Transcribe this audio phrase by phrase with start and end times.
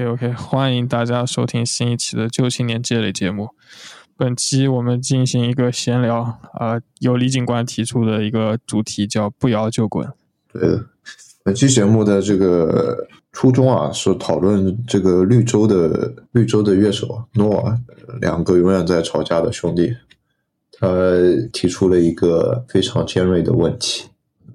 [0.00, 3.50] OK OK，欢迎大家收听新一期的旧青年积累节目。
[4.16, 10.08] 本期我们进行一个闲聊，啊，由李警官提出的一个主题叫“不摇就滚”。
[10.50, 10.86] 对的，
[11.44, 17.78] 本期节目的这个初衷啊，是讨论这个绿洲的绿洲的乐手诺瓦，
[18.22, 19.94] 两个永远在吵架的兄弟，
[20.72, 20.88] 他
[21.52, 24.04] 提出了一个非常尖锐的问题。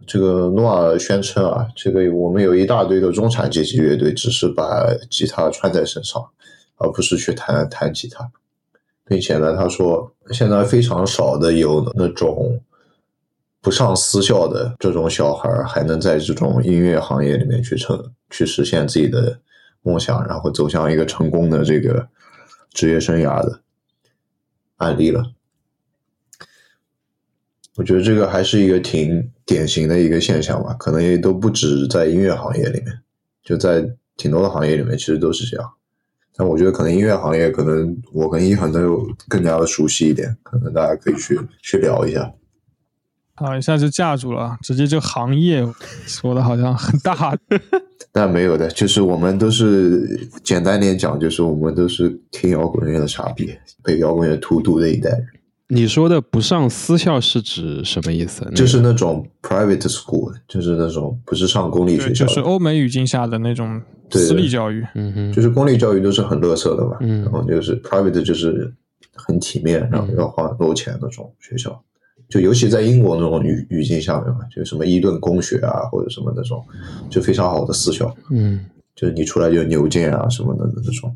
[0.08, 6.23] 这个诺瓦宣称啊，这个我们有一大堆的中产阶级乐队，只是把吉他穿在身上，
[6.78, 8.30] 而不是去弹弹吉他，
[9.05, 12.62] 并且呢，他说现在非常少的有那种
[13.62, 19.40] 不上私校的这种小孩，还能在这种音乐行业里面去成去实现自己的
[19.81, 22.08] 梦想，然后走向一个成功的这个
[22.72, 23.62] 职业生涯的
[24.78, 25.31] 案例了。
[27.78, 32.99] 我觉得这个还是一个挺典型的一个现象吧，可能也都不止在音乐行业里面，
[33.43, 35.71] 就在挺多的行业里面，其实都是这样。
[36.35, 42.33] 但我觉得可能音乐行业，可能我跟一恒都有更加的熟悉一点，可能大家可以去去聊一下。
[43.35, 45.66] 啊，一下就架住了，直接就行业
[46.05, 47.38] 说的好像很大，
[48.11, 55.27] 但没有的，就是我们都是简单点讲，就是我们都是听摇滚乐的傻逼，被摇滚乐荼毒的一代人。
[55.67, 58.45] 你说的不上私校是指什么意思？
[58.55, 64.85] 就是那种 private school，就是那种不是上公立学校，就是欧美语境下的那种私立教育。
[64.94, 68.72] 嗯哼，就是公立教育都是很乐色的嘛，嗯然后就是 private 就是
[69.13, 71.81] 很体面，然后要花很多钱那种学校。
[72.29, 76.63] 就尤其在英国那种语语境下面嘛，就什么伊顿公学啊，或者什么那种，
[77.09, 78.16] 就非常好的私校。
[78.29, 81.16] 嗯，就是你出来就牛剑啊什么的那种。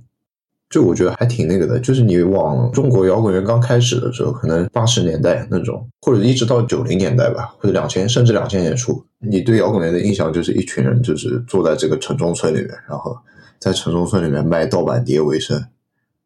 [0.70, 13.18] 就我觉得还挺那个的，就是你往中国摇滚乐刚开始的时候，可能八十年代那种，或者一直到九零年代吧，或者两千甚至两千年初，你对摇滚乐的印象就是一群人就是坐在这个城中村里面，然后
[13.58, 15.60] 在城中村里面卖盗版碟为生，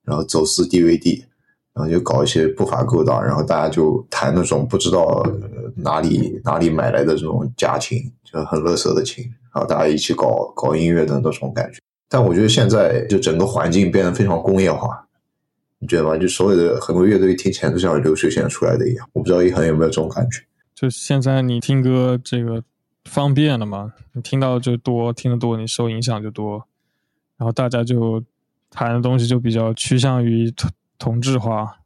[0.03, 1.23] 然后走私 DVD，
[1.73, 5.25] 然后就搞一些不法勾当，然后大家就弹那种不知道
[5.77, 9.23] 哪里哪里买来的这种假琴，就很乐色的琴，
[9.55, 11.79] 然后大家一起搞搞音乐的那种感觉。
[12.13, 15.07] 但我觉得现在就整个环境变得非常工业化，
[15.79, 16.15] 你觉得吗？
[16.15, 19.09] 就所有的很多乐队听起来都像流水线出来的一样。
[19.13, 20.43] 我不知道一恒有没有这种感觉？
[20.75, 22.63] 就现在你听歌这个
[23.05, 23.93] 方便了嘛？
[24.11, 26.67] 你听到就多，听得多，你受影响就多，
[27.35, 28.23] 然后大家就
[28.69, 30.69] 弹的东西就比较趋向于同
[30.99, 31.79] 同质化，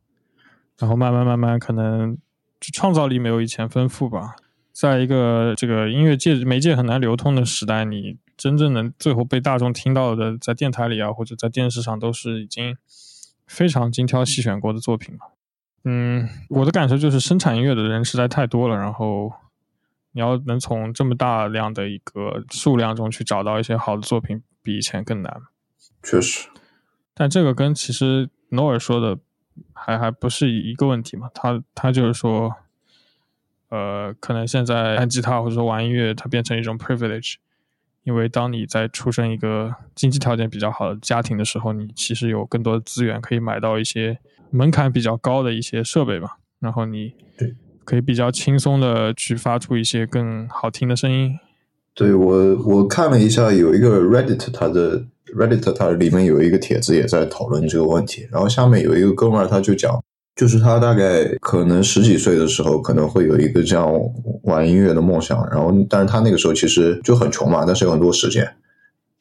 [0.77, 2.17] 然后慢慢慢慢可能
[2.59, 4.35] 创造力没有以前丰富吧。
[4.73, 8.17] 在一个这个音乐界媒介很难流通的时代，你。
[8.37, 12.77] 真正能最后被大众听到的，在电台里啊，或者在电视上，都是已经
[13.47, 15.33] 非常精挑细选过的作品了。
[15.83, 19.33] 嗯，我的感受就是，生产音乐的人实在太多了，然后
[20.11, 25.41] 你要能从这么大量的一个数量中去找到一些好的作品，比以前更难。
[26.03, 26.49] 确实，
[27.13, 29.17] 但这个跟其实诺尔说的
[29.73, 31.29] 还还不是一个问题嘛？
[31.33, 32.53] 他他就是说，
[33.69, 37.35] 呃，可能现在弹吉他或者说玩音乐，它变成一种 privilege。
[38.07, 44.17] 因为当你在出生一个经济条件比较好的家庭的时候，你其实有更多的资源可以买到一些
[44.49, 46.29] 门槛比较高的一些设备嘛，
[46.61, 47.53] 然后你对
[47.83, 51.37] 可以比较轻松的去发出一些更好听的声音。
[51.93, 55.03] 对我，我看了一下，有一个 Reddit，它的
[55.35, 60.01] Reddit 它里面有一个帖子也在讨论这个问题，然后下面有一个哥们儿他就讲。
[60.37, 63.91] 就是他大概可能十几岁的时候，可能会有一个这样
[64.43, 68.47] 玩音乐的梦想，然后，但是他那个时候其实就很穷嘛，但是有很多时间。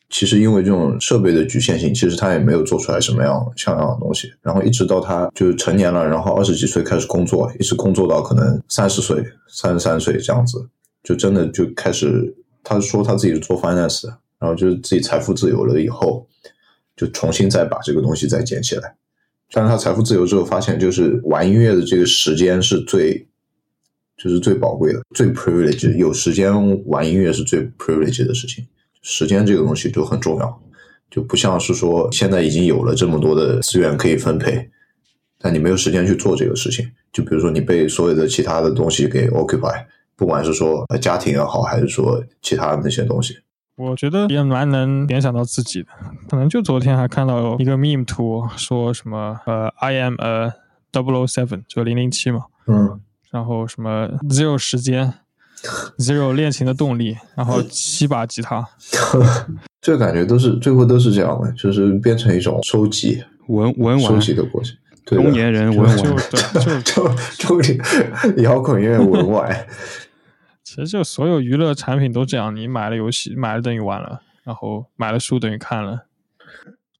[0.08, 4.30] 其实因为这种设备的局限性，其实他也没有做出来什么样像样的东西。
[4.40, 10.68] 然后一直到他就是成年了，然后二十几岁开始工作，一直工作到可能三十岁、三十三岁这样子，
[11.02, 12.32] 就真的就开始。
[12.62, 14.06] 他说他自己是做 finance，
[14.38, 16.26] 然后就是自己财富自由了以后，
[16.96, 18.96] 就重新再把这个东西再捡起来。
[19.52, 23.26] 但是他财富自由之后，发现就是玩音乐的这个时间是最，
[24.16, 25.94] 就是最宝贵的，最 privilege。
[25.96, 26.52] 有时间
[26.86, 28.66] 玩音乐是最 privilege 的事情，
[29.02, 30.62] 时间这个东西就很重要，
[31.10, 34.68] 就不像是说现在已经有了这么多的资源可以分配，
[35.38, 36.90] 但你没有时间去做这个事情。
[37.12, 39.84] 就比如说你被所有的其他的东西给 occupy，
[40.16, 43.38] 不管是说家庭也好，还是说其他的那些东西。
[43.76, 45.88] 我觉得也蛮能联想到自己的，
[46.30, 50.52] 可能就昨天还看到一个 meme 图，说什么呃，I am a
[50.90, 52.98] double o seven，就零零七嘛，嗯，
[53.30, 55.12] 然后什么 zero 时间
[55.98, 58.66] ，zero 恋情的动力，然后七把吉他，
[59.82, 64.12] 这感觉都是最后都是这样的，就是变成一种收集文文玩。
[64.14, 64.74] 收集的过程，
[65.04, 67.08] 中年人文玩，就就
[67.38, 67.78] 中年
[68.38, 69.66] 摇滚乐文玩。
[70.76, 76.04] 其实就所有娱乐产品都这样，你买了游戏，买了等于玩了，然后买了书等于看了。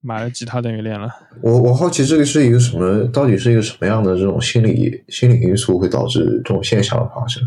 [0.03, 1.11] 买了吉他等于练了。
[1.43, 7.43] 我我好奇这个是一个什么，到底是一个什么样的这种心理心理因素会导致这种现象的发生？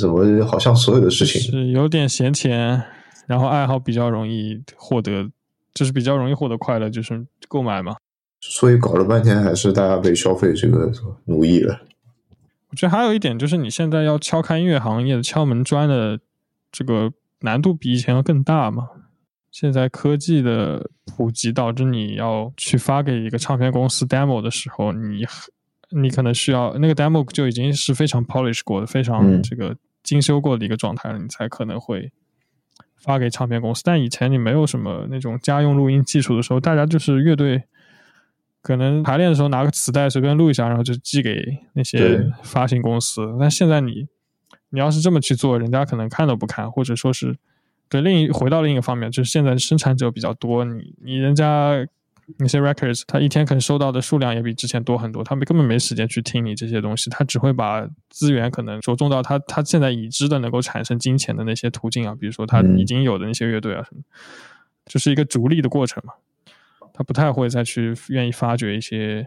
[0.00, 2.82] 怎么好像所有的事情是有点闲钱，
[3.26, 5.28] 然后爱好比较容易获得，
[5.74, 7.96] 就是比较容易获得快乐，就是购买嘛。
[8.40, 10.90] 所以搞了半天还是大家被消费这个
[11.26, 11.78] 奴役了。
[12.74, 16.18] 我觉得还有一点就是，你现在要敲开音乐行业的敲门砖的
[16.72, 17.12] 这个
[17.42, 18.88] 难度比以前要更大嘛。
[19.52, 25.24] 现在科技的普及导致你要去发给一个唱片公司 demo 的时候，你
[25.90, 32.10] 你可能需要那个 demo 就已经是非常 polish 过的、非常这个精修过的一个状态了，你才可能会
[32.96, 33.82] 发给唱片公司。
[33.84, 37.62] 但以前你没有什么那种家用录音技术的时候，大家就是乐队。
[38.64, 43.20] 可能排练的时候拿个磁带随便录一下，然后就寄给那些发行公司。
[43.38, 44.06] 但现在你，
[44.70, 47.36] 你要是这么去做，人家可能看都不看，或者说是
[47.90, 51.86] 对另一回到另一个方面，就是现在生产者比较多，你你人家
[52.38, 64.00] 那些 records，他一天可能收到的数量也比之前多很多，他们根本没时间去听你这些东西，他只会把资源可能着重到他他现在已知的能够产生金钱的那些途径啊，比如说他已经有的那些乐队啊什么，
[64.86, 66.14] 就是一个逐利的过程嘛。
[66.96, 69.26] 他不太会再去愿意发掘一些，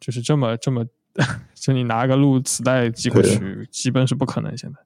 [0.00, 0.84] 就是这么这么，
[1.54, 4.54] 就你拿个录磁带寄过去，基本是不可能。
[4.58, 4.76] 现在，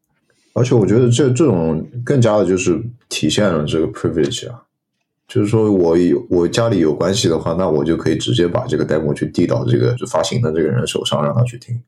[0.53, 2.79] 而且我觉得这这种更加的就是
[3.09, 4.65] 体现了这个 privilege 啊，
[5.27, 11.83] 就是说我有我家里有关系的话，那我就可以直接把这个 demo 去递到这个发行的这个人手上，让他去听。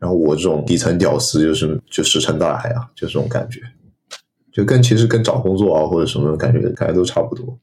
[0.00, 3.60] 然后我这种底层屌丝就是就石沉大海啊，就这种感觉，
[4.52, 7.56] 就跟其实跟找工作啊或者什么感觉，感觉都差不多。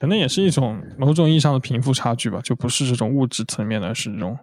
[0.00, 4.38] 可能也是一种某种意义上的贫富差距吧，就不是这种物质层面的，是这种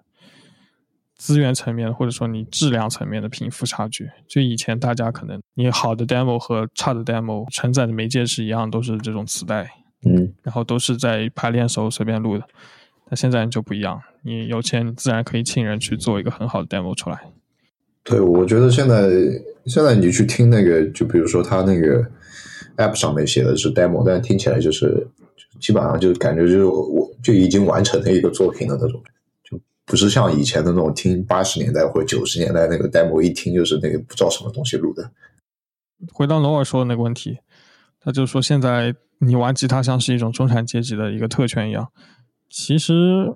[1.15, 4.07] 资源层面，或者说你质量层面的贫富差距。
[4.27, 9.67] 就以前大家可能你好的 demo 和差的 demo 承载的媒介是一样，都是这种磁带，
[10.05, 12.45] 嗯，然后都是在排练时候随便录的。
[13.09, 17.19] 但现在就不一样，你有钱你自然可以请人去做一个很好的 demo 出来。
[18.03, 19.09] 对，我觉得现在
[19.65, 22.05] 现在你去听那个，就比如说他那个
[22.75, 25.07] app 上面写的是 demo，但听起来就是。
[25.59, 29.01] 基本上就感觉就是我就已经完成了一个作品的那种，
[29.43, 35.11] 就不是像以前的那种听八十年代或者九十年代那个 demo 一听就是那个不知道什么东西录的。
[36.13, 37.39] 回到罗尔说的那个问题，
[37.99, 41.91] 他就说现在你玩吉他像是一种中产阶级的一个特权一样，
[42.49, 43.35] 其实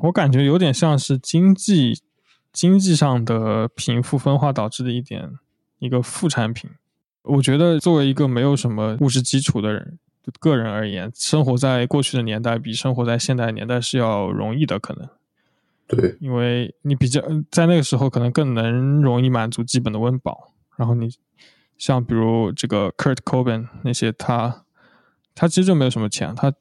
[0.00, 2.00] 我感觉有点像是经济
[2.52, 5.30] 经济上的贫富分化导致的一点
[5.78, 6.70] 一个副产品。
[7.22, 9.98] 我觉得作为一个没有什么物质基础的人。
[10.40, 15.08] 个人而言，生活在过去的年代比生活在现代年代是要容易的，可能。
[15.86, 20.52] 对，因为你比较在那个时候可能更能容易满足基本的温饱。
[20.76, 21.08] 然后你
[21.78, 24.64] 像比如这个 Kurt Cobain 那些，他
[25.34, 26.52] 他其实就没有什么钱，他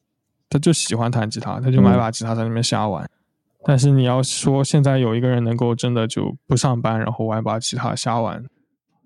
[0.47, 3.09] 他就喜欢弹吉他，他就买把吉他在那边瞎玩。
[3.63, 8.45] 但是你要说现在有一个人能够真的就不上班，然后玩把吉他瞎玩，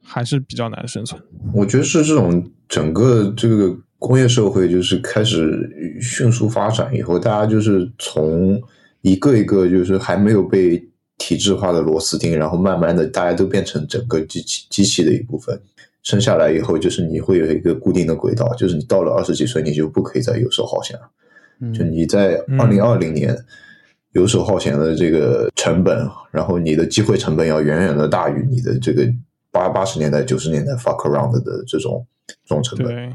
[0.04, 1.22] 还是比较难生存。
[1.54, 3.78] 我觉得是这种整个这个。
[4.00, 8.60] 工业社会就是开始迅速发展以后，大家就是从
[9.02, 10.82] 一个一个就是还没有被
[11.18, 15.62] 体制化的螺丝钉，然后慢慢的大家都变成整个机器机器的一部分。
[16.02, 21.74] 生下来以后，就是你会有一个固定的轨道，就是你到了二十几岁，你就不可以再游手好闲了。
[21.74, 23.38] 就你在二零二零年
[24.14, 29.06] 游手好闲的这个成本，然后你的机会成本要远远的大于你的这个
[29.52, 32.08] 八八十年代九十年代 fuck around 的这种
[32.46, 33.14] 这种成本。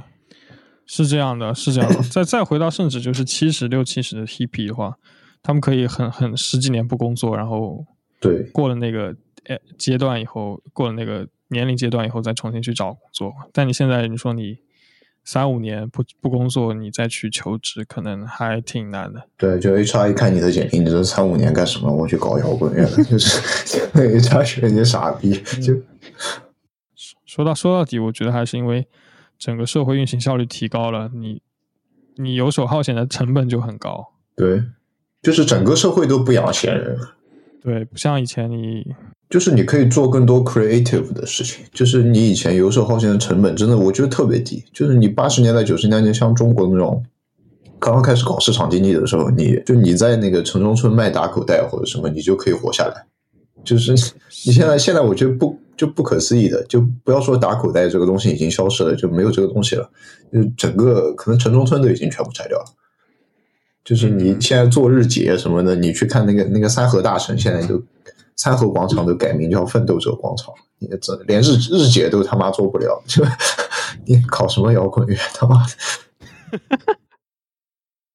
[0.86, 2.02] 是这样的，是这样的。
[2.10, 4.94] 再再回到，甚至就是七十六七十的 hippy 的话，
[5.42, 7.84] 他们可以很很十几年不工作，然后
[8.20, 9.14] 对过了那个
[9.44, 13.32] 诶阶段以后，过了那个年龄阶段以后，再重新去找工作。
[13.52, 14.58] 但你现在你说你
[15.24, 19.26] 三五年不不工作，你再去求职，可能还挺难的。
[19.38, 21.90] 对，就 HR 一看你的简历，你这三五年干什么？
[21.90, 23.40] 我去搞摇滚乐了，就是
[23.94, 25.32] HR 觉得你傻逼。
[25.62, 25.74] 就
[27.24, 28.86] 说到说到底，我觉得还是因为。
[29.44, 31.42] 整个社会运行效率提高了，你
[32.16, 34.08] 你游手好闲的成本就很高。
[34.34, 34.64] 对，
[35.20, 36.98] 就是整个社会都不养闲人。
[37.62, 38.94] 对，不像以前你，
[39.28, 41.62] 就是你可以做更多 creative 的事情。
[41.74, 44.64] 就是你以前游手好闲的成本真的我觉得特别低。
[44.72, 47.04] 就是你八十年代、九十年代像中国那种
[47.78, 53.04] 刚刚开始搞市场经济的时候，你就你在那个城中村卖打口袋或者什么，你就可以活下来。
[53.62, 55.60] 就是你现在现在我觉得不。
[55.76, 59.90] 就不可思议的，就不要说打口袋这个东西已经消失了，就没有这个东西了。
[60.32, 62.64] 就整个可能城中村都已经全部拆掉了。
[63.84, 67.82] 就是你现在做日结什么的，你去看那个那个三河大神，现在都
[68.34, 70.54] 三河广场都改名叫奋斗者广场。
[70.78, 73.24] 你这连日日结都他妈做不了，就
[74.06, 75.72] 你搞什么摇滚乐他妈的。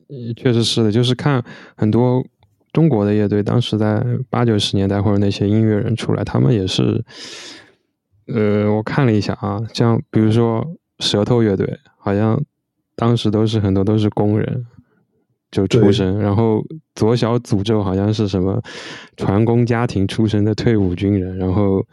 [0.36, 1.44] 确实是的，就是看
[1.76, 2.26] 很多
[2.72, 7.04] 中国的乐队，当时在八九十年代或者那些音乐人出来，他们也是，
[8.28, 10.66] 呃，我看了一下啊，像比如说
[11.00, 12.42] 舌头乐队，好像
[12.96, 14.66] 当时都是很多都是工人
[15.52, 18.62] 就出身，然后左小诅咒好像是什么
[19.18, 21.84] 船工家庭出身的退伍军人，然后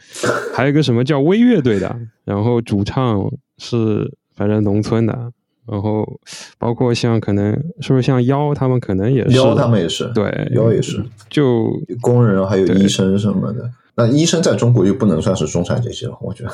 [0.55, 3.23] 还有一个什么叫微乐队的，然后主唱
[3.59, 5.33] 是反正农村的。
[5.67, 6.21] 然后，
[6.59, 11.71] 包括像可能是不是像妖他们可能也是妖他们也是对妖也是就
[12.01, 13.71] 工人还有医生什么的。
[13.97, 16.51] 那医生在中国就不能算是中产阶级了，我觉得。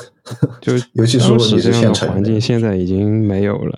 [0.61, 3.77] 就尤其是当时这样的县环境，现在已经没有了。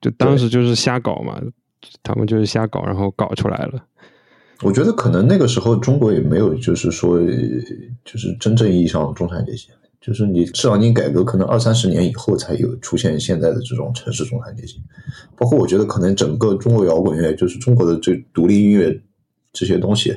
[0.00, 1.38] 就当时就是瞎搞嘛，
[2.02, 3.84] 他们就是瞎搞，然后搞出来了。
[4.62, 7.18] 我觉得可能那个时候中国也没有，就是说，
[8.02, 9.68] 就是真正意义上的中产阶级。
[10.06, 14.80] 就是你市场经济改革可能二三十年以后才有出现现在的这种城市中产阶级，
[15.36, 19.02] 包括我觉得可能整个中国摇滚乐，就是中国的这独立音乐
[19.52, 20.14] 这些东西，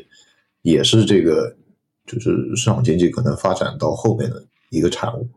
[0.62, 1.58] 也是这个
[2.06, 5.28] 就是市场经济可能发展到后面的一个产物。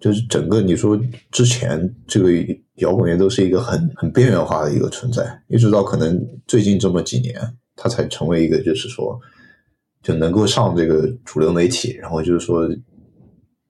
[0.00, 2.32] 就是整个你说之前这个
[2.78, 7.40] 摇滚乐都是一个很很边缘化的一个存在，一直到可能最近这么几年，
[7.76, 9.16] 它才成为一个就是说
[10.02, 12.68] 就能够上这个主流媒体，然后就是说。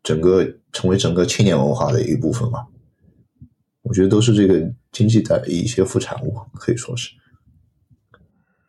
[0.08, 2.64] 整个成为整个青年文化的一部分嘛，
[3.82, 7.10] 我觉得都是这个经济带来一些副产物，可以说是。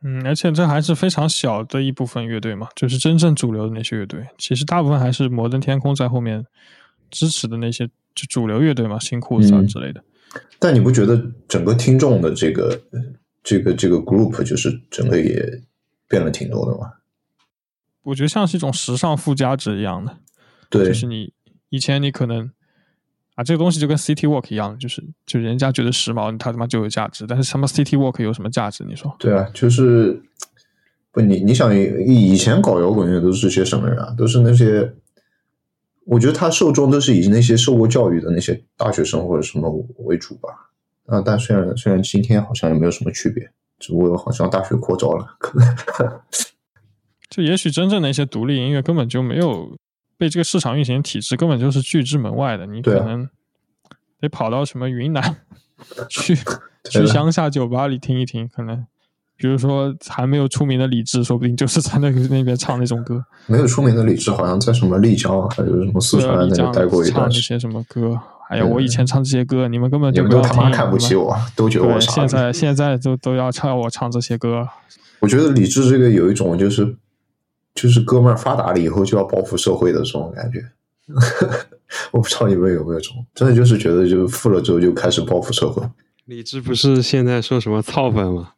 [0.04, 6.46] 嗯，而且这还是非常小的一部分乐队嘛，就是真正主流的那些乐队，其实大部分还是摩登天空在后面
[7.10, 10.04] 支持的那些就主流乐队嘛，新裤子啊之类的。
[10.60, 12.82] 但你不觉得整个听众的这个
[13.42, 15.62] 这个这个 group 就是整个也
[16.10, 16.96] 变了挺多的吗？
[18.04, 20.18] 我觉得像是一种时尚附加值一样的。
[20.70, 21.34] 对，就是你
[21.70, 22.52] 以前你可能
[23.36, 27.26] 啊，这个东西就跟 City Walk 一样，就是就人家觉得时髦，他他妈就有价值。
[27.26, 28.84] 但是他妈 City Walk 有什么价值？
[28.84, 29.16] 你说？
[29.18, 30.22] 对啊，就是
[31.12, 34.14] 不你你想以前搞摇滚乐都是些什么人啊？
[34.18, 34.94] 都是那些，
[36.06, 40.50] 我觉得他受众都是以那些受过教育的那些大学生或者什么为主吧。
[41.06, 43.50] 啊，但虽然虽然今天好像也没有什么区别，
[43.80, 45.76] 只不过好像大学扩招了，可能。
[47.30, 49.78] 就也许真正的一些独立音乐根本就没有。
[50.20, 53.30] 被这个市场运行体制根本就是拒之门外的，你可能
[54.20, 55.38] 得跑到什么云南
[56.10, 56.36] 去，
[56.90, 58.46] 去乡下酒吧里听一听。
[58.50, 58.86] 可能
[59.38, 63.24] 比如说还没有出名的李志，说不定就是在那个那边唱那种歌。
[63.48, 67.58] 没有出名的李志，好像在什么丽江还有什么四川那边待过一段时间。
[67.58, 68.20] 唱那些什么歌？
[68.50, 72.12] 哎呀，我以前唱这些歌，你们根本就都他妈看不起我，都觉得我傻。
[72.12, 74.68] 现在现在都都要唱我唱这些歌。
[75.22, 76.98] 我觉得李志这个有一种就是。
[77.82, 80.60] 就是哥们儿发达了以后就要报复社会的这种感觉，
[82.12, 85.82] 我不知道你们有没有这种，真的就是觉得就是富了之后就开始报复社会。
[86.26, 88.52] 李志不是现在说什么操粉吗？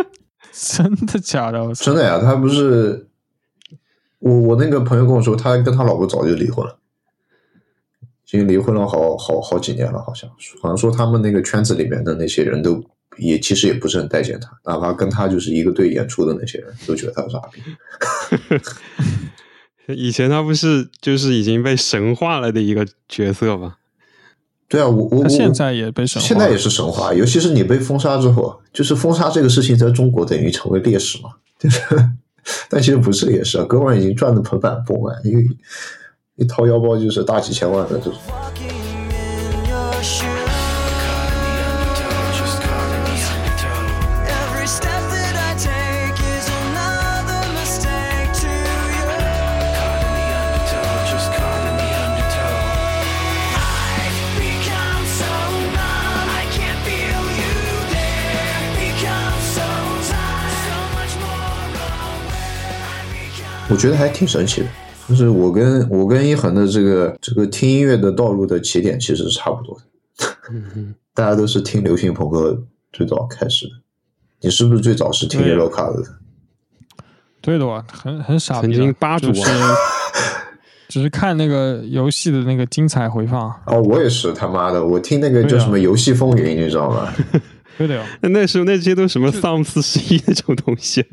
[0.52, 1.74] 真的假的？
[1.74, 3.08] 真的呀，他不是
[4.18, 6.78] 我我那个朋友跟我说，他跟他老婆早就离婚了，
[8.26, 10.28] 已经离婚了好好好几年了，好像
[10.60, 12.84] 好像说他们那个圈子里面的那些人都。
[13.18, 17.60] 也其实也不是很待见他，哪怕跟他就是一个队演出的那些人都觉得他是傻逼。
[19.94, 23.76] 以前他不是就是已经被神化了的一个角色吗？
[24.68, 27.14] 对啊，我我现在也被神，现在也是神话。
[27.14, 31.30] 尤其是你被封杀之后，就是封杀这个事情在中国等于成为烈史嘛。
[31.56, 31.80] 就是，
[32.68, 35.48] 但其实不是烈史啊，哥们儿已经赚的盆满钵满，因为
[36.34, 38.18] 一掏腰包就是大几千万的这种。
[63.68, 64.68] 我觉得还挺神奇的，
[65.08, 69.84] 就是我跟我跟一恒的这个这个听音乐的道路的起点其实是差不多的，
[71.12, 73.72] 大家都是听流行朋克最早开始的。
[74.42, 76.08] 你是不是最早是听 Yellow Card 的？
[77.40, 79.42] 对的哇，很很傻逼，曾经八主是
[80.88, 83.50] 只是看那个游戏的那个精彩回放。
[83.66, 87.12] 哦，我也是他妈的，我听那个叫什么《游戏风云》，你知道吗？
[87.76, 91.04] 对的哟， 那时候那些都什么丧四十一那种东西，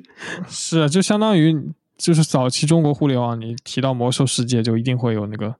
[0.47, 1.73] 是啊，就相当于。
[1.97, 5.53] 就是早期中国互联网，你提到魔兽世界，就一定会有那个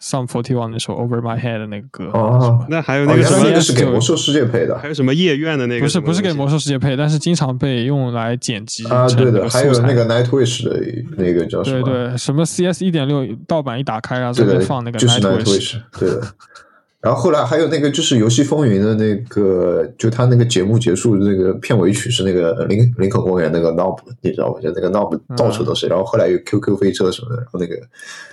[0.00, 2.06] Some Forty One 那首 Over My Head 的那个歌。
[2.12, 4.78] 哦，那还有那个什么是给魔兽世界配的？
[4.78, 5.84] 还有什么夜愿的那个？
[5.84, 9.06] 不是，不是给魔兽世界配，但是经常被用来剪辑啊。
[9.08, 10.80] 对的，还有那个 Nightwish 的
[11.16, 11.82] 那个叫什么？
[11.82, 15.78] 对对，什么 CS 一点六盗版一打开，然后这边放那个 Nightwish。
[15.98, 16.22] 对的，
[17.00, 24.60] 然后后来还有那个就是《游戏风云》的那个，就他那个节目结束那个片尾曲是那个林林肯公园那个 Knob，你知道吧？
[24.60, 25.86] 就那个 Knob 到处都是。
[25.86, 27.74] 然后后来有 QQ 飞车什么的，然后那个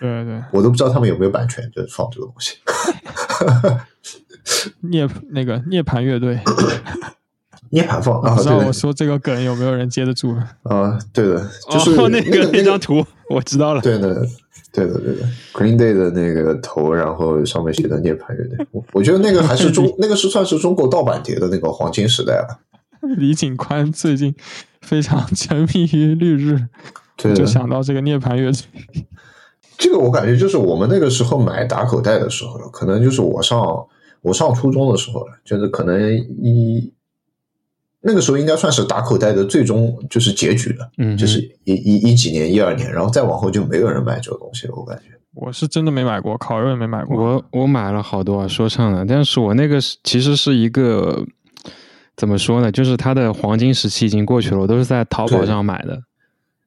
[0.02, 2.58] 对对，我都不知道他们有没有版权，就是放这个东西。
[4.82, 6.40] 涅那个涅槃乐队，
[7.72, 10.36] 涅槃放啊，不知道对我说这个梗有没有人接得住？
[10.64, 13.82] 啊，对的，就是哦、那个那张图我知道了。
[13.82, 14.26] 对的，
[14.78, 22.60] 对的，对的，Green Day 的那个头，然后上面写的涅槃乐队，我我觉得那个还是中， 那个是算是中国盗版碟的那个黄金时代了。
[23.18, 24.36] 李警官最近
[24.82, 26.68] 非常沉迷于绿日，
[27.16, 28.62] 对就想到这个涅槃乐队。
[29.80, 33.60] 这个我感觉就是我们那个时候买打口袋的时候了，可能就是我上
[34.22, 36.94] 我上初中的时候了，就是可能一
[38.08, 45.04] 那个时候应该算是打口袋的最终就是结局了，嗯，就是一一一几年一二年，然后再往后就没有人买这个东西了，我感觉。
[45.34, 47.22] 我是真的没买过，烤肉也没买过。
[47.22, 51.22] 我我买了好多啊，说唱的，但是我那个是其实是一个
[52.16, 56.02] 怎么说呢，就是它的黄金时期已经过去了，我都是在淘宝上买的。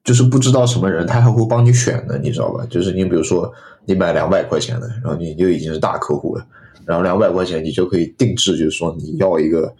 [0.03, 2.65] 就是不知道什么人，他还会帮你选的，你知道吧？
[2.69, 3.51] 就是你比如说
[3.85, 6.45] 你买两百块钱的，然后你就已经是大客户了，
[6.85, 9.73] 然后两百块钱你就可以定制，就是说你要一个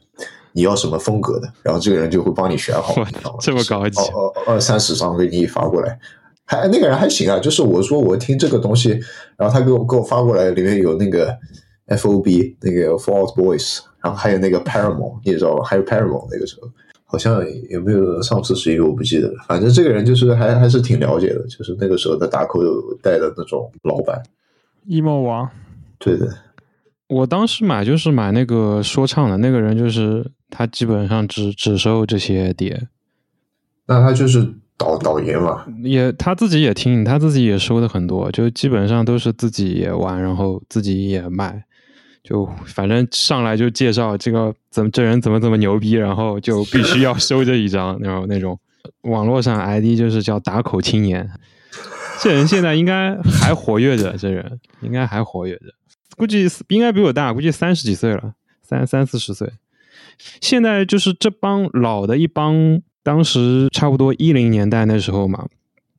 [0.54, 2.94] 你要什么风格的，然后这个人就会帮你选好？
[3.40, 4.12] 这么高级就是
[4.46, 6.00] 二三十张给你发过来，
[6.46, 9.00] 还那个人还行啊，就是我说我听这个东西，
[9.38, 11.38] 然后他给我给我发过来，里面有那个
[11.88, 15.64] F O B 那个 Out Boys，然后还有那个 Paramore，你知道吧？
[15.64, 16.70] 还有 Paramore 那个时候。
[17.04, 22.62] 好像有没有上次十一我不记得了，反正这个人就是还还是挺了解的，就是那个时候的打口
[23.04, 24.24] 袋的那种老板。
[24.88, 25.50] emo 王，
[26.00, 26.34] 对的，
[27.10, 32.88] 我当时买就是买那个说唱的，那个人就是他基本上只只收这些碟，
[33.88, 41.64] 那他就是导导爷嘛，也他自己也听，他自己也收的很多，就基本上都是自己也玩，然后自己也卖，
[42.24, 48.60] 就反正上来就介绍这个怎么这人怎么怎么牛逼，然后就必须要收这一张，然后那种。
[49.02, 51.30] 网络上 ID 就是叫打口青年，
[52.20, 55.66] 这人现在应该还活跃着，这人应该还活跃着，
[56.18, 58.34] 估计应该比我大，估计三十几岁了，
[58.64, 59.52] 三三四十岁。
[60.42, 65.48] 现在就是这帮老的一帮，当时差不多一零年代那时候嘛，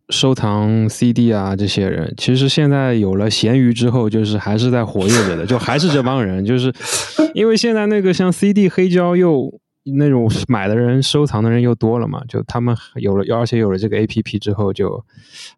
[0.08, 6.72] 收藏 CD 啊这些人，其实现在有了闲鱼之后，就是还是在活跃着的，就还是这帮人，就是
[7.34, 9.52] 因为现在那个像 CD 黑胶又
[9.96, 15.04] 那种买的人、收藏的人又多了嘛，就他们有了，而且有了这个 APP 之后，就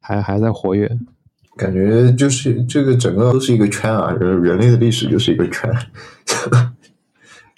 [0.00, 0.90] 还还在活跃。
[1.56, 5.70] 感觉就是这个整个都是一个圈啊，人人类的历史就是一个圈。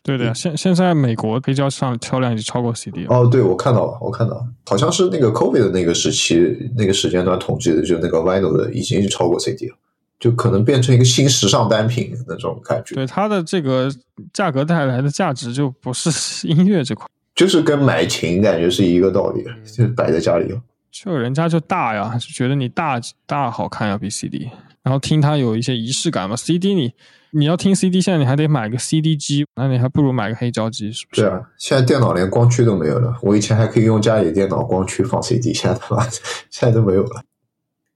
[0.06, 3.08] 对的呀，现现在美国黑胶上销量已经超过 CD 了。
[3.12, 9.74] 哦，对，我看到了，我看到了，好像是那个 COVID 的那个时期那个时间段统计的，就那个 Vinyl 的已经超过 CD 了，
[10.20, 12.94] 就可能变成一个新时尚单品那种感觉。
[12.94, 13.90] 对它的这个
[14.32, 16.08] 价格带来的价值就不是
[16.46, 20.46] 音乐这块，就是跟买琴感觉是一个道理， 就摆在家里。
[20.92, 24.48] 就人家就大呀，就觉得你大大好看呀比 CD，
[24.82, 26.34] 然后听它有一些仪式感嘛。
[26.34, 26.94] CD 你
[27.38, 31.20] 你要听 CD，现在你还得买个 CD 机，那你还不如买个黑胶机，是不是？
[31.20, 33.14] 对啊，现在电脑连光驱都没有了。
[33.20, 36.02] 我以前还可以用家里电脑光驱放 CD，现在他妈
[36.48, 37.22] 现在都没有了。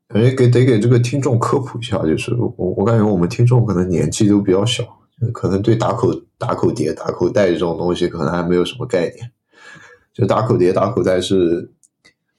[0.09, 4.85] 感觉给得给这个听众科普一下，就是我我感觉我们听众可能年纪都比较小，
[5.33, 9.31] 可能对打口打口碟、打口袋这种东西可能还没有什么概念。
[10.13, 11.71] 就打口碟、打口袋是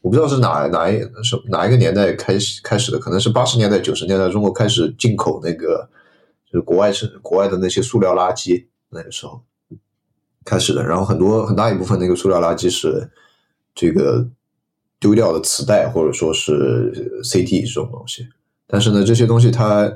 [0.02, 5.90] 我不知道是哪哪一是哪一个年代开始开始的，可能是八十年代、九十年代中国开始进口那个
[6.52, 9.42] 就是国外是国外的那些塑料垃圾，那个时候
[10.44, 10.84] 开始的。
[10.86, 13.10] 然后很多很大一部分那个塑料垃圾是
[13.74, 14.28] 这个
[15.00, 18.28] 丢掉的磁带或者说是 CD 这种东西。
[18.68, 19.92] 但是呢，这些东西它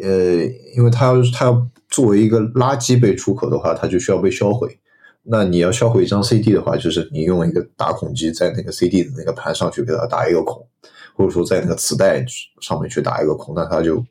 [0.00, 0.44] 呃，
[0.74, 4.78] 因为它要它要作为一个垃圾被出口的话，它就需要被销毁。
[5.24, 10.66] 那你要销毁一张 CD 的话，就是你用一个打孔机在那个 CD 的那个盘上去给它打一个孔，
[11.14, 12.24] 或者说在那个磁带
[12.60, 14.04] 上面去打一个孔，那它就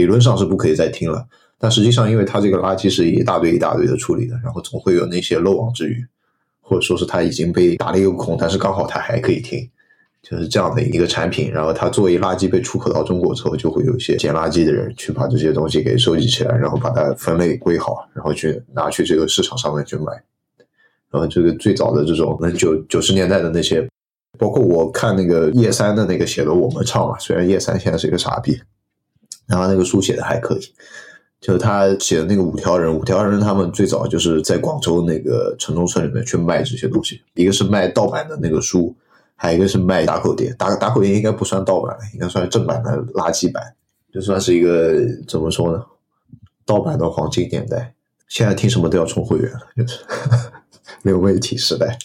[0.00, 1.26] 理论上是不可以再听了。
[1.58, 6.06] 但实际上，因为它这个垃圾是一大堆一大堆的处理的，然后总会有那些漏网之鱼，
[6.62, 9.68] 或者说是它已经被打了一个孔，但是刚好它还可以听，
[10.22, 11.52] 就是这样的一个产品。
[11.52, 20.04] 然后它作为垃圾被出口到中国之后，就会有一些捡垃圾的人去把这些东西给收集起来，然后把它分类归好，然后去拿去这个市场上面去卖。
[21.10, 23.86] 然后这个最早的这种，那九九十年代的那些，
[24.38, 28.58] 包括我看那个叶三的那个写的《我们唱》嘛，虽然叶三现在是一个傻逼，
[29.50, 30.60] 然后那个书写的还可以，
[31.40, 38.96] 就是他写的那个五条人，五条人他们最早就是在广州那个城中村里面去卖这些东西，一个是卖盗版的那个书，
[39.34, 43.74] 还有一个是卖打口碟，打打口碟应该不算盗版，应该算正版的垃圾版，
[44.12, 44.94] 就算是一个
[45.26, 45.84] 怎么说呢？
[46.64, 47.94] 盗版的黄金年代，
[48.28, 49.98] 现在听什么都要充会员了，就是
[51.02, 51.98] 流媒体时代。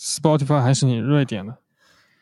[0.00, 1.56] Spotify 还是你瑞典的，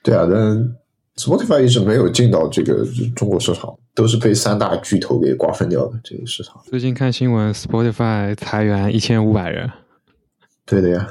[0.02, 0.76] 对啊，但
[1.16, 6.60] Spotify 一直没有进到这个中国市场，都是被三大巨头给瓜分掉的这个市场。
[6.64, 9.70] 最近看新闻，Spotify 裁员一千五百人。
[10.66, 11.06] 对的呀，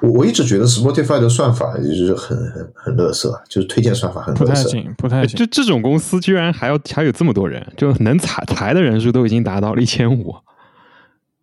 [0.00, 4.34] 我我一直觉得 Spotify 的算法就是很很很乐色，就是推荐算法很。
[4.34, 5.36] 不太行，不太行。
[5.36, 10.34] 就这种公司居然还要还有这么多人，就能裁裁的人数都已经达到了一千五。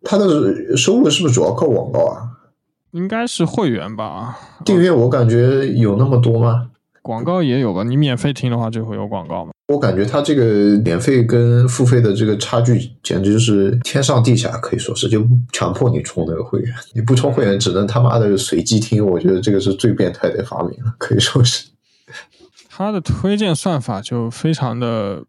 [0.04, 2.22] 它的收入是不是主要靠广告啊？
[2.92, 4.38] 应该是会员吧？
[4.64, 6.70] 订阅我感觉有那么多吗？
[7.02, 7.82] 广告也有吧？
[7.82, 9.52] 你免费听的话就会有广告嘛。
[9.72, 19.04] 我感觉它这个免费跟付费的这个差距简直就是天上地下，可以说是就强迫你充那个会员，你不充会员只能他妈的随机听。
[19.04, 21.68] 我觉得这个是最变态的发明了，可以说是。
[22.68, 25.24] 它的推荐算法就非常的，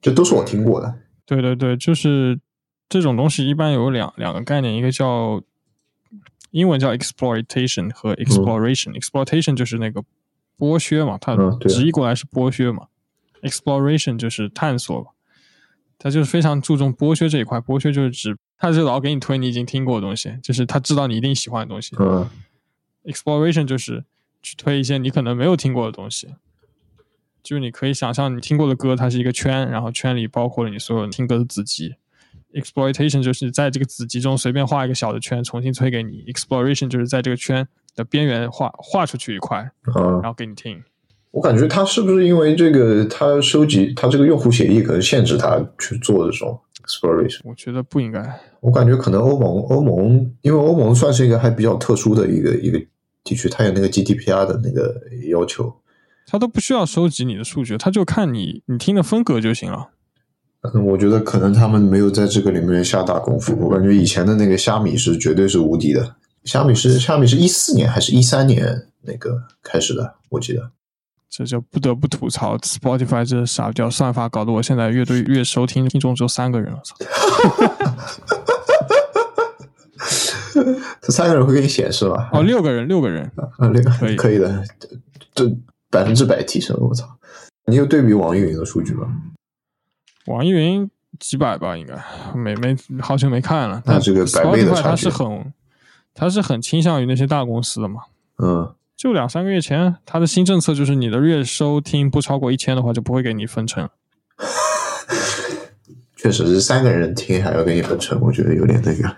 [0.00, 0.94] 这都是我听过的。
[1.24, 2.38] 对对对，就是
[2.88, 5.42] 这种东西一般有两两个概念，一个叫
[6.50, 10.02] 英文叫 exploitation 和 exploration、exploitation 就是那个
[10.58, 12.84] 剥削嘛，它直译过来是剥削嘛。
[13.42, 15.10] Exploration 就是探索嘛，
[15.98, 17.58] 它就是非常注重剥削这一块。
[17.58, 21.94] 剥削就是指他就老给你推你已经听过的东西，就是他知道你一定喜欢的东西。
[21.98, 22.28] 嗯
[23.04, 24.04] exploration 就是
[24.40, 26.36] 去推一些你可能没有听过的东西，
[27.42, 31.96] 就是你可以想象你听过的歌，它是一个圈，然后圈里包括了你所有听歌的子集。
[32.52, 36.22] exploitation 就是在这个子集中随便画一个小的圈，重新推给你。
[36.26, 40.84] exploration 就是在这个圈的边缘画画出去一块，嗯然，后给你听。
[41.32, 47.40] 我感觉他是不是因为这个，他收集他这个用户协议可能限制他去做这种 exploration。
[47.42, 48.22] 我觉得不应该。
[48.60, 52.78] 我感觉可能欧盟欧盟，因为欧盟算是一个还比较特殊的一个一个
[53.24, 54.94] 地区，它有那个 GDPR 的那个
[55.30, 55.72] 要求。
[56.26, 59.88] 他都不需要收集你的数据，他就看你你听的风格就行了。
[60.62, 63.56] 嗯，我觉得可能他们没有在这个里面下大功夫。
[63.58, 66.14] 我感觉以前的那个虾米是绝对是无敌的。
[66.44, 70.14] 虾米是虾米是一四年还是一三年那个开始的？
[70.28, 70.70] 我记得。
[71.34, 76.78] 这就不得不吐槽 Spotify 这傻屌算法，搞得我现在乐队月收听听众只有三个人了。
[76.84, 76.94] 操
[81.00, 82.28] 这三个人会给你显示吗？
[82.32, 83.24] 哦，六个人，六个人，
[83.56, 84.62] 啊，六个可以可以的，
[85.34, 85.50] 这
[85.90, 87.08] 百分之百提升，我操！
[87.64, 89.06] 你有对比网易云的数据吗？
[90.26, 91.94] 网易云几百吧，应该
[92.34, 93.82] 没没好久没看了。
[93.86, 95.54] 那这个百倍的差距它是很，
[96.12, 98.02] 它是很倾向于那些大公司的嘛。
[98.36, 103.90] 嗯，就两三个月前，他的新政策就是你的月收听不超过一千的话，就不会给你分成。
[106.16, 109.16] 确实是三个人听还要给你分成，我觉得有点那个。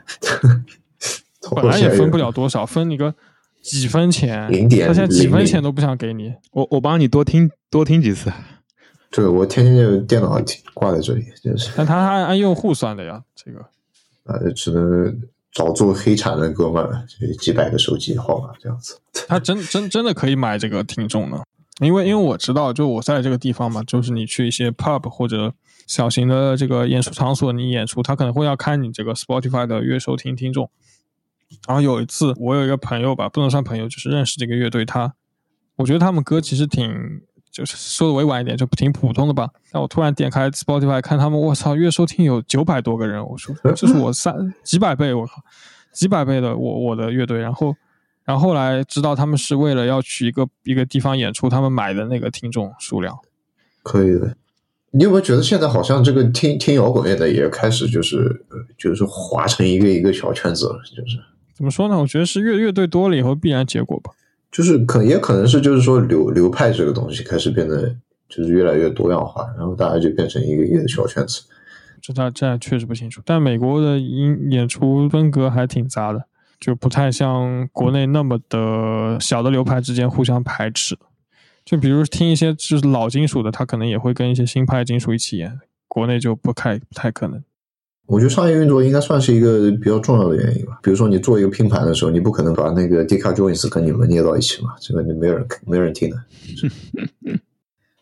[1.55, 3.15] 本来也分不了多少，分你个
[3.61, 6.33] 几分钱，零点他现在几分钱都不想给你。
[6.53, 8.33] 我我帮你多听多听几次。
[9.11, 10.41] 对，我天天就电脑
[10.73, 11.27] 挂在这里，
[11.77, 13.61] 但他按按用户算的呀，这个
[14.25, 15.21] 啊，只能
[15.55, 16.85] 找做黑产的哥们，
[17.39, 19.01] 几百个手机号码这样子。
[19.29, 21.43] 他真真真的可以买这个听众呢，
[21.81, 25.55] 因为因为我知道，就我在这个地方嘛，就是你去一些 pub 或者
[25.87, 30.69] 小型的这个演出场所，你演出，他可能会要看你这个 Spotify 的月收听听众。
[31.69, 35.15] 然后有一次，我有一个朋友吧，不能算朋友，就是认识这个乐队，他
[35.77, 37.23] 我觉得他们歌其实挺，
[37.55, 39.49] 就是说的委婉一点，就挺普通的吧。
[39.71, 45.35] 但我突然点开 Spotify 看他们，我操，月收听有九百多个人，我说 这是我三几百倍，我靠，
[45.93, 47.39] 几百倍的我我的乐队。
[47.39, 47.73] 然后，
[48.25, 53.17] 然后后来知道他们是为了要去一个一个地方演出，他们买的那个听众数量。
[53.85, 54.37] 可以的。
[54.91, 61.19] 你有没有觉得现在好像这个听听摇滚乐的也开始就是呃就是划成一个一个小圈子了，就是
[61.55, 61.97] 怎么说呢？
[61.99, 64.11] 我觉得是乐乐队多了以后必然结果吧。
[64.55, 67.93] 就是可也可能是就是说流流派这个东西开始变得
[68.29, 71.43] 就是越来越多样化，然后大家就变成一个一个小圈子。
[72.01, 76.27] 这他这确实不清楚，但美国的音演出风格还挺杂的，
[76.61, 80.97] 就不太像国内那么的小的流派之间互相排斥。
[81.65, 87.43] 就比如听一些就是老金属的，他可能也会跟一些新派金属一起演，国内就不太不太可能。
[88.07, 90.79] 我觉得商业运作应该算是一个比较重要的原因吧。
[90.83, 96.17] 比如说你做一个拼盘的时候，你不可能把那个 Deca Joins 跟你们捏到一起嘛，这个没有人没有人听的。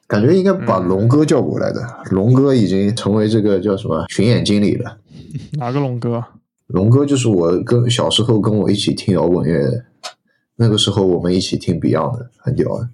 [0.08, 4.98] 感觉应该把龙哥叫过来的，龙哥已经成为这个叫什么巡演经理了。
[5.58, 6.22] 哪个龙哥？
[6.66, 9.84] 龙哥就是我跟小时候跟我一起听摇滚乐的，
[10.56, 12.88] 那个时候我们一起听 Beyond 的，很屌的。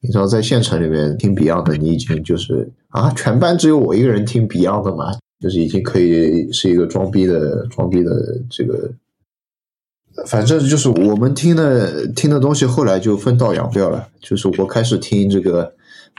[0.00, 5.06] 你知道在县城里面听 Beyond 的，你已经就是啊，全班只有我一个人听 Beyond 的嘛，
[5.40, 8.12] 就是已经可以是一个装逼的装逼的
[8.48, 8.94] 这个，
[10.28, 14.08] 反正就是我们听的听的东西，后来就分道扬镳了。
[14.20, 15.74] 就是我开始听这个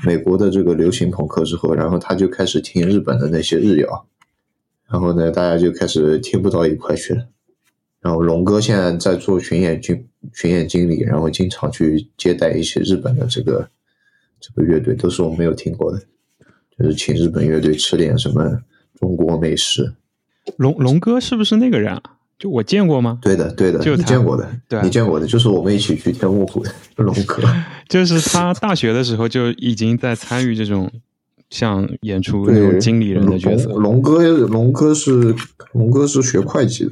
[0.06, 4.06] 美国的这个流行朋克之后，然后他就开始听日本的那些日谣，
[4.90, 7.26] 然后呢，大家就开始听不到一块去了。
[8.02, 13.70] 然后龙哥现在在做巡演经巡演经理，然后经常去接待一些日本的这个
[14.42, 16.02] 这个乐队，都是我没有听过的，
[16.78, 18.60] 就是请日本乐队吃点什么
[19.00, 19.94] 中国美食。
[20.58, 22.02] 龙龙哥是不是那个人啊？
[22.38, 23.18] 就我见过吗？
[23.22, 27.42] 对的，对的，就他你见过的，对啊你见过的，就是我们一起去天目湖的 龙哥。
[27.88, 30.92] 就是他大学的时候就已经在参与这种
[31.50, 33.70] 像演出那种经理人的角色。
[33.70, 35.34] 龙龙哥，龙哥是
[35.72, 36.92] 龙哥是学会计的，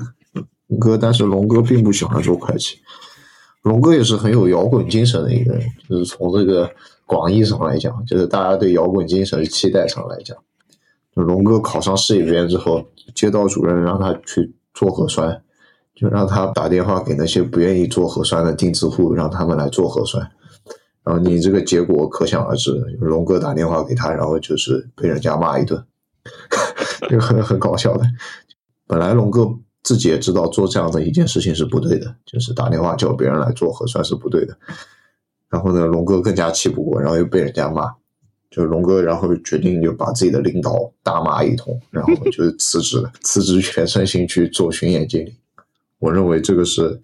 [0.67, 2.77] 龙哥，但是龙哥并不喜欢做会计。
[3.63, 6.71] 龙哥也是很有摇滚精神的一个人，就是从这个
[7.05, 10.37] 广义上来讲，就是大家对摇滚精神期待上来讲，
[11.15, 15.43] 就龙哥考上事业编之后，街道主任让他去做核酸，
[15.93, 20.27] 就让他打电话给那些不愿意做核酸的钉子户，让他们来做核酸。
[21.03, 25.83] 然后你这个结果可想而知，龙哥打电话给他，然后就是被人家骂一顿，
[27.09, 28.05] 这个很很搞笑的。
[28.87, 29.45] 本来龙哥
[29.83, 34.57] 自己也知道做这样的一件事情是不对的，就是打电话叫别人来做核酸是不对的。
[35.53, 37.93] 然后呢，龙哥更加气不过，然后又被人家骂，
[38.49, 45.37] 就龙哥然后决定就把自己的领导大骂一通，然后就辞职了， 辞职全身心去做巡演经理。
[45.99, 46.99] 我认为这个是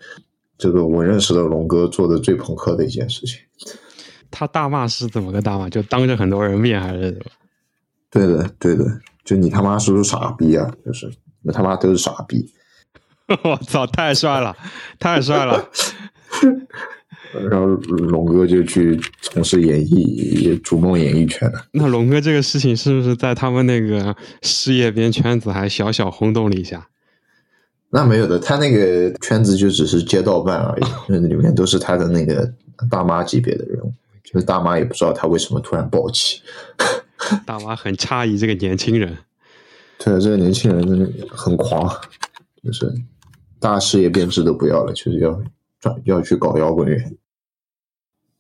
[0.58, 3.38] 这个我认识的龙哥做的最朋克的一件事情。
[4.32, 5.70] 他大骂是怎么个大骂？
[5.70, 7.26] 就当着很多人面还是怎么？
[8.10, 8.84] 对的，对的，
[9.24, 10.72] 就你他妈是不是傻逼啊？
[10.84, 12.52] 就是你们他妈都是傻逼。
[13.44, 14.58] 我操，太帅了，
[14.98, 15.70] 太帅了！
[17.50, 21.66] 然后龙哥就去从事演艺，逐梦演艺圈了。
[21.72, 26.88] 那龙哥这个事情是不是在他们那个事业编圈子还小小轰动了一下？
[27.92, 32.52] 那没有的，他那个圈子就只是街道办而已，那里面都是他的那个
[32.90, 33.92] 大妈级别的人物，
[34.24, 36.42] 就是大妈也不知道他为什么突然暴起。
[37.46, 39.18] 大妈很诧异这个年轻人。
[39.98, 41.88] 对，这个年轻人真的很狂，
[42.64, 42.94] 就是
[43.60, 45.42] 大事业编制都不要了，就是要
[45.80, 47.02] 转要去搞摇滚乐。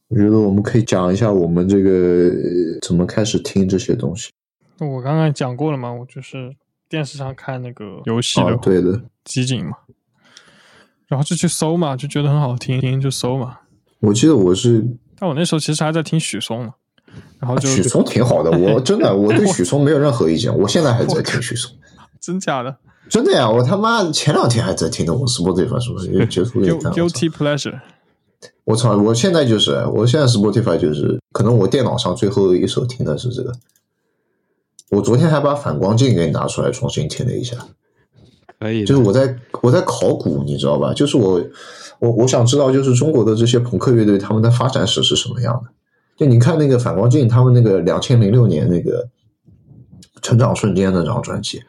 [0.08, 4.32] 我觉得我们可以讲一下我们这个呃怎么开始听这些东西。
[4.80, 6.56] 我刚刚讲过了嘛，我就是
[6.88, 9.78] 电视上看那个游戏的，哦对的，集锦嘛，
[11.08, 13.60] 然后就去搜嘛，就觉得很好听，听就搜嘛。
[14.00, 14.84] 我记得我是
[15.18, 16.74] 但我那时候其实还在听许嵩嘛，
[17.40, 21.72] 然后就许嵩挺好的，我真的我对许嵩没有任何意见，我现在还在听许嵩，
[22.20, 22.78] 真假的
[23.10, 26.26] 真的呀，我他妈前两天还在听的，我是播这番是不是？
[26.28, 27.80] 结束了一看， 我操 guilty pleasure。
[28.66, 28.96] 我操！
[28.98, 33.52] 我现在就是，我现在 Spotify 就是，可能我电脑上最后一首听的是这个。
[34.92, 37.58] 我昨天还把反光镜给你拿出来重新听了一下，
[38.60, 40.94] 可以，就是我在我在考古，你知道吧？
[40.94, 41.44] 就是我
[42.00, 45.72] 我我想知道，就是中国的这些朋克乐队他们的发展史是什么样的？
[46.16, 49.04] 就你看那个反光镜，他们那个两千零六年那个
[50.22, 51.62] 《成长瞬间》那张专辑，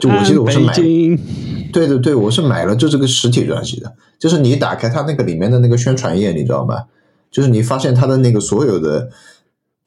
[0.00, 0.72] 就我记得我是买。
[1.72, 6.84] 对对对，我是买了就这个实体专辑的，就是你打开它那个里面的那个宣传页，你知道吗？
[7.30, 9.10] 就是你发现它的那个所有的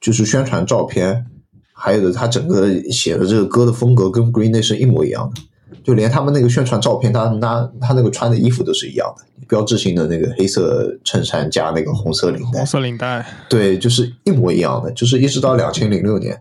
[0.00, 1.26] 就是宣传照片，
[1.72, 5.42] 还有的它整个写的这个歌的风格跟 Green Day 是一模一样的，
[5.82, 12.58] 就连他们那个宣传照片，他他他那个穿的衣服都是一样的，标志性的那个黑色衬衫加那个红色领带。
[12.58, 16.40] 红，色领带，对，就是一模一样的，就是一直到两千零六年，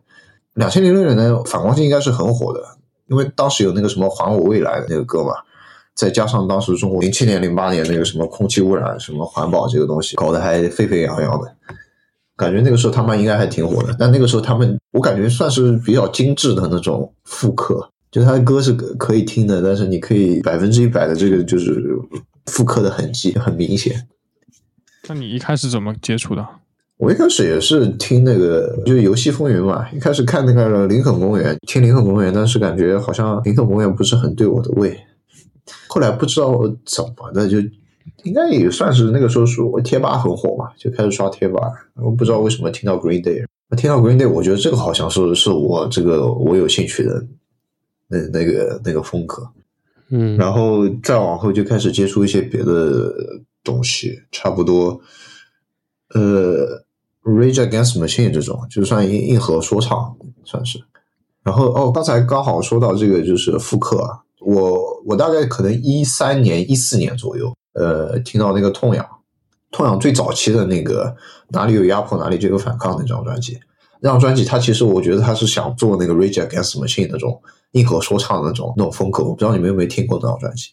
[0.56, 2.60] 两千零六年的反光镜应该是很火的，
[3.08, 5.34] 因为当时有那个什么还我未来的那个歌嘛，
[5.96, 11.56] 再加上当时中国零七年、零八年那个什么空气污染、什么环保这个东西搞得还沸沸扬扬的，
[12.36, 13.96] 感觉那个时候他们应该还挺火的。
[13.98, 21.82] 但那个时候他们，我感觉算是比较精致的那种复刻，就他的歌是可可以听的，但是你可以百分之一百的这个就是
[22.48, 24.08] 复刻的痕迹很明显。
[25.08, 26.46] 那你一开始怎么接触的？
[27.02, 29.90] 我一开始也是听那个，就是游戏风云嘛。
[29.90, 34.96] 一开始看那个林肯公园，听林肯公园，但是感觉好像林肯公园不是很对我的胃。
[35.88, 37.58] 后来不知道怎么的，就
[38.22, 41.60] 应该也算是那个时候是我贴吧很火嘛，就开始刷贴吧。
[41.96, 43.44] 我不知道为什么听到 Green Day，
[43.76, 47.26] 听到 Green Day，我觉得这个好像是是我这个我有兴趣的
[48.10, 49.42] 那那个那个风格。
[50.12, 53.12] 嗯，然后再往后就开始接触一些别的
[53.64, 55.02] 东西，差不多，
[56.14, 56.86] 呃
[57.24, 60.80] ，Rage Against Machine 这种，就算硬硬核说唱算是。
[61.44, 69.04] 然后哦，刚才刚好说到这个就是复刻啊，我我大概可能一三年、一四年左右，呃，听到那个痛痒，
[69.72, 71.16] 痛痒最早期的那个
[71.50, 73.60] 哪里有压迫哪里就有反抗那张专辑，
[74.02, 80.70] 那张专辑他其实我觉得他是想做那个 Rage Against Machine 那种硬核说唱的那种那种风格，我不知道你们有没有听过那张专辑。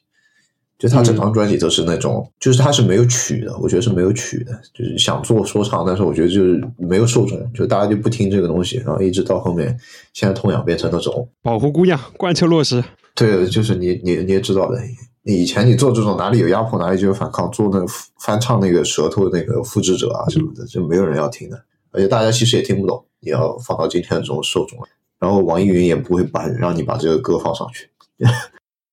[0.78, 9.76] 就他整张专辑都是那种，就是他是没有曲的，我觉得是没有曲的，就是想做说唱，但是我觉得就是没有受众，就大家就不听这个东西，然后一直到后面，
[10.12, 12.82] 现在痛痒变成那种保护姑娘，贯彻落实。
[13.16, 14.80] 对，就是你你你也知道的，
[15.24, 17.86] 以前你做这种哪里有压迫哪里就有反抗，做那个
[18.20, 21.60] 翻唱那个舌头那个复制者啊什么的，就没有人要听的，
[21.90, 24.78] 而且大家其实也听不懂，你要放到今天的这种受众，
[25.18, 27.90] 然后网易云也不会把让你把这个歌放上去。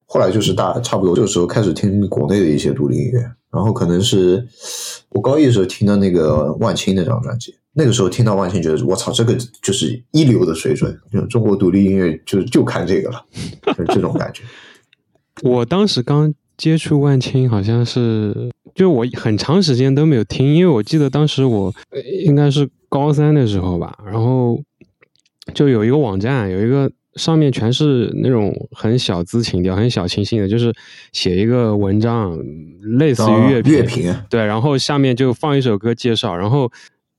[0.07, 3.19] 后来就是大差不多这个时候开始听国内的一些独立音乐，
[3.51, 4.47] 然后可能是
[5.09, 13.25] 我高一的时候听的那个万青那张专辑，那个时候听到万青，觉得我操，这个就是一流的水准，就中国独立音乐就就看这个了，
[13.77, 14.43] 就这种感觉。
[15.41, 21.73] 我当时刚接触万青，好像是就我很长时间都没有听，因为我记得当时我
[22.23, 24.61] 应该是高三的时候吧，然后
[25.53, 26.91] 就有一个网站，有一个。
[27.15, 30.73] 上面全是那种很小资情调、很小清新的，就是
[31.11, 32.37] 写一个文章，
[32.97, 36.71] 类似于乐乐评，对，然后下面就放一首歌介绍，然后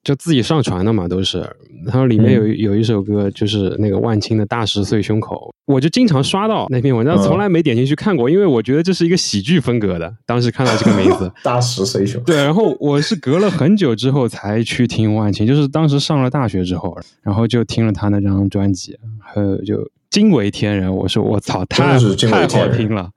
[0.06, 1.40] 就自己上传的嘛，都是。
[1.84, 5.36] 然后里面有有一首歌，就是那个万青的《大十岁胸口》，
[5.72, 10.12] 我就经常刷到那篇文章，从来没点进去看过，因为我觉得这是一个喜剧风格的。
[10.24, 18.96] 当时看到这个名字，《大十岁胸口》，对，然后我是隔了很久之后才去听万青，就是当时上了大学之后，然后就听了他那张专辑。
[19.34, 20.94] 呃，就惊为天人！
[20.94, 23.10] 我说我操，太太好听了。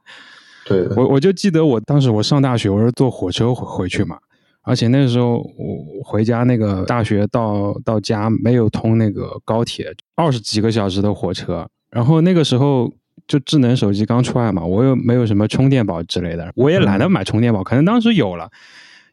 [0.65, 4.17] 对，我我就记得我当时我上大学，我是坐火车回回去嘛，
[4.62, 11.67] 而且那个时候我回家那个大学到到家没有通那个高铁，二十几个小时的火车。
[11.89, 12.93] 然后那个时候
[13.28, 18.50] 就智能手机刚出来嘛，我又没有什么充电宝之类的，我也懒得买充电宝，可能当时有了，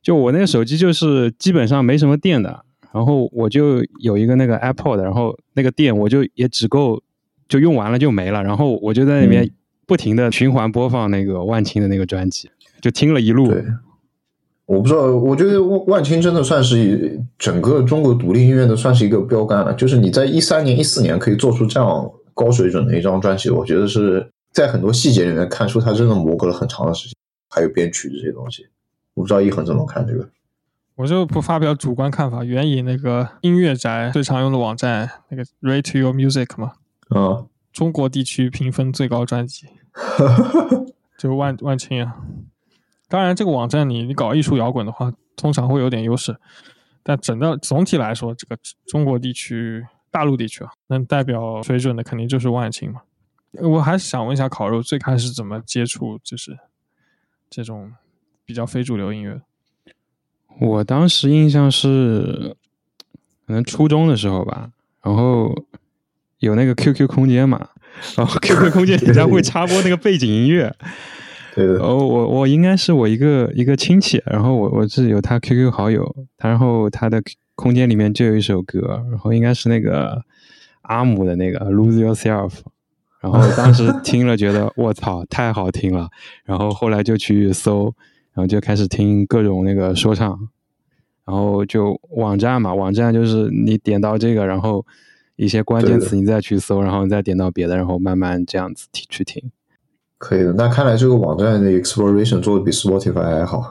[0.02, 2.64] 就我那个手机就是基本上没什么电的。
[2.92, 7.02] 然后我就有一个那个 Apple 的，然后那个电我就也只够
[7.46, 8.42] 就用完了就没了。
[8.42, 9.50] 然后我就在那边
[9.86, 12.48] 不停的循环播放那个万青的那个专辑，
[12.80, 13.52] 就听了一路。
[14.66, 19.72] 对，我不知道，我觉得万万青真的算是整个中国独立音乐的算是一个标杆了。
[19.74, 27.14] 就是你在一三年、一四年可以做出这样高水准的一张专辑，我觉得是在很多细节里面看出他真的磨合了很长的时间，
[27.48, 28.66] 还有编曲这些东西。
[29.14, 30.28] 我不知道一恒怎么看这个。
[30.96, 36.72] 我就不发表主观看法，援引那个音乐宅最常用的网站那个 Rate Your Music 嘛，
[37.10, 39.66] 啊，中国地区评分最高专辑，
[41.18, 42.16] 就万万青啊。
[43.08, 46.36] 当然，这个网站你你搞艺术摇滚的话，通常会有点优势，
[47.02, 53.02] 但整个总体来说，这个中国地区、大陆地区啊，能代表水准的肯定就是万青嘛。
[53.52, 56.58] 我还是想问一下烤肉，最开始怎么接触就是
[57.48, 57.92] 这种
[58.44, 59.40] 比较非主流音乐？
[60.60, 62.56] 我当时印象是，
[63.46, 65.54] 可能初中的时候吧，然后
[66.38, 67.68] 有那个 QQ 空间嘛，
[68.16, 70.74] 然后 QQ 空间底下会插播那个背景音乐，
[71.56, 71.76] 对对。
[71.78, 77.20] 哦我我应该是我一个一个亲戚，然后我我是有他 QQ 好友，然后他的
[77.54, 80.22] 空间里面就有一首歌，然后应该是那个
[80.82, 82.52] 阿姆的那个 Lose Yourself，
[83.20, 86.10] 然后当时 听了觉得我操太好听了，
[86.44, 87.92] 然后后来就去搜。
[88.36, 90.38] 然后就开始听各种那个说唱，
[91.24, 94.84] 然后就网站嘛，网站就是你点到这个，然后
[95.36, 99.50] 一些关键词你再去搜，然后再点到别的，然后慢慢这样子听去听。
[100.18, 103.70] 可以的，那看来这个网站的 exploration 做的比 Spotify 还好。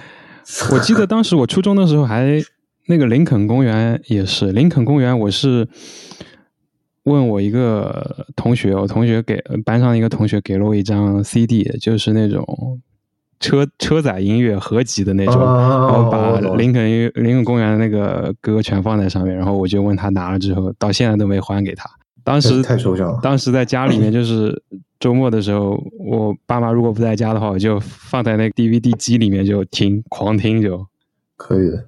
[0.72, 2.40] 我记得当时我初中的时候还
[2.86, 5.68] 那个林肯公园也是林肯公园，我是
[7.04, 12.80] 问我一个同学，我同学给班上一个同学给了我一张 CD，就是那种。
[13.40, 21.88] 车车载音乐合集的那种，然后把林肯林肯公园的那个歌全放在上面，然后我就问他拿了之后，到现在都没还给他。
[22.28, 23.18] 当时太抽象了。
[23.22, 24.62] 当时在家里面，就是
[25.00, 30.86] 周末的时候，我爸妈如果不在家的话，我就放在那个 DVD 机里面就听，狂听就
[31.36, 31.86] 可以的。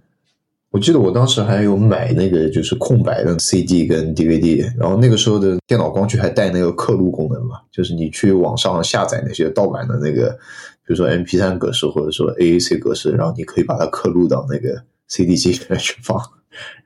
[0.70, 10.38] 我记得我当时还有买那个就是空白的 CD 跟 DVD，然后那个时候的电脑光驱还带那个刻录功能嘛，就是你去网上下载那些盗版的那个。
[10.86, 16.20] 比如说 MP3 格式或者说 A A C 格式，然后你可以把它刻录到那个 C D 机里面去放，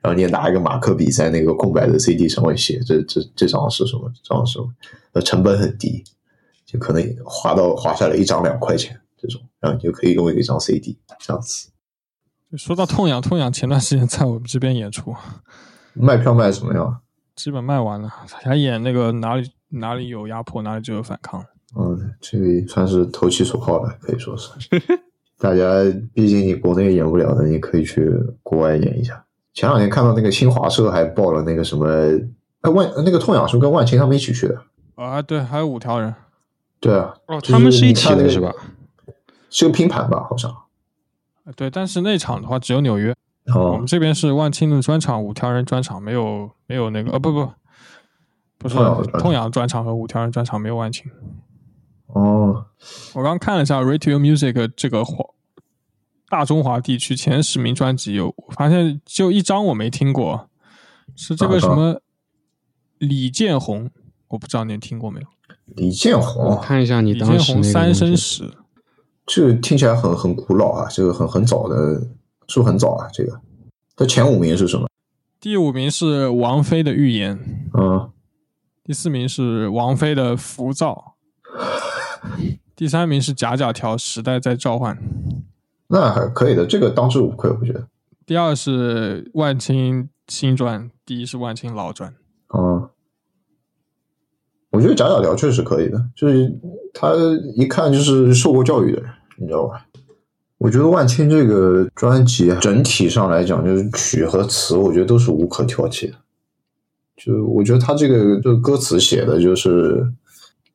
[0.01, 4.69] 然后你也拿一个马克笔在那个空白的 C D 上面写这这这张是什么，这张是什么，
[5.13, 6.03] 呃，成本很低，
[6.65, 11.69] 就可能划到划下来一张两块钱这种，然后你就可以用一张 C D 这样子。
[12.57, 15.13] 说到痛痒，痛痒前段时间在我们这边演出，
[15.93, 17.01] 卖票卖怎么样？
[17.35, 21.43] 基本卖完了，还演那个哪里哪里有压迫，哪里就有反抗。
[21.77, 24.49] 嗯，这个算是投其所好吧，可以说是。
[25.37, 25.65] 大家
[26.13, 28.09] 毕竟你国内演不了的，你可以去
[28.41, 29.24] 国外演一下。
[29.55, 31.87] 前两天看到那个新华社还报了那个什么，
[32.61, 34.61] 哎万那个痛痒是跟万青他们一起去的
[34.95, 35.21] 啊？
[35.21, 36.13] 对，还有五条人。
[36.79, 38.53] 对啊，哦，他们是一起的是吧？
[39.49, 40.27] 是个拼盘吧？
[40.29, 40.53] 好像。
[41.45, 43.15] 呃对，但是那场的话只有纽约，
[43.55, 47.49] 我哦们这边是万青的专场，五条人专场，没有没有那个呃不不
[48.57, 51.09] 不是痛痒专场痛仰专场和五条人专场没有万青。
[52.07, 52.65] 哦，
[53.13, 55.23] 我刚看了一下 Radio Music 这个华
[56.35, 60.49] 大中华地区前十名专辑有，我发现就一张我没听过，
[61.15, 62.01] 是这个什么
[62.97, 63.89] 李建宏，
[64.27, 65.27] 我不知道你听过没有？
[65.77, 68.51] 李建我宏，看一下你李建当时那个宏三生石，
[69.25, 71.75] 这个听起来很很古老啊，这个很很早的，
[72.49, 73.07] 是不是很早啊？
[73.13, 73.39] 这个，
[73.95, 74.89] 它前五名是什么？
[75.39, 77.39] 第五名是王菲的预言，
[77.79, 78.11] 嗯，
[78.83, 81.15] 第四名是王菲的浮躁，
[82.75, 84.97] 第三名是假假条时代在召唤，
[85.95, 87.87] 那还可以的，这个当之无愧，我觉得。
[88.25, 92.13] 第二是万青新专，第一是万青老专。
[92.53, 92.89] 嗯，
[94.71, 96.51] 我觉得假假聊确实可以的，就是
[96.93, 97.13] 他
[97.55, 99.85] 一看就是受过教育的人，你知道吧？
[100.57, 106.17] 我觉得万青这个专辑啊整体上来讲，就是曲和词，我觉得都是无可挑剔的。
[107.15, 110.05] 就我觉得他这个这个歌词写的就是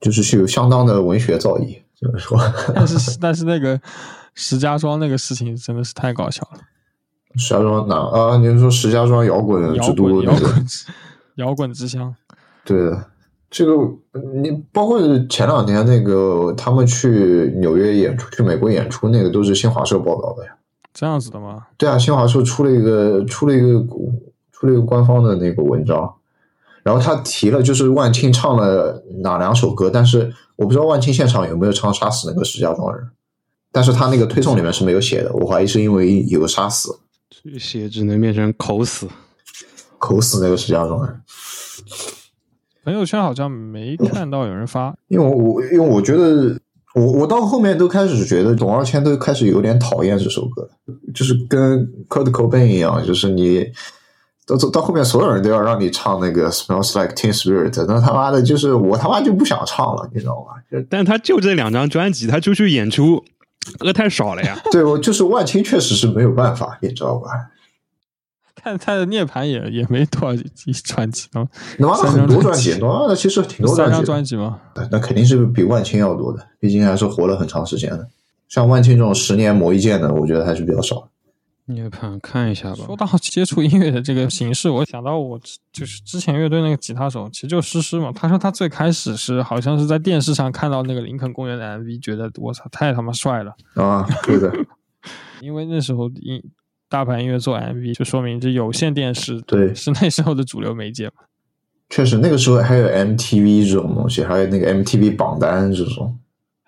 [0.01, 2.39] 就是是有相当的文学造诣，就是说。
[2.75, 3.79] 但是但是那个
[4.35, 6.61] 石家庄那个事情真的是太搞笑了，
[7.37, 8.37] 石家庄哪啊？
[8.37, 10.53] 你是说石家庄摇滚之摇都滚摇那个？
[10.53, 10.87] 滚之
[11.37, 12.15] 摇滚之乡，
[12.65, 13.07] 对的，
[13.51, 13.73] 这个
[14.43, 20.53] 你包括前两天那个他们去纽约演出、去美国演出，那个都是新华社报道的呀。
[20.93, 21.67] 这样子的吗？
[21.79, 23.87] 对啊，新华社出了一个出了一个
[24.53, 26.13] 出了一个官方的那个文章，
[26.83, 33.09] 然后他提了就是万青唱了哪两首歌，但是我不知道万青现场有没有唱杀死那个石家庄人，
[33.73, 36.99] 但是他那个推送里面是没有写的，我怀疑是因为有杀死
[37.31, 39.09] 这写只能变成口死。
[39.99, 41.21] 口死那个石家庄人。
[42.83, 46.59] 朋友圈好像没看到有人发，因为我因为我觉得
[46.95, 50.69] 我我到后面都开始觉得董二千都开始有点讨厌这首歌，
[51.15, 53.67] 就是跟 Kurt Cobain 一样，就是你
[54.47, 60.83] 到到到后面所有人都要让你唱那个 Smells Like Teen Spirit，那他妈的就是我他妈就不想唱了，你知道吗？
[60.89, 63.23] 但他就这两张专辑，他出去演出
[63.79, 64.59] 歌太少了呀。
[64.71, 67.31] 对我就是万青确实是没有办法，你知道吧？
[68.63, 70.43] 看他的涅槃也也没多少
[70.85, 71.49] 专辑呢，
[71.79, 74.61] 他妈的三张很多专专辑辑，他妈的其实挺多专辑的，专辑吗？
[74.91, 78.07] 那肯定是比万青要多的，毕竟还是活了很长时间的。
[78.49, 81.10] 像万青这种十年磨一剑的，我觉得还是比较少的。
[81.71, 82.97] 涅槃看一下吧说。
[82.97, 85.41] 到 接触音乐的这个形式，我想到我
[85.73, 88.13] 就是之前乐队那个吉他手，其实就诗诗嘛。
[88.15, 94.53] 他说他最开始是好像是在电视上看到那个林肯公园的 MV，觉得我操太他妈帅了，啊，对的，
[95.41, 96.43] 因为那时候音
[96.89, 101.13] 大牌音乐做 MV，就说明这有线电视对是那时候的主流媒介嘛。
[101.89, 106.17] 确实，那个时候还有 MTV 这种东西，还有那个 MTV 榜单这种。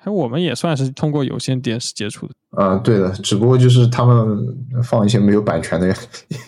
[0.04, 2.34] 还有我们也算是通过有线电视接触的。
[2.50, 4.36] 啊、对的，只不过就是他们
[4.82, 5.94] 放一些没有版权的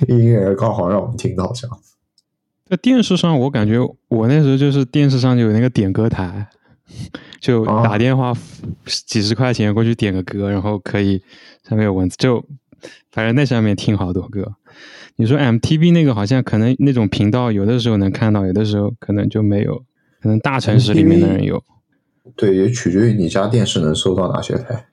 [0.09, 1.79] 音乐，刚好让我们听到这样。
[2.69, 3.79] 在电视上，我感觉
[4.09, 6.49] 我那时候就是电视上就有那个点歌台，
[7.41, 8.35] 就哦打电话
[8.87, 11.23] 几十块钱过去点个歌，然后可以
[11.69, 12.45] 上面有文字，就
[13.13, 14.57] 反正那上面听好多歌。
[15.15, 19.85] 你说 MTV 那个好像可能那种频道有的时候能看到，有的时候可能就没有，
[20.21, 21.63] 可能大城市里面的人有。
[22.37, 24.87] 对，也取决于你家电视能收到哪些台，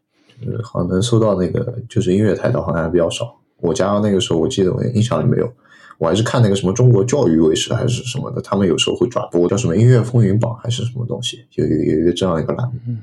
[0.44, 3.40] 就是好像能收到那个就是音乐台的，好像还比较少。
[3.58, 5.52] 我家那个时候我记得我印象里没有，
[5.98, 13.00] 我还是看那个什么中国教育卫视还是什么的，他们有时候会转播叫什么音乐风云榜还是什么东西，有有有一个这样一个栏目，嗯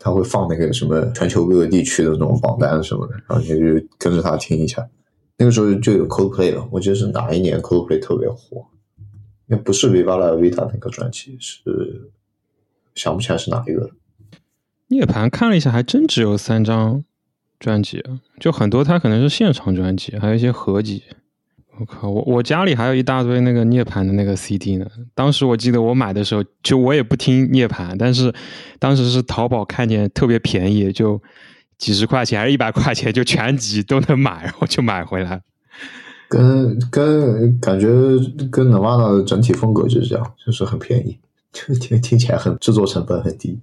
[0.00, 3.56] 他会放那个什么全球各个地区的那种榜单什么的，然后你就
[3.98, 4.86] 跟着他听一下。
[5.38, 8.66] 那个时候就有 Coldplay 了，我记得是哪一年 Coldplay 特别火，
[9.46, 11.62] 那不是 Viva la Vida 那个专辑，是
[12.94, 13.90] 想不起来是哪一个了。
[14.88, 17.02] 涅槃看了一下，还真只有三张
[17.58, 21.02] 专辑啊，就很多它可能是现场专辑，还有一些合集。
[21.80, 24.86] 我靠，我我家里还有一大堆那个涅槃的那个 CD 呢。
[25.12, 28.32] 当时我记得我买的时候，就我也不听涅槃，但是
[28.78, 31.20] 当时是淘宝看见特别便宜，就
[31.76, 35.42] 几十块钱还是一百块钱，就全集都能买， 然后就买回来。
[36.28, 37.88] 跟跟感觉
[38.52, 41.18] 跟 Nirvana 的整体风格就是这样，就是很便宜，
[41.54, 43.58] 就 听听起来很制作成本很低。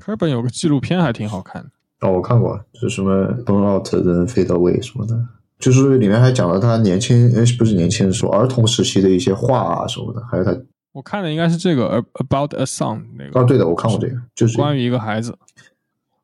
[0.00, 1.70] 科本有个纪录片还挺好看的，
[2.00, 5.28] 哦，我看过，就是什么 Burn Out 跟 Fade Away 什么的，
[5.58, 10.58] 就是里面还讲了他年轻，呃，不是年轻的时候，儿童时期的一些画啊什么的，还有他，
[10.92, 15.36] 我看的应该是这个《About a Son》那个，哦，对的，我看过这个，就是关于一个孩子，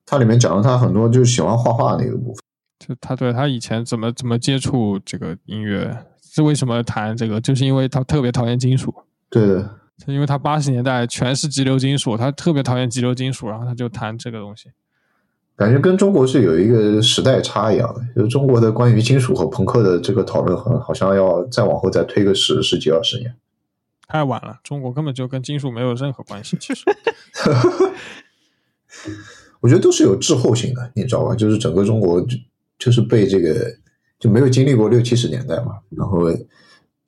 [0.06, 2.36] 它里面讲了他很多就是喜欢画画那个部分。
[2.78, 6.06] 就他对他以前怎么怎么接触这个音乐，
[6.36, 8.94] 是为什么谈这个，就是因为他特别讨厌金属。
[9.30, 9.70] 对的，
[10.06, 14.70] 因为他八十年代全是激流金属，他特别讨厌激流金属，然后他就谈这个东西。
[15.56, 23.34] 感觉跟中国是有一个时代差一样的，就是中国的关于金属和朋克的这个讨论，好好像要再往后再推个十十几二十年。
[24.06, 26.58] 太晚了，中国根本就跟金属没有任何关系。
[26.60, 26.84] 其实，
[29.60, 31.34] 我觉得都是有滞后性的，你知道吧？
[31.34, 32.36] 就是整个中国就
[32.78, 33.74] 就是被这个
[34.18, 36.20] 就没有经历过六七十年代嘛，然后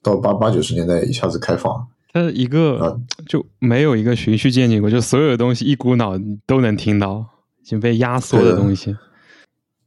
[0.02, 6.12] 到八八九十年代一下子开放，它一个就没有一个循序渐进过，就所有的东西一股脑
[6.46, 7.24] 都能听到，
[7.62, 8.96] 已经被压缩的东西。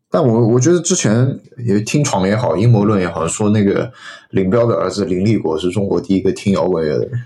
[0.10, 3.90] 但我我觉得之前也听闯也好，阴谋论也好，说那个
[4.32, 7.20] 林彪的儿子林立国是中国第一个听摇滚乐的人，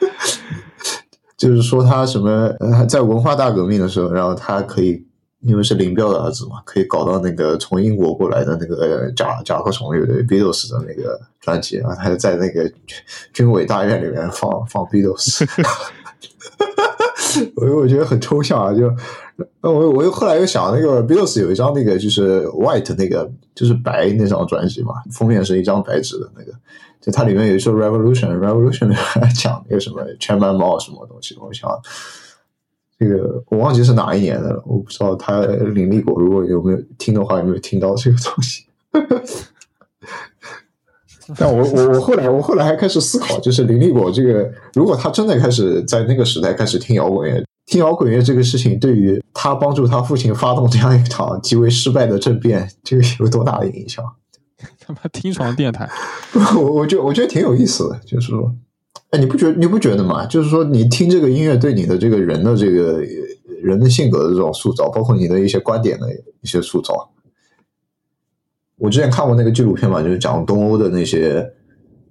[1.38, 5.06] 就是说他什么呃在文化大革命的时候，然后他可以
[5.44, 12.70] 因为是林彪的儿子嘛，可以搞到那个从英国过来的那个甲甲壳虫乐队 Beatles 的那个专辑，然后他在那个
[13.32, 15.44] 军委大院里面放放 Beatles。
[17.56, 18.88] 我我觉得很抽象啊，就
[19.60, 26.52] 我我又后来又想，那个 Beatles 有一张那个就是 White 那个就是白那张专辑嘛，封面是一张白纸的那个，
[27.00, 31.68] 就它里面有一首 Revolution，Revolution 里面讲那个什么全班猫什么东西，我想
[33.04, 38.64] 这个我忘记是哪一年的了，我不知道他林立果如果有没有听的话，有没有听到这个东西。
[41.36, 54.04] 但我我我后来我后来还开始思考，就是林立果这个，如果他真的开始在那个时代开始听摇滚乐，听摇滚乐这个事情，对于他帮助他父亲发动这样一场极为失败的政变，这个有多大的影响？
[54.80, 55.88] 他妈听床电台，
[56.56, 58.54] 我我觉得我觉得挺有意思的，就是说，
[59.14, 60.26] 哎，你不觉你不觉得吗？
[60.26, 63.00] 就是说，你听这个音乐对你的这个人的这个
[63.62, 66.08] 人的性格的这种塑造，包括你的一些观点的
[66.40, 67.12] 一些塑造。
[68.76, 71.48] 我之前看过那个纪录片嘛，就是讲东欧的那些，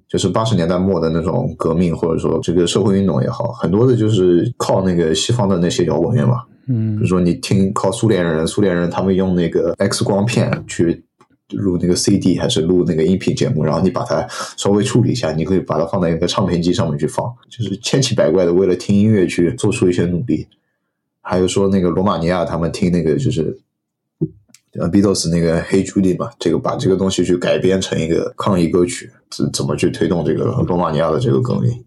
[0.07, 6.43] 就是八十年代末的那种革命，或者说这个社会运动也好，很多的就是靠那个西方的那些摇滚乐嘛。
[6.69, 11.03] 嗯，比如说你听靠苏联人，苏联人他们用那个 X 光片去
[11.49, 14.27] 录那个 CD 还是录那个音频节目，然后你把它
[14.57, 20.47] 稍微处理一下，你可以把它放在一个唱片机上面去放，就是千奇百怪的为了听音乐去做出一些努力。
[21.21, 23.59] 还有说那个罗马尼亚他们听那个就是。
[24.79, 31.85] 呃，Beatles 那个《Hey Judy》嘛，这个把这个东西去改编成一个抗议歌曲，怎怎么去推动这个罗马尼亚的这个革命？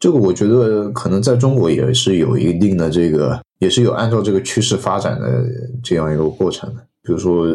[0.00, 5.44] 这个我觉得可能在中国也是有一定的这个，也是有按照这个趋势发展的
[5.84, 6.80] 这样一个过程的。
[7.02, 7.54] 比如说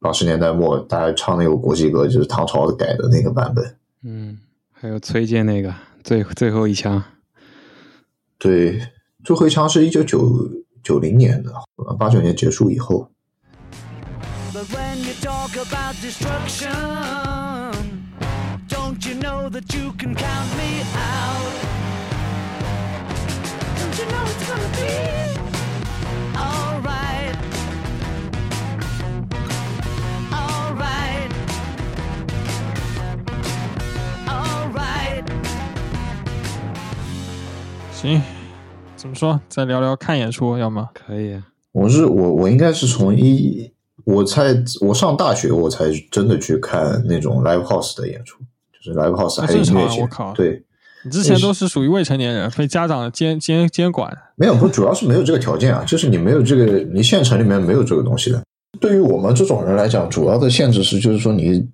[0.00, 3.76] 八十年代末，大家唱那个国际歌，就是唐朝改的那个版本。
[4.04, 4.38] 嗯，
[4.72, 5.74] 还有崔健那个
[6.04, 7.02] 最最后一枪。
[8.38, 8.80] 对，
[9.24, 10.48] 最后一枪是一九九
[10.84, 11.52] 九零年的，
[11.98, 13.10] 八九年结束以后。
[14.54, 16.70] But when you talk about destruction,
[18.68, 21.52] don't you know that you can count me out?
[23.76, 24.86] Don't you know it's gonna be
[26.36, 26.67] alright?
[38.00, 38.22] 行，
[38.94, 39.40] 怎么说？
[39.48, 40.88] 再聊聊看演出，要么？
[40.94, 41.36] 可以。
[41.72, 43.68] 我是我，我应该是从一
[44.04, 48.38] 我才我上大学，我才真的去看那种 live house 的演出，
[48.72, 50.08] 就是 live house 还有音乐节。
[50.36, 50.62] 对，
[51.04, 54.16] 你之前都是属于未成年人，被家长监监监管。
[54.36, 58.40] 没有，不主要是没有这个条件啊，就是你没有这个，你县城里面没有这个东西的。
[58.80, 61.68] 对于我们这种人来讲，主要的限制是，就是说你。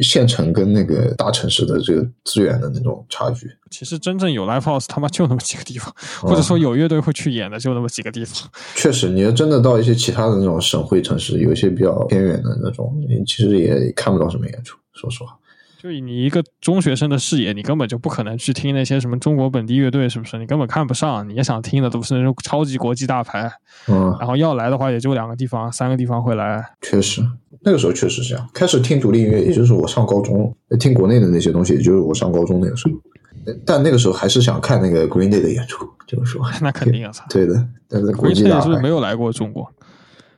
[0.00, 8.48] 县城跟那个大城市的这个资源的那种差距，其实真正有 live house 他妈就那么几个地方，或者说有乐队会去演的就那么几个地方。
[8.74, 14.78] 确实，你要真的到一些其他的那种省会城市，有一些比较偏远的那种，你其实也看不到什么演出。
[14.92, 15.36] 说实话。
[15.82, 20.38] 就以你一个中学生的视野，你根本就不可能去听那些什么中国本地乐队，是不是？
[20.38, 21.28] 你根本看不上。
[21.28, 23.50] 你也想听的都是那种超级国际大牌，
[23.88, 26.64] 嗯，然后要来的话，也就两个地方、三个地方会来。
[26.82, 27.20] 确实，
[27.62, 28.48] 那个时候确实是这样。
[28.54, 32.94] 开始听独立音乐，也就是我上高中听国内的那些东西，也就是我上高中那个时候。
[33.66, 37.66] 但那个时候还是想看那个 Green Day 的演出，就是说， 那肯定啊，对的。
[37.88, 39.68] 但是国际大牌是不是没有来过中国？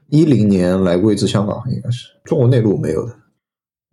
[0.09, 3.15] 一零年来过一次香港，应该是中国内陆没有的。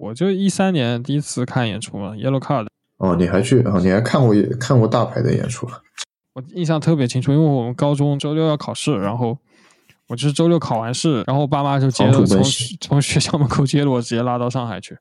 [0.02, 2.66] 我就一三年第一次看演出嘛，Yellow Card。
[2.98, 3.80] 哦，你还去啊？
[3.80, 5.80] 你还看过看过大牌的演出了？
[6.34, 9.38] 我印象特别清楚，因为我们高中周六要考试，然后
[10.08, 12.44] 我就是周六考完试，然后我爸妈就接了从
[12.80, 14.98] 从学校门口接了我，直接拉到上海去。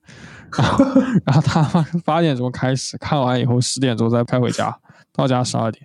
[0.54, 0.84] 然后
[1.24, 4.78] 然后他八点钟开始看完以后，十点钟再开回家，
[5.14, 5.82] 到家十二点。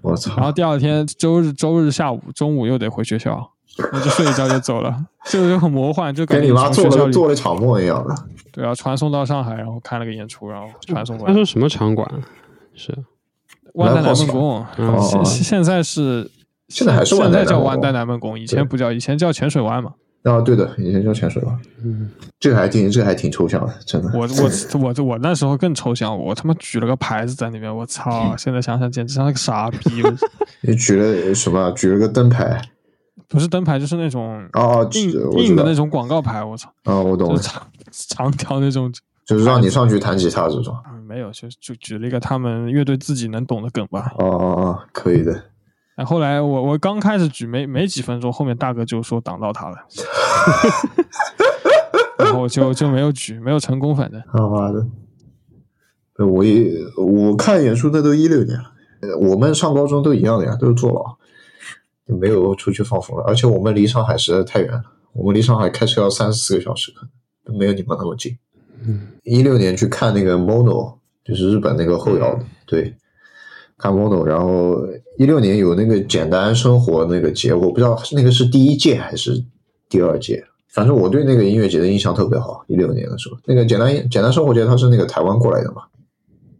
[0.00, 0.34] 我操！
[0.36, 3.52] 然后第二天周日周日下午中午又得回学校，
[3.92, 4.94] 我就睡一觉就走了，
[5.24, 8.14] 这个就很魔幻，就跟你妈做了做了场梦一样的。
[8.52, 11.32] 对啊，传送到上海，然后看了个演出，然后传送过来。
[11.32, 12.08] 他说什么场馆？
[12.74, 12.92] 是
[13.74, 16.30] 万代南梦宫，嗯现哦现在是
[16.68, 19.92] 现在还是万现在叫万代南梦宫以前不叫，以前叫浅水湾嘛。
[20.22, 22.10] 啊，对的，以前叫潜水湾，嗯，
[22.40, 24.10] 这个还挺这个还挺抽象的，真的。
[24.14, 28.34] 我我我我那时候更抽象，我他妈举了个牌子在那边，我操！
[28.38, 30.02] 现在想想简直像个傻逼。
[30.62, 31.70] 你举了什么？
[31.72, 32.58] 举了个灯牌
[33.28, 38.92] 不是灯牌，就是那种哦，硬硬的那种广告牌，我操，啊，我懂了就，长长条那种。
[39.26, 40.74] 就是让你上去弹吉他这种。
[40.74, 44.12] 啊没有，就就举了一个他们乐队自己能懂的梗吧。
[44.18, 45.32] 哦哦哦，可以的。
[45.96, 49.76] 然后后来我我刚开始举没没几分钟，后面大哥就说挡到他了，
[52.18, 54.86] 然后就就没有举，没有成功，反正他妈的！
[56.18, 61.16] 呃我也我看演出那都一六年了，呃我们上高中都一样的呀，都是坐牢，
[62.06, 63.24] 就没有出去放风了。
[63.24, 64.82] 而且我们离上海实在太远了，
[65.12, 67.10] 我们离上海开车要三四个小时，可能
[67.52, 68.36] 都没有你们那么近。
[68.86, 72.94] 嗯，一六年去看那个 Mono，就是日本那个后摇的，对，
[73.78, 74.78] 看 Mono，然后
[75.18, 79.42] 一六年有那个简单生活那个节，我不知道那个是第一届还是
[79.88, 82.64] 第二届，反正我对那个音乐节的印象特别好。
[82.68, 85.82] 一六年的时候，那个简单简单生活节它是那个台湾过来的嘛，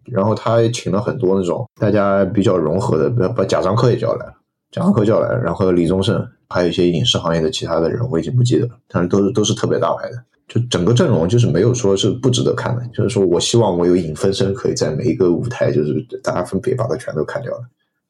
[0.05, 4.35] 然后他也请了很多那种大家比较融合的，把把贾樟柯也叫来了，
[4.75, 10.21] 贾樟柯叫来了，然后李宗盛，还有一些影视行业的其他的人，我已经不记得了，但是都是都是特别大牌的。
[10.49, 17.61] 就整个阵容就是没有说是不值得看的，就是说我希望我有影分身可以在每一个舞台，就是大家分别把它全都看掉了，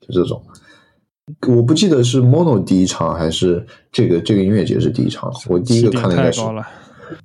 [0.01, 0.43] 就这种。
[1.47, 6.41] 我不记得是 Mono 第一场还是这个这个音乐节是第一场，我第一个看的应该是。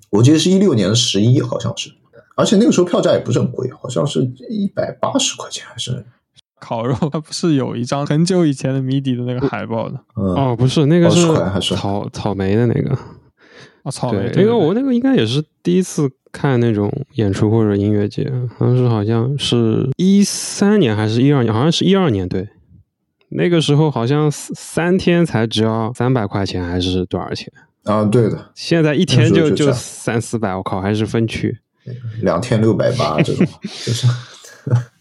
[0.09, 1.89] 我记得是一六年的十一，好像是，
[2.35, 6.05] 而且那个时候票价也不是很贵，好像是一百八十块钱还是
[6.59, 12.91] 烤肉，它不是有一张很久以前的谜底的那个海报的嗯哦，不是，那个是20块还是草草莓的那个。
[13.83, 13.89] 啊？
[13.91, 22.47] 草莓，对，因为我那那个应该也是第一次看那种演出或者音乐节，当时好像是一三年还是一二年，好像是一二年，对。
[23.29, 27.51] 那个时候好像三三天才只要三百块钱，还是多少钱？
[27.83, 31.57] 啊，对的，现在一天就就三四百，我靠，还是分区。
[32.21, 33.47] 两天六百八这种，
[33.85, 34.07] 就 是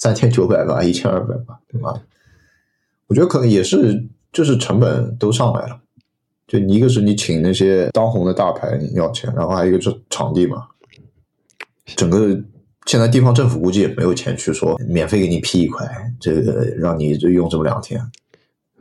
[0.00, 1.94] 三千九百吧，一千二百吧，对吧？
[3.06, 5.78] 我觉得可能也是，就是成本都上来了。
[6.48, 10.66] 就你一个是你请那些当红的大牌你要钱，然后还有一个是场地嘛，
[11.94, 12.36] 整个
[12.86, 15.86] 现在地方政府估计也没有钱去说免费给你批一块，
[16.18, 18.00] 这个让你就用这么两天，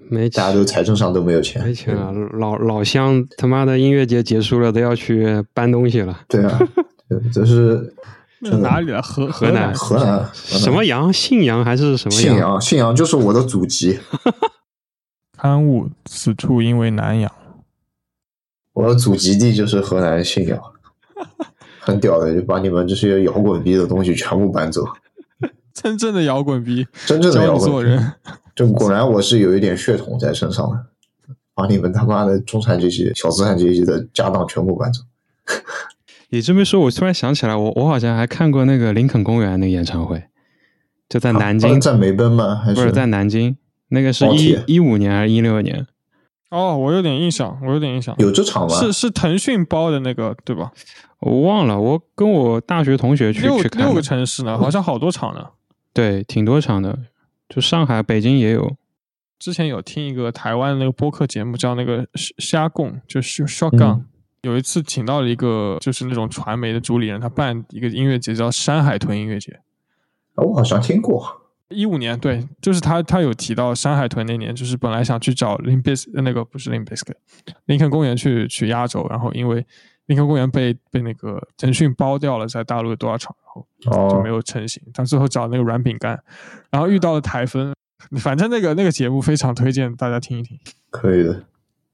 [0.07, 6.22] 没大家都财政上都没有钱，没钱了，老老乡他妈的音乐节结束了，都要去搬东西了。
[6.28, 6.59] 对啊，
[7.07, 7.93] 对这是
[8.42, 9.02] 那哪里啊？
[9.02, 11.12] 河河南河南什么羊？
[11.12, 14.00] 信阳还是什么信阳，信阳就是我的祖籍。
[15.38, 17.32] 刊物此处因为南阳，
[18.74, 20.62] 我的祖籍地就是河南信阳，
[21.80, 24.84] 很屌的，就把你们这些摇滚逼的东西全部搬走。
[25.74, 28.14] 真正的摇滚逼，真正的摇滚人。
[28.54, 30.86] 就果然我是有一点血统在身上的，
[31.54, 35.02] 把你们他妈的中产阶级、小资产阶级的家当全部搬走。
[36.30, 40.23] 你这么一说，我突然想起来，我我好像还看过那个林肯公园那个演唱会，
[41.07, 42.55] 就在南京，啊在梅奔吗？
[42.55, 43.57] 还不是在南京，
[43.89, 45.88] 那个是一一五年还是一六年？
[46.51, 48.75] 哦，我有点印象，我有点印象，有这场吗？
[48.75, 50.71] 是是腾讯包的那个对吧？
[51.19, 55.47] 我忘了，我跟我大学同学去去看六个城市呢，好像好多场呢。
[55.93, 56.97] 对，挺多场的，
[57.49, 58.75] 就上海、北京也有。
[59.39, 64.05] 之前有听一个台湾那个播客节目，叫那个虾虾共，就是 shotgun、嗯
[64.42, 69.60] 有一次请到了一个就是那种传媒的主理人，他办一个音乐节叫山海豚音乐节。
[70.36, 71.36] 哦我好像听过。
[71.70, 77.14] 一五年，对，就是他，他有提到山海豚那年，就是本来想去找林比斯那个不是林比斯克，
[77.66, 79.64] 林肯公园去去压轴，然后因为
[80.08, 83.36] 林肯公园被被那个腾讯包掉了，在大陆有多少场，
[83.84, 84.82] 然后就哦没，有成型。
[84.96, 86.20] 他最后找那个软饼干，
[86.72, 87.72] 然后遇到了台风，
[88.18, 90.58] 反正那个那个节目非常推荐大家听一听，
[90.90, 91.44] 可以的。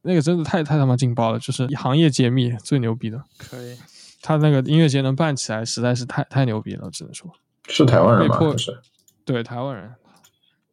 [0.05, 3.21] 那个真的太太他妈劲爆了，就是行业揭秘最牛逼的。
[3.37, 3.75] 可以，
[4.21, 7.29] 他那个音乐节能办起来，实在是太太牛逼了，只能说。
[7.67, 8.37] 是台湾人吗？
[8.37, 8.79] 被迫是
[9.25, 9.91] 对台湾人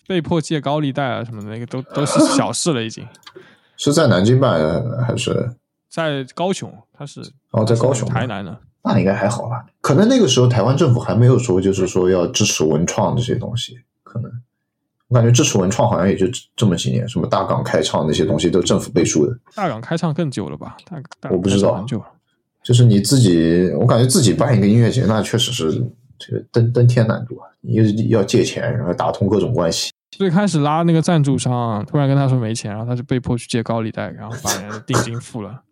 [0.06, 3.06] 被迫借高利贷啊什么的，那个都都是小事了，已经。
[3.78, 4.60] 是在南京办
[5.04, 5.54] 还是？
[5.88, 7.20] 在高雄，他是
[7.50, 8.58] 哦在高雄台南的。
[8.84, 9.64] 那应该还好吧？
[9.80, 14.30] 可能那个时候台湾政府还没有说，就是说要支持文创这些东西，可能
[15.12, 19.38] 我感觉支持文创好像也就这么几年，什么大港开唱那些东西都政府背书的。
[19.54, 20.78] 大港开唱更久了吧？
[20.86, 22.06] 大大我不知道很久了。
[22.62, 25.84] 就是你自己，我感觉自己办一个音乐节，那确实是
[26.18, 27.44] 这个登登天难度啊！
[27.60, 27.84] 你又
[28.18, 29.92] 要借钱，然后打通各种关系。
[30.12, 35.62] 最开始拉那个赞助商，突然跟他说没钱，然后他就被迫去借高利贷，然后把人家定金付了。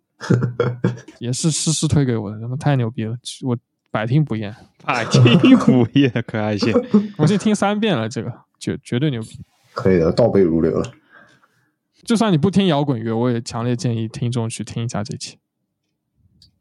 [1.18, 3.16] 也是诗诗推给我的，真的太牛逼了，
[3.46, 3.56] 我
[3.90, 4.54] 百听不厌。
[4.84, 6.72] 百听不厌，可爱些。
[7.16, 8.30] 我已经听三遍了，这个
[8.60, 9.40] 绝绝对牛逼。
[9.72, 10.92] 可以的，倒背如流了。
[12.04, 15.38] 就算你不听摇滚乐，我也强烈建议听众去听一下这期，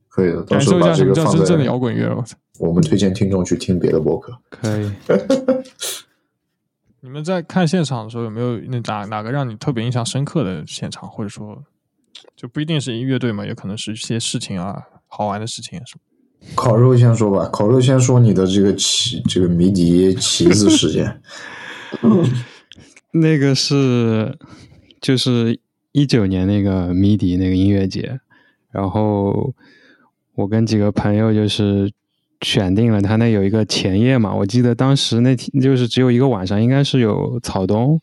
[0.08, 2.14] 可以的，到感时候把受一下什么这个放叫真正的摇滚乐。
[2.16, 2.38] 我操！
[2.60, 4.38] 我们推荐听众去听别的播客。
[4.50, 4.92] 可以。
[7.02, 11.64] 你们在看现场的时候，有没有那哪哪个让你特别印象深刻的现场，或者说
[12.36, 16.52] 就不一定是音乐队嘛，也可能是一些事情啊，好玩的事情啊什么？
[16.56, 21.22] 烤肉先说吧，烤肉先说你的这个旗，这个迷笛旗子事件。
[23.12, 24.38] 那个是
[25.02, 25.60] 就是
[25.92, 28.20] 一九年那个迷笛那个音乐节，
[28.72, 29.54] 然后
[30.36, 31.92] 我跟几个朋友就是
[32.42, 38.00] 选定了他那有一个前夜嘛，我记得当时那天就是只有一个晚上，应该是有草东，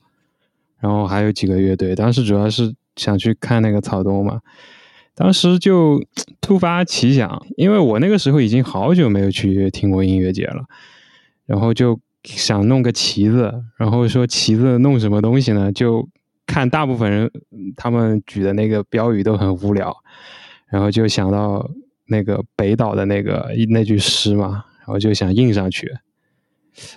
[0.80, 4.40] 然后还有几个乐队，当时主要是想去看那个草东嘛。
[5.14, 5.98] 当时就
[6.42, 10.64] 突发奇想，因为我那个时候已经好久没有去听过音乐节了，
[11.46, 15.72] 然后就想弄个旗子，然后说旗子弄什么东西呢？
[15.72, 16.06] 就
[16.44, 17.30] 看大部分人
[17.76, 19.96] 他们举的那个标语都很无聊，
[20.68, 21.70] 然后就想到
[22.06, 25.90] 那个北岛的那个那句诗嘛，然后就想印上去。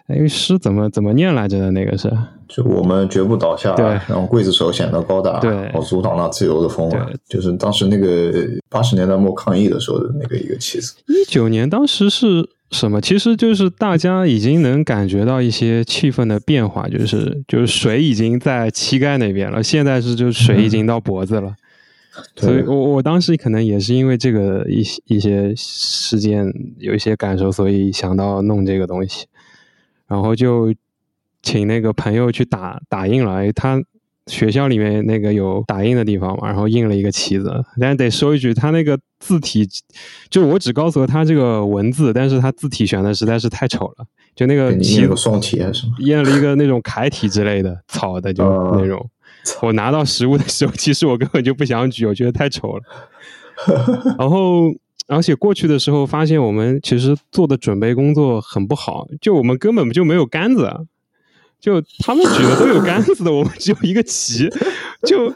[0.07, 1.71] 哎，诗怎么怎么念来着的？
[1.71, 2.11] 那个是
[2.49, 7.15] 就我们绝不倒下，对让刽子手显得高大，对我阻挡那自由的风啊对！
[7.29, 8.33] 就是当时那个
[8.67, 10.95] 八十年代末抗议的时候的那个一个旗子。
[11.07, 12.99] 一九年，当时是什么？
[12.99, 21.53] 其实就是大家已经能感觉到一些气氛的变化，就是就是水已经在膝盖那边了，现在是就是水已经到脖子了。
[22.35, 29.27] 所以对我我当时可能也是因为这个一些一些事件有一些感受，所以想到弄这个东西，
[30.07, 30.73] 然后就
[31.41, 33.35] 请那个朋友去打打印了。
[33.35, 33.81] 哎他
[34.27, 37.65] 学校里面那个有打印的地方嘛，然后印了一个旗子。
[37.79, 39.67] 但是得说一句，他那个字体，
[40.29, 45.93] 就我只告诉了他这个文字，但是他字体选的实在是太丑了，就那个旗子宋体还是什么？
[45.99, 49.09] 印了一个那种楷体之类的草的，就啊那种。
[49.63, 52.83] 我拿到实物的时候，其实我根本就不想举，我觉得太丑了。
[54.19, 54.71] 然后，
[55.07, 60.71] 而且过去的时候发现我们其实做的准备工作很不好，就我们根本就没有杆子，
[61.59, 64.49] 就他们举的都有杆子的，我们只有一个旗。
[65.05, 65.33] 就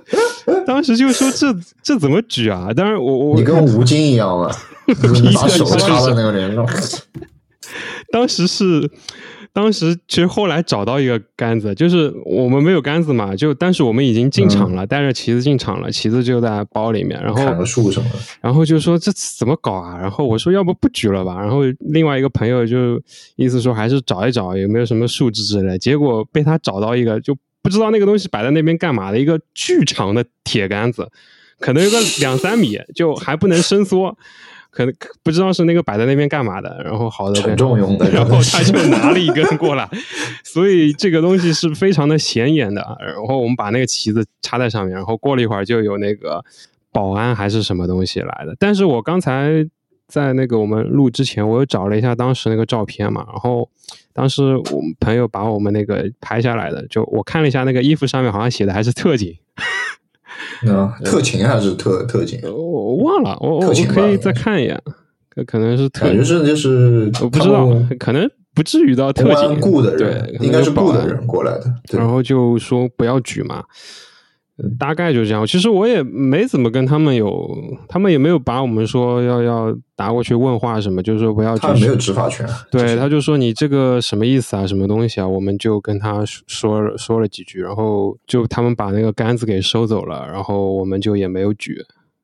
[0.66, 2.70] 当时就说这这怎么举啊？
[2.76, 4.52] 当然我我你跟吴京一样嘛，
[5.02, 6.66] 就是你把手插在那个脸上。
[8.12, 8.90] 当时是，
[9.54, 19.96] 当时其实后来找到一个杆子，就是我们没有杆子嘛，就但是我们已经进场了，带着旗子进场了，旗子就在包里面，然后砍个树什么的，然后就说这怎么搞啊？
[19.96, 21.40] 然后我说要不不举了吧？
[21.40, 23.00] 然后另外一个朋友就
[23.36, 31.08] 意思说还是找一找有没有什么树枝之类，结果被他找到一个就不知道那个东西摆在那边干嘛的一个巨长的铁杆子，
[31.60, 34.18] 可能有个两三米，就还不能伸缩。
[34.74, 38.10] 可能不知道是那个摆在那边干嘛的，然后好的很重用的。
[38.10, 39.88] 然后他就拿了一根过来，
[40.44, 42.98] 所以这个东西是非常的显眼的。
[43.00, 46.44] 然后我们把那个旗子插在上面，然后过了一会儿就有那个
[46.92, 48.56] 保安还是什么东西来的。
[48.58, 49.66] 但是我刚才
[50.08, 53.70] 在那个我们录之前，我又找了一下当时那个照片嘛，然后
[54.12, 59.38] 当时我们朋友把我们那个拍下来的，就我看了一下那个衣服上面好像写的还是特警。
[60.72, 62.40] 啊，特勤还是特特警？
[62.44, 64.80] 我忘了，我我特勤可以再看一眼，
[65.30, 67.68] 可可能是特感觉是就是我不知道，
[68.00, 71.66] 可能不至于到特公警雇的对人，，可应该是雇的人过来的。
[71.92, 73.64] 然，后就说不要举嘛，呃
[74.78, 75.46] 大概就这样。
[75.46, 77.50] 其实我也没怎么跟他们有，
[77.88, 82.48] 他们也没有把我们说要要打过去问话什么，就是说不要举他没有执法权。
[82.72, 85.28] 对，他就说你这个什么意思啊，什么东西啊？
[85.28, 91.78] 我们就跟他说说了几句，然后就他们把那个杆子给收走了，然后我们就也没有举。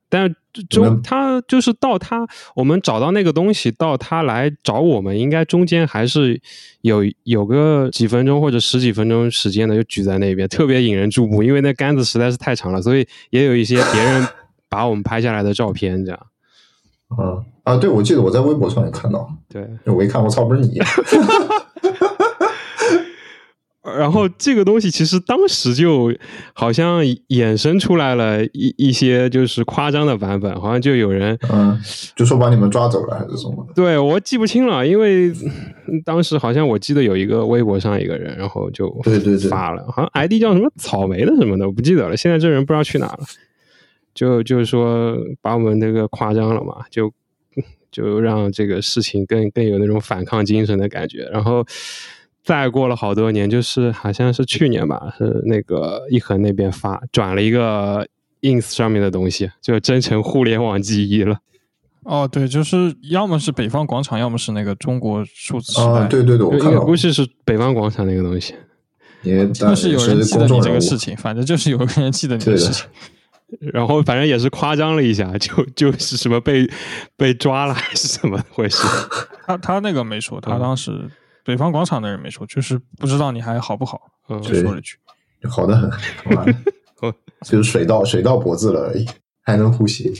[0.09, 6.41] 但是中他就是到他我们找到那个东西，到他来找我们，应该中间还是
[6.81, 14.27] 有有个几分钟或者十几分钟时间的，就举在那边，特别引人注目，因为那杆子实在是太长了，所以也有一些别人
[14.67, 16.19] 把我们拍下来的照片，这样
[17.17, 19.67] 嗯啊，对，我记得我在微博上也看到，对。
[19.85, 20.79] 我一看，我操，不是你！
[23.97, 26.13] 然后这个东西其实当时就
[26.53, 31.79] 好像衍生出来了一一些就是夸张的版本，好像就有人嗯，
[32.15, 33.73] 就说把你们抓走了还是什么的。
[33.73, 35.29] 对我记不清了，因为
[35.87, 42.17] 嗯当时好像我记得有一个微博上一个人，然后就对对对发了，好像 ID 叫什么草莓的什么的，我不记得了。
[42.17, 43.19] 现在这人不知道去哪了，
[44.13, 47.11] 就就是说把我们这个夸张了嘛，就
[47.91, 51.65] 就让这个事情更更有那种反抗精神的感觉，然后。
[52.43, 58.07] 再过了好多年，就是好像是去年吧，是那个一恒那边发转了一个
[58.41, 61.37] ins 上面的东西，就真成互联网记忆了。
[62.03, 65.85] 哦，对，就是要么是北方广场，要么是那个中国数字时代。
[65.85, 68.55] 啊，对对对，我看到应该估计是北方广场那个东西。
[69.21, 71.15] 也 就是有人记得你这个事情。
[71.17, 72.85] 反正就是有人记得你的对的事情。
[73.73, 76.69] 然后反正也是夸张了一下，就就是什么被
[77.17, 78.77] 被抓了还是怎么回事？
[79.45, 81.09] 他他那个没说，他嗯当时
[81.49, 84.97] 北方广场的人没说，就是不知道你还好不好，嗯就说了句。
[85.49, 85.89] 好的很，
[86.35, 86.53] 妈的
[87.01, 89.03] 哦就是水到水到脖子了而已，
[89.41, 90.13] 还能呼吸。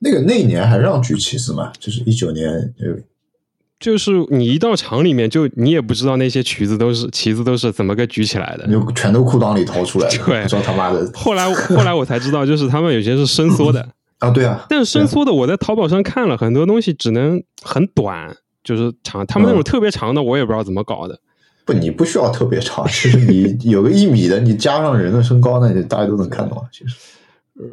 [0.00, 8.66] 那个那一年还让举旗子嘛，就是一九年，就就是你一到厂里面，就你也不知道那些旗子都是旗子都是怎么个举起来的。
[8.66, 13.86] 就全都裤裆里掏出来了， 对不知道他妈的后来后来我才知道，就是他们有些是伸缩的，
[14.20, 18.34] 啊，对啊，但是伸缩的我在淘宝上看了很多东西，只能很短，
[18.64, 19.24] 就是长。
[19.26, 21.20] 他们那种嗯特别长的，我也不知道怎么搞的。
[21.64, 26.66] 不，你不需要特别长，其实你有个一米的，你加上人的身高，那你大家都能看到。
[26.72, 26.96] 其实，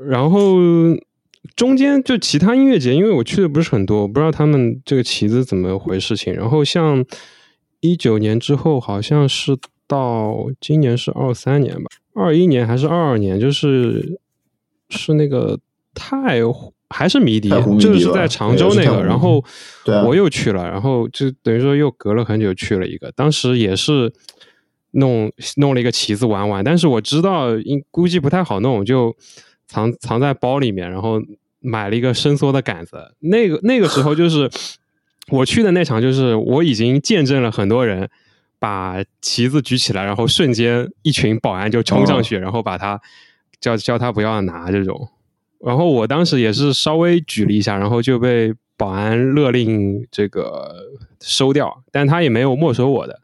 [0.06, 0.58] 然后
[1.56, 6.34] 中间就其他音乐节，因为我去的不是很多，我不知道他们这个旗子怎么回事情。
[6.34, 7.04] 然后像
[7.82, 14.20] 一九年之后，好像是到今年是二三年吧，二一年还是二二年，就是
[14.89, 15.60] 是那个
[15.94, 19.04] 太湖还是迷笛太湖，迷笛吧就是在常州那个。
[19.04, 19.44] 然后
[20.06, 24.14] 我又去了，然后就等于说又隔了很久去了一个，当时也是。
[24.94, 29.16] 弄弄了一个旗子玩玩，但是我知道应估计不太好弄，就
[29.66, 31.18] 藏藏在包里面，然后
[31.62, 33.16] 买了一个伸缩的杆子。
[33.20, 34.52] 那个那个时候就是
[35.32, 38.10] 我去的那场，就是我已经见证了很多人
[38.60, 43.00] 把旗子举起来，然后瞬间一群保安就冲上去，然后把他
[43.62, 45.08] 叫叫他不要拿这种。
[45.66, 50.74] 然后我当时也是稍微举了一下，然后就被保安勒令这个
[51.22, 53.20] 收掉，但他也没有没收我的。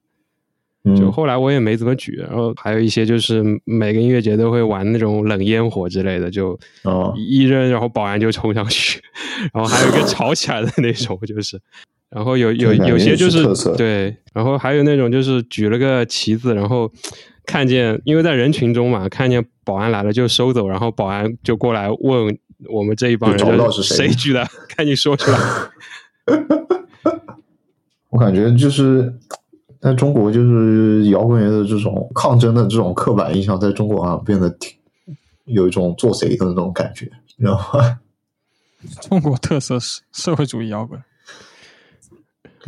[0.95, 9.01] 就嗯，后来我也没怎么举，然后还有一些就是每个音乐节都会玩那种冷烟火之类的，就哦一扔，然后保安就冲上去，
[9.53, 11.59] 然后还有一个吵起来的那种，就是，
[12.09, 16.89] 然后有有有些就是对，然后还有那种就是举了个旗子，然后
[17.45, 22.39] 看见因为在人群中嘛，看见保安来了就收走，然后保安就过来问
[22.69, 24.47] 我们这一帮人找不到是谁谁举的，
[24.77, 25.37] 赶紧说出来。
[28.09, 29.13] 我感觉就是
[29.81, 34.71] 在中国，就是摇滚乐的这种抗争的这种刻板印象，在中国好像变得挺
[35.43, 37.99] 有一种做贼的那种感觉，你知道吗？
[39.01, 41.03] 中国特色是社会主义摇滚，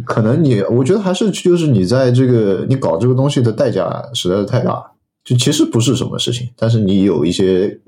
[0.06, 4.92] 可能你，我觉得还是就是你在这个你搞这个东西的代价实在是太大，
[5.30, 7.80] 就其实不是什么事情，但是你有一些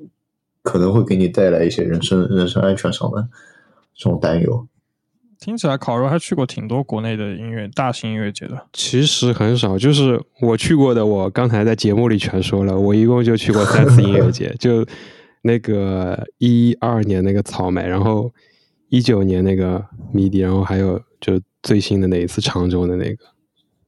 [0.62, 3.28] 可能会给你带来一些人身人身安全上的
[3.96, 4.68] 这种担忧。
[5.40, 8.68] 听起来烤肉还去过挺多国内的音乐大型音乐节的。
[8.74, 14.86] 其实很少，就是我去过的，我刚才在节目里全说了，我一共就去过三次音乐节， 就
[15.42, 18.32] 那个一二年那个草莓，然后
[18.90, 19.84] 一九年那个
[20.14, 23.26] 迷笛，然后还有就最新的那一次常州的那个。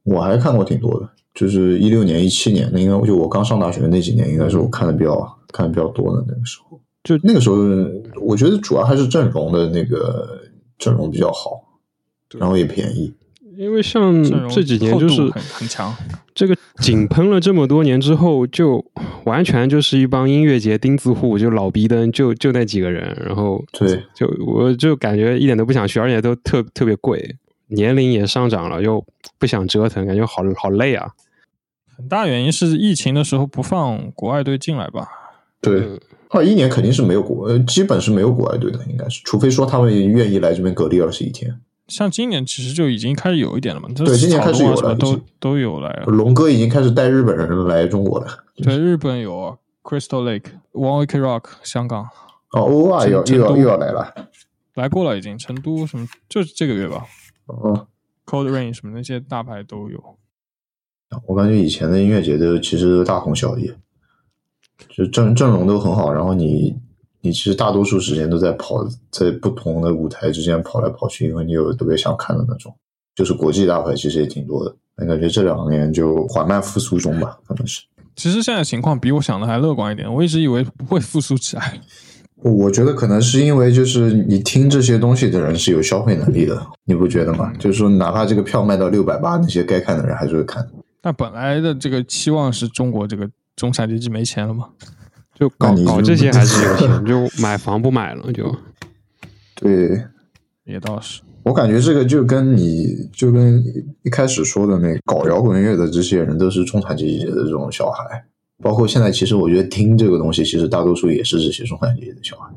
[0.02, 6.80] 我还看过挺多的，就是一六年、一七年，那应该就我刚上大学那几年，应该是我看的比较看的比较多的那个时候。
[7.02, 7.56] 就那个时候，
[8.22, 10.40] 我觉得主要还是阵容的那个
[10.78, 11.80] 阵容比较好，
[12.38, 13.12] 然后也便宜。
[13.56, 15.94] 因为像这几年就是很很强，
[16.34, 18.84] 这个井喷了这么多年之后，就
[19.26, 27.36] 完全就是一帮音乐节钉子户，就老逼灯，就就那几个人，然后对，就我就感觉一点都不想去，而且都特特别贵，
[27.68, 29.04] 年龄也上涨了，又
[29.38, 31.12] 不想折腾，感觉好好累啊。
[31.96, 35.08] 很大原因是疫情的时候不放国外队进来吧？
[35.60, 41.58] 对，二一年肯定是没有国，呃，基本是没有国外队的，应该是，除非说他们愿意来这边隔离二十一天。
[41.88, 46.04] 像今年其实就已经开始有一点了嘛，对今年开始有了都都有来了。
[46.06, 48.26] 龙哥已经开始带日本人来中国了。
[48.56, 52.08] 对，日本有啊 Crystal Lake、One Ok Rock，香港
[52.52, 54.14] 哦，欧啊，又成都又要又要来了。
[54.74, 57.04] 来过了已经，成都什么就是这个月吧
[57.48, 57.86] 嗯
[58.26, 60.18] ，，Cold Rain 什么那些大牌都有。
[61.26, 63.70] 我感觉以前的音乐节都其实都大同小异，
[64.88, 66.76] 就阵阵容都很好，然后你
[67.20, 72.74] 你其实大多数时间都在跑，在不同的舞台之间跑来跑去，因为你有特别想看的那种。
[73.14, 77.80] 就是国际大牌其实也挺多的，但感觉这两年就缓慢复苏中吧，可能是。
[78.16, 81.80] 其实现在情况比我想的还乐观一点，我一直以为不会复苏起来。
[82.42, 87.52] 我觉得可能是因为就是你听这些东西的人是有消费能力的，你不觉得吗？
[87.58, 90.68] 就是说，哪怕这个票卖到六百八，那些该看的人还是会看。
[91.04, 94.70] 但本来的这个期望是中国这个中产阶级没钱了嘛？
[95.34, 98.56] 就搞就搞这些还是有钱，就买房不买了，就
[99.54, 100.02] 对，
[100.64, 101.20] 也倒是。
[101.42, 103.62] 我感觉这个就跟你就跟
[104.02, 108.24] 一开始说的那个搞摇滚乐的这些人都是中产阶级的这种小孩，
[108.62, 112.50] 包括现在其实我觉得听这个东西，其实大多数也是这些中产阶级的小孩。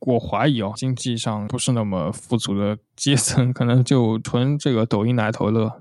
[0.00, 5.80] 我怀疑哦，经济上不是那么富足的阶层，可能就纯这个抖音来头乐。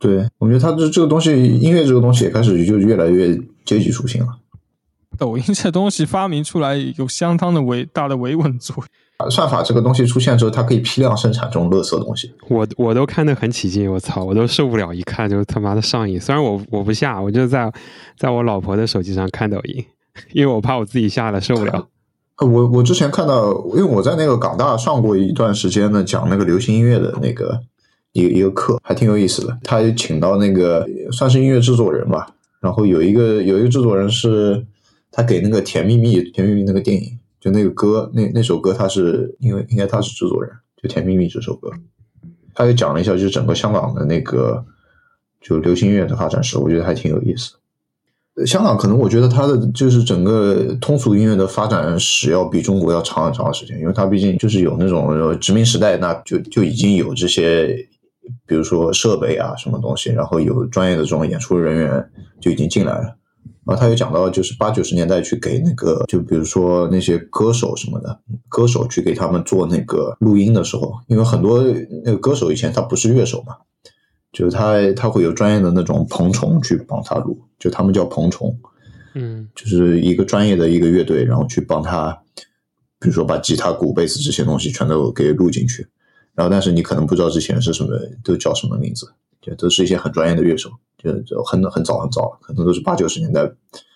[0.00, 4.28] 对，我觉得他这这个东西，音乐这个东西也开始就越来越阶级属性了。
[5.18, 9.30] 抖音这东西发明出来有相当的维大的维稳作用。
[9.30, 12.32] 算法这个东西出现之后，它可以批量生产这种垃圾东西。
[12.48, 16.18] 我我都看得很起劲，我操，我都受不了，一看就他妈的上瘾。
[16.18, 17.70] 虽然我我不下，我就在
[18.16, 19.84] 在我老婆的手机上看抖音，
[20.32, 21.88] 因为我怕我自己下了受不了。
[22.40, 27.60] 我我之前看到，因为我在那个港大上过一段时间的讲那个流行音乐的那个
[28.12, 29.58] 一一个课，还挺有意思的。
[29.64, 32.26] 他请到那个算是音乐制作人吧，
[32.60, 34.66] 然后有一个有一个制作人是。
[35.12, 41.68] 他给那个《甜蜜蜜》《甜蜜蜜》那个电影，就那个歌，那那首歌，他是因为应该他是制作人，就《甜蜜蜜》这首歌，
[42.54, 44.64] 他也讲了一下，就是整个香港的那个
[45.40, 47.54] 就流行音乐的发展史，我觉得还挺有意思。
[48.46, 57.88] 香港可能我觉得它的就是整个通俗音乐的发展史要比中国要长很长的时间，因为它毕竟就是有那种殖民时代，那就就已经有这些，
[58.46, 62.10] 比如说设备啊什么东西，然后有专业的这种演出人员
[62.40, 63.16] 就已经进来了。
[63.66, 71.62] 然后他又讲到，就是八九十年代去给那个，就比如说那些歌手什么的，歌手去给他们做那个录音的时候，因为很多
[72.04, 73.54] 那个歌手以前他不是乐手嘛，
[74.32, 78.58] 就是他他会有专业的那种棚虫去帮他录，就他们叫棚虫，
[79.14, 82.18] 嗯，就是一个专业的一个乐队，然后去帮他，
[82.98, 85.86] 比如说把吉他、鼓、贝斯这些东西全都给录进去，
[86.34, 87.90] 然后但是你可能不知道之前是什么，
[88.22, 89.12] 都叫什么名字。
[89.40, 93.50] 就都是一些很专业的乐手，就就很很早很早，可能都是八九十年代，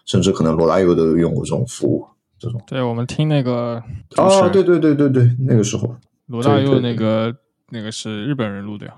[0.06, 2.06] 甚至可能罗大佑都用过这种服务。
[2.38, 3.74] 这种对我们听那个
[4.16, 5.94] 啊，对对对对对，那个时候
[6.28, 7.34] 罗大佑那个
[7.68, 8.94] 那个是日本人录的呀。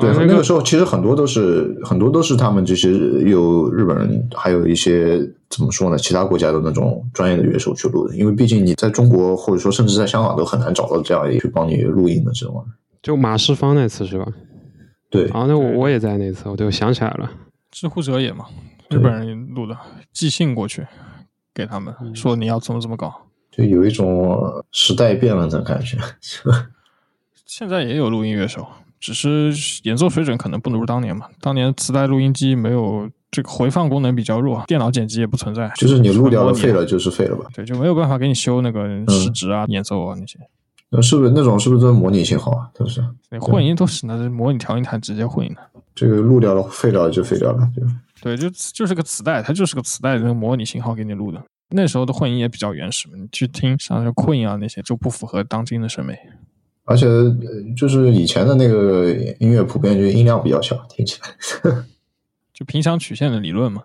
[0.00, 8.14] 对，那个时候其实很多都是很多都是他们这些有日本人，还有一些怎么说呢，其他国家的那种专业的乐手去录的。
[8.16, 12.66] 因为毕竟你在中国或者说甚至在香港都很难找到这样一去帮你录音的这种。
[13.02, 14.26] 就马世芳那次是吧？
[15.08, 17.30] 对，啊，那我我也在那次，我就想起来了，
[17.70, 18.44] 知乎者也嘛，
[18.90, 19.74] 日本人录的，
[20.12, 20.86] 寄信过去
[21.54, 25.96] 给他们，说你要怎么怎么搞，就有一种时代变了的感觉。
[27.46, 28.66] 现在也有录音乐手，
[29.00, 29.52] 只是
[29.84, 31.26] 演奏水准可能不如当年嘛。
[31.40, 37.46] 当年磁带录音机没有这个回放功能比较弱，电脑剪辑也不存在，就是你录掉了废了就是废了吧？
[37.54, 40.38] 对，就没有办法给你修那个时值啊、演奏啊那些。
[40.90, 42.70] 那是不是那种是不是都是模拟信号啊？
[42.74, 43.04] 都是
[43.40, 45.60] 混音都是那是模拟调音台直接混音的。
[45.94, 47.82] 这个录掉了废掉了就废掉了，就
[48.22, 51.42] 对，就就是个磁带，它就是个磁带那个模拟信号给你录的。
[51.70, 56.18] 那时候的混音也比较原始嘛，你去听像那 Queen 啊那些就不符合当今的审美。
[56.88, 57.06] 而且
[57.76, 61.70] 就是以前的那个音乐普遍就音量比较小，听起来
[62.54, 63.82] 就频响曲线的理论嘛，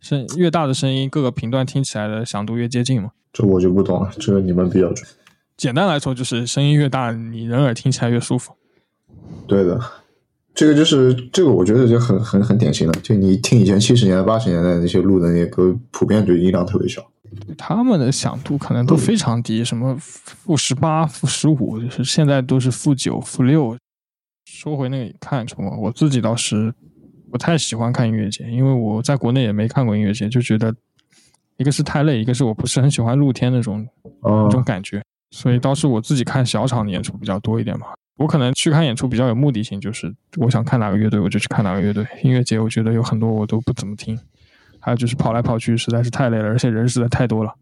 [0.00, 3.12] 声越大的声音各个频段听起来的响度越接近嘛。
[3.32, 5.08] 这我就不懂了，这个你们比较准。
[5.56, 8.52] 简单来说，就是声音越大，你人耳听起来越舒服。
[9.46, 9.80] 对的，
[10.52, 13.00] 这个就是这个，我觉得就很很很典型的。
[13.00, 17.08] 就你听以前七十年代、八十年代那些录的那些歌，普遍就音量特别小。
[17.56, 23.76] 他们的响度可能都非常低，什么负十八、负十五，就是现在都是负九、负六。
[24.46, 26.74] 说回那个看什么，我自己倒是
[27.30, 30.74] 不太喜欢看音乐节，因为我在国内也没看过音乐节，就觉得
[31.56, 33.86] 一个是太累，一个是我不是很喜欢露天那种
[34.22, 35.02] 那种感觉。
[35.30, 37.86] 所以倒是我自己看小场的演出比较多一点嘛。
[38.16, 42.04] 我可能去看演出比较有目的性，就是我想看哪个乐队，我就去看哪个乐队。
[42.22, 44.18] 音乐节我觉得有很多我都不怎么听，
[44.80, 47.54] 还有就是跑来跑去实在是太累了，而且人实在太多了。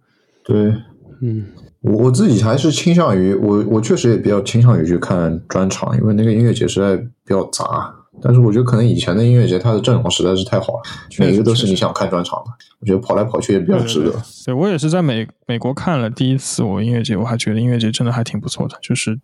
[0.45, 0.75] 对，
[1.21, 1.47] 嗯，
[1.83, 7.95] 我我自己还是倾向于我我确实也比较倾向于去看专场，因为那个音乐节实在比较杂。
[8.21, 10.83] 但是我觉得可能以前的音乐节它的阵容实在是太好了，
[11.21, 12.51] 每一个都是你想看专场的。
[12.81, 14.13] 我觉得跑来跑去也比较值得。
[14.45, 18.77] 对我也是在美美国看了第一次我音乐节，我还觉得音乐节真的还挺不错的。
[18.83, 19.21] 就是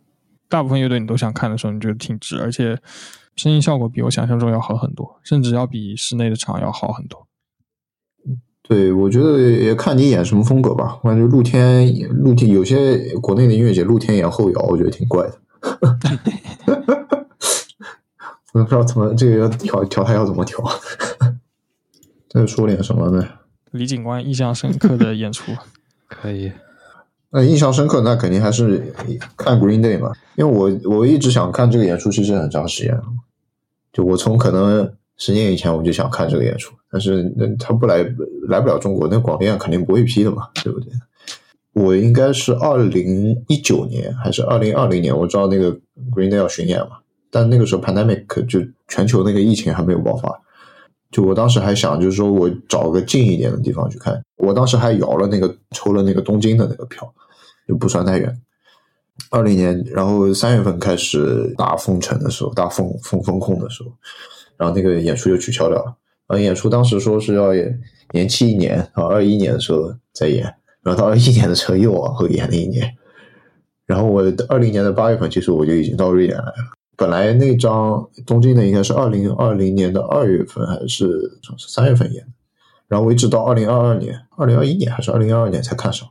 [0.49, 2.79] 大部分乐队你都想看的时候，你觉得挺值，而且
[3.35, 7.24] 声音效果比我想象中要好很多，甚至要比室内的场要好很多。
[8.67, 10.99] 对，我觉得也看你演什么风格吧。
[11.03, 15.39] 我感觉露天露天有些国内的音乐节露天演后摇，我觉得挺怪的。
[18.55, 20.59] 我 不知道怎么这个要调调台要怎么调，
[22.31, 23.29] 再说点什么呢？
[23.71, 25.53] 李警官印象深刻的演出
[26.09, 26.51] 可以。
[27.31, 28.95] 那印象深刻，那肯定还是
[29.37, 33.03] 看 Green Day 嘛，因为我我一直想看这个演出，其实很长时间了。
[33.93, 34.95] 就我从可能
[35.25, 38.05] 十年以前我就想看这个演出，但是那他不来
[38.47, 40.91] 来不了中国，那广电肯定不会批的嘛，对不对？
[41.73, 45.73] 我应该是二零一九年还是二零二零年，我知道那个
[46.15, 46.99] Green Day 要巡演嘛。
[47.31, 50.31] 但那个时候，pandemic 就全球那个疫情还没有爆发，
[51.11, 54.23] 就我当时还想，就是说我找个近一点的地方去看。
[54.37, 57.11] 我当时还摇了那个抽了那个东京的那个票，
[57.67, 58.39] 就不算太远。
[59.31, 63.91] 二零年，然后三月份开始大封城的时候，大封封封控的时候，
[64.57, 65.97] 然后那个演出就取消掉了。
[66.27, 67.53] 然后演出当时说是要
[68.13, 70.43] 延期一年，然后二一年的时候再演，
[70.83, 72.95] 然后到二一年的时候又往后延了一年。
[73.87, 76.55] 然后我二零年的八月份，其实我就已经到瑞典来了。
[76.97, 82.31] 本来那张东京的应该是二零二零年的二月份还是三月份演的，
[82.89, 86.09] 然后我一直到二零二二年、二零二一年还是二零二二年才看上。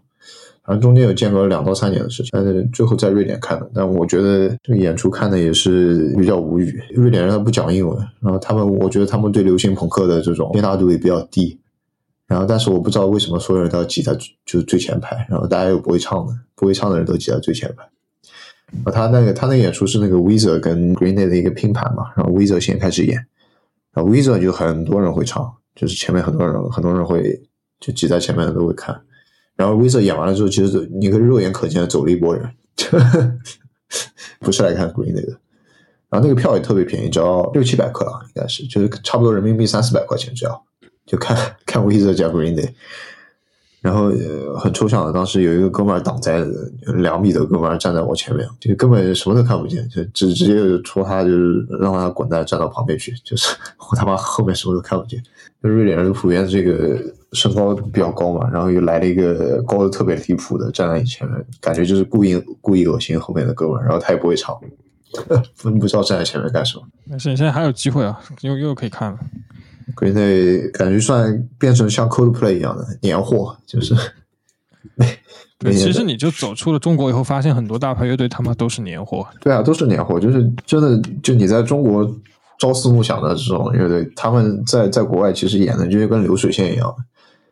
[0.65, 3.69] 反正中间有间隔了两到三年的事情，但是最后在瑞典看的。
[3.73, 6.81] 但我觉得这个演出看的也是比较无语。
[6.95, 11.59] 瑞典人他不讲英文，然后他们我觉得他们对流行朋克的这种接纳度也比较低。
[12.25, 17.83] 然后但是我不知道为什么所有人都要挤在就是最前排，然后大家又不会唱的，不会唱的人都挤在最前排。
[18.71, 23.17] 然后他那个他那个演出是那个 Weezer 跟 Green Day 的一个拼盘嘛，然后 Weezer 先开始演，
[23.91, 27.39] 然后 Weezer 就很多人会唱，就是前面很多人很多人会
[27.81, 28.99] 就挤在前面的都会看。
[29.55, 32.49] 然后 Visa 演完了之后，其实你可以肉眼可见的走了一波人，
[34.39, 35.21] 不是来看 Green 的。
[36.09, 40.63] 然后那个票也特别便宜，只要六七百克啊，应该是就是差不多人民币三四百块钱只要，
[41.05, 41.35] 就看
[41.65, 42.69] 看 Visa 加 Green Day。
[43.81, 44.09] 然后
[44.57, 46.47] 很抽象的，当时有一个哥们儿挡灾的，
[46.95, 53.53] 两米的哥们儿站在我前面，就根本什么都看不见，就直直接就戳他，就是让他滚蛋，站到旁边去，就是
[53.91, 55.21] 我他妈后面什么都看不见。
[55.61, 56.97] 就瑞典人普遍这个
[57.33, 64.55] 身高比较高嘛，然后又来了一个高的特别离谱的站在你前面，感觉就是故意故意恶心后面的哥们，然后他也不会唱，
[65.55, 66.83] 不知道站在前面干什么。
[67.05, 69.19] 没事，你现在还有机会啊，又又可以看了。
[69.95, 73.95] Green Day 感觉算变成像 Coldplay 一样的年货，就是。
[75.57, 79.25] 对，其实你就走出了中国以后，发现很多大牌乐队他妈都是年货。
[79.39, 82.05] 对啊，都是年货，就是真的，就你在中国
[82.59, 86.93] 朝思暮想的这种乐队，他们在在国外其实演的就是跟流水线一样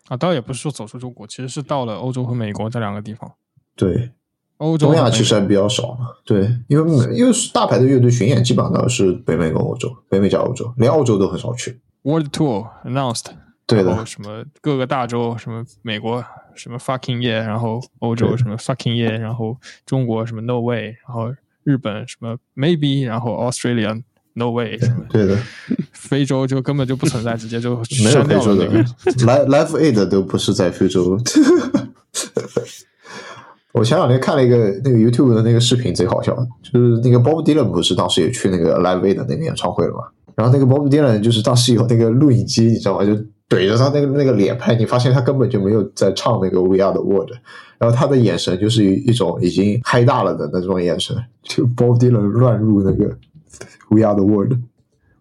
[0.08, 0.16] 的。
[0.16, 3.32] 啊，倒也不是说走出中国，其实是到了欧洲和美国这两个地方。
[3.76, 4.12] 对，
[4.58, 6.08] 欧洲、东亚其实还比较少嘛。
[6.26, 11.80] 对，因为因为大牌的乐队巡演基本上都是北美跟欧洲，北美加欧洲，连澳洲都很少去。
[12.04, 13.26] World Tour announced，
[13.66, 16.24] 对的，什么各个大洲，什么美国
[16.56, 21.34] 什么 fucking yeah，然后欧洲什么 fucking yeah，然后中国什么 no way，然后
[21.64, 24.02] 日本什么 maybe，然后 Australia
[24.34, 24.78] no way，
[25.10, 25.38] 对的，
[26.12, 31.18] 非洲就根本就不存在，直接就没有非洲的，Live Live Aid 都不是在非洲。
[33.72, 40.00] 我前两天看了一个那个 YouTube 的那个视频，贼好笑，就是那个 Bob Dylan 不是当时也去那个 Live Aid 那个演唱会了吗？
[40.36, 43.06] 然后那个 Bob Dylan 就是当时有那个录影机，你知道吗？
[43.06, 43.14] 就
[43.48, 47.32] 怼着他那个那个脸拍，你发现他根本就没有在唱那个 We Are the World，
[47.78, 53.18] 然后他的眼神就是一种已经嗨大了的那种眼神，就 Bob Dylan 乱入那个
[53.90, 54.58] We Are the World。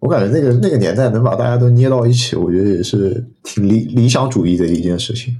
[0.00, 5.36] 我感觉那个那个年代能把大家都捏到一起，我觉得也是挺理理想主义的一件事情。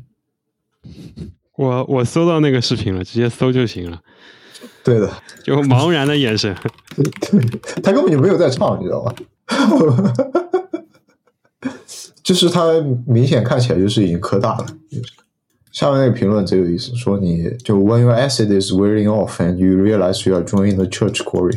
[1.57, 4.01] 我我搜到那个视频了，直接搜就行了。
[4.85, 5.11] 对的，
[5.43, 6.55] 就茫然的眼神，
[6.97, 7.41] 对，
[7.83, 9.15] 他根本就没有在唱，你知道吧？
[12.23, 12.73] 就是他
[13.07, 14.67] 明显看起来就是已经磕大了。
[15.73, 21.57] 下面那个评论贼有意思，说你就 When your acid is wearing off and you realize you are joining the church choir。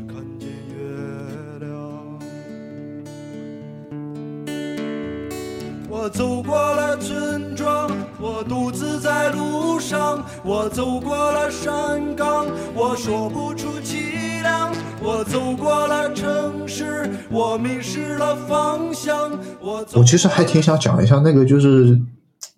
[5.91, 14.71] 我走过了村庄，我独自在路上，我走过了山岗，我说不出凄凉。
[15.03, 19.37] 我走过了城市，我迷失了方向。
[19.59, 21.99] 我我其实还挺想讲一下那个，就是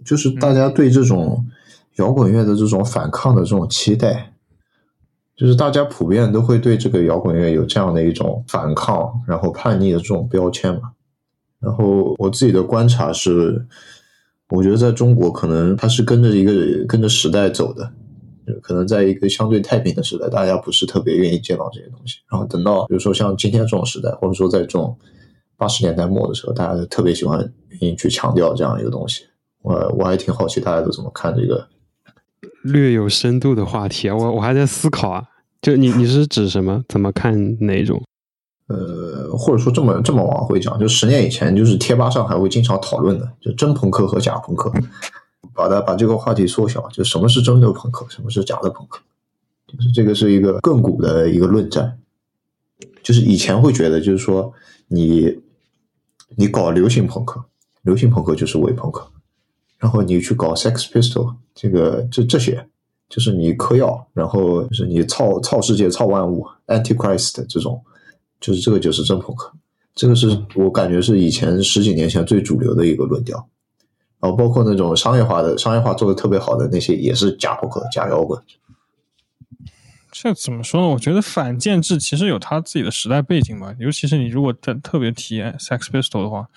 [0.06, 1.44] 就是大家对这种
[1.96, 4.34] 摇滚乐的这种反抗的这种期待，
[5.36, 10.92] 就是大家普遍都会对这个摇滚乐有这样的一种反抗，然后叛逆的这种标签嘛。
[11.64, 13.66] 然后我自己的观察是，
[14.50, 17.92] 我觉得在中国可能它是跟着一个跟着时代走的。
[18.62, 22.18] 可能在一个相对太平的时代，大家不是特别愿意见到这些东西。
[22.30, 24.98] 然后等到比如说像今天这种时代，或者说在这种
[25.56, 27.40] 八十年代末的时候，大家就特别喜欢
[27.80, 29.24] 愿意去强调这样一个东西。
[29.62, 31.66] 我我还挺好奇大家都怎么看这个
[32.64, 34.16] 略有深度的话题啊。
[34.18, 35.24] 我我还在思考啊，
[35.62, 36.84] 就你你是指什么？
[36.90, 38.04] 怎么看哪种？
[38.68, 44.72] 呃，或者说这么这么往回讲，就十年以前，就是贴吧上还会经常讨论的，就真朋克和假朋克。
[45.54, 49.02] 把它把这个话题缩小，就什么是真的朋克，什么是假的朋克，
[49.68, 52.00] 就是这个是一个亘古的一个论战。
[53.04, 54.52] 就是以前会觉得，就是说
[54.88, 55.42] 你
[56.38, 57.44] 你搞流行朋克，
[57.84, 59.06] 流行朋克就是伪朋克，
[59.78, 62.68] 然后你去搞 Sex Pistol，这个这这些
[63.08, 67.84] 就是你嗑药，然后就是你操操世界、操万物，Antichrist 这种，
[68.44, 69.52] 就是这个就是真朋克。
[69.96, 73.48] 这个是我感觉是以前十几年前最主流的一个论调。
[74.20, 78.42] 然后包括那种商业化的、商业化做的特别好的那些，也是假朋克、假摇滚。
[80.14, 80.88] 这怎么说呢？
[80.88, 83.76] 我觉得反建制其实有它自己的时代背景吧。
[83.80, 86.48] 尤其是你如果特特别提 Sex Pistol 的话，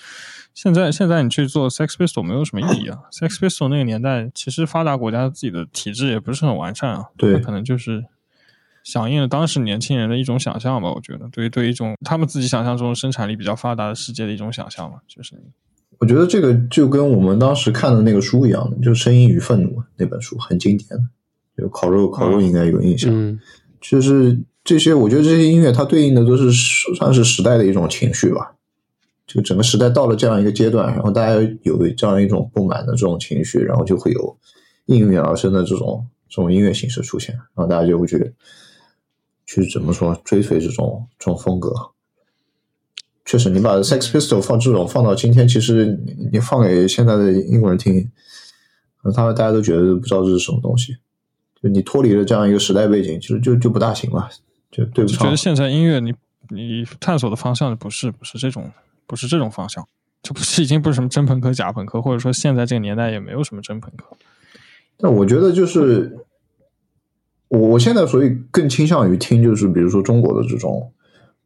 [0.54, 3.00] 现在现在你去做 Sex Pistol 没有什么意义啊。
[3.10, 7.06] Sex Pistol 那个年代，其实发达国家自己的体制也不是很完善啊。
[7.16, 8.04] 对，可能就是
[8.86, 10.92] 响应了当时年轻人的一种想象吧。
[10.92, 15.34] 我觉得，对于对于一种他们自己想象中生产力比较发达的世界的一种想象嘛，就是。
[15.98, 21.02] 我觉得这个就跟我们当时看的那个书一样的，就《声音与愤怒》那本书很经典的，
[21.62, 23.10] 就烤肉烤肉应该有印象。
[23.12, 23.40] 嗯，
[23.80, 26.52] 就是这些，我觉得这些音乐它对应的都是
[26.94, 28.52] 算是时代的一种情绪吧。
[29.26, 31.32] 就整个时代到了这样一个阶段，然后大家
[31.62, 34.38] 有这样一种不满的这种情绪，然后就会有
[34.84, 38.32] 应运而生的这种这种音乐形式出现，然后大家就会去
[39.46, 41.72] 去怎么说追随这种这种风格。
[43.24, 45.98] 确实，你把 Sex Pistol 放这种放到今天，其实
[46.30, 48.08] 你放给现在的英国人听，
[49.14, 50.96] 他们大家都觉得不知道这是什么东西。
[51.60, 54.28] 就你脱离了这样一个时代背景，其实就就不大行了，
[54.70, 55.24] 就对不上。
[55.24, 56.14] 觉得现在音乐，你
[56.50, 58.70] 你探索的方向不是不是这种，
[59.06, 59.84] 不是这种方向，
[60.22, 64.04] 就不是已经不是什么真朋克、假朋克，或者说现在这个年代也没有什么真朋克。
[64.98, 66.16] 但我觉得就是
[67.48, 70.92] 我我现在所以更倾向于听，就是比如说中国的这种。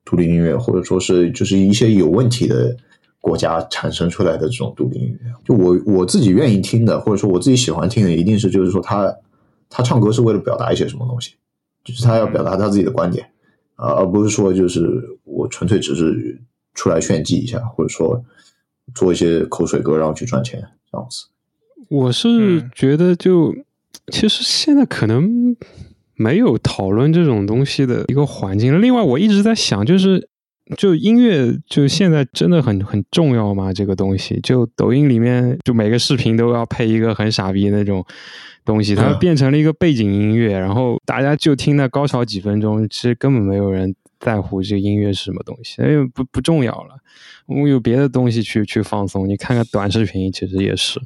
[0.02, 2.74] 独立音乐，或者说是就是一些有问题的
[3.20, 9.14] 国家产生出来的这种独立音乐，就我我自己愿意听的，或者说我自己喜欢听的，一定是就是说他
[9.68, 11.34] 他唱歌是为了表达一些什么东西，
[11.84, 13.30] 就是他要表达他自己的观点
[13.76, 14.82] 啊，而不是说就是
[15.22, 16.40] 我纯粹只是
[16.74, 18.24] 出来炫技一下，或者说
[18.94, 20.60] 做一些口水歌然后去赚钱
[20.90, 21.26] 这样子。
[21.88, 23.54] 我是觉得，就
[24.10, 25.54] 其实现在可能。
[26.20, 28.82] 没有讨论这种东西的一个环境。
[28.82, 30.28] 另外，我一直在想，就是
[30.76, 33.72] 就音乐，就现在真的很很重要吗？
[33.72, 38.04] 这个东西，就抖音里面，就每个视频都要配一个很傻逼那种
[38.66, 46.98] 东西，它变成了一个背景音乐，然后大家就听那高潮几分钟，其实根本没有人在乎这个音乐是什么东西，因为不不重要了。
[47.46, 51.00] 我们有别的东西去去放松，你看看短视频，其实也是。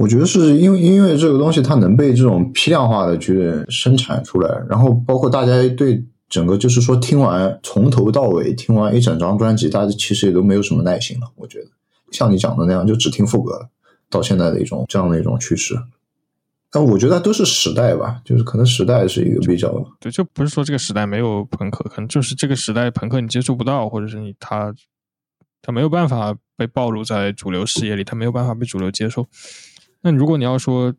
[0.00, 11.30] 我觉得是因为音乐这个东西，它能被这种批量化的去生产出来，然后包括大家对整个就是说听完从头到尾听完一整张专辑，大家其实也都没有什么耐心了。
[11.36, 11.66] 我觉得
[12.10, 13.68] 像你讲的那样，就只听副歌了，
[14.08, 15.78] 到现在的一种这样的一种趋势。
[16.70, 19.70] 但我觉得都是时代吧，就是可能时代是一个比较
[20.00, 24.74] 对，就不是说这个时代没有朋克，可能就是这个时代朋克你接触不到，或者是你他
[25.60, 29.28] 他没有办法被暴露在主流视野里，他没有办法被主流接受。
[30.02, 30.94] 那如果你要说，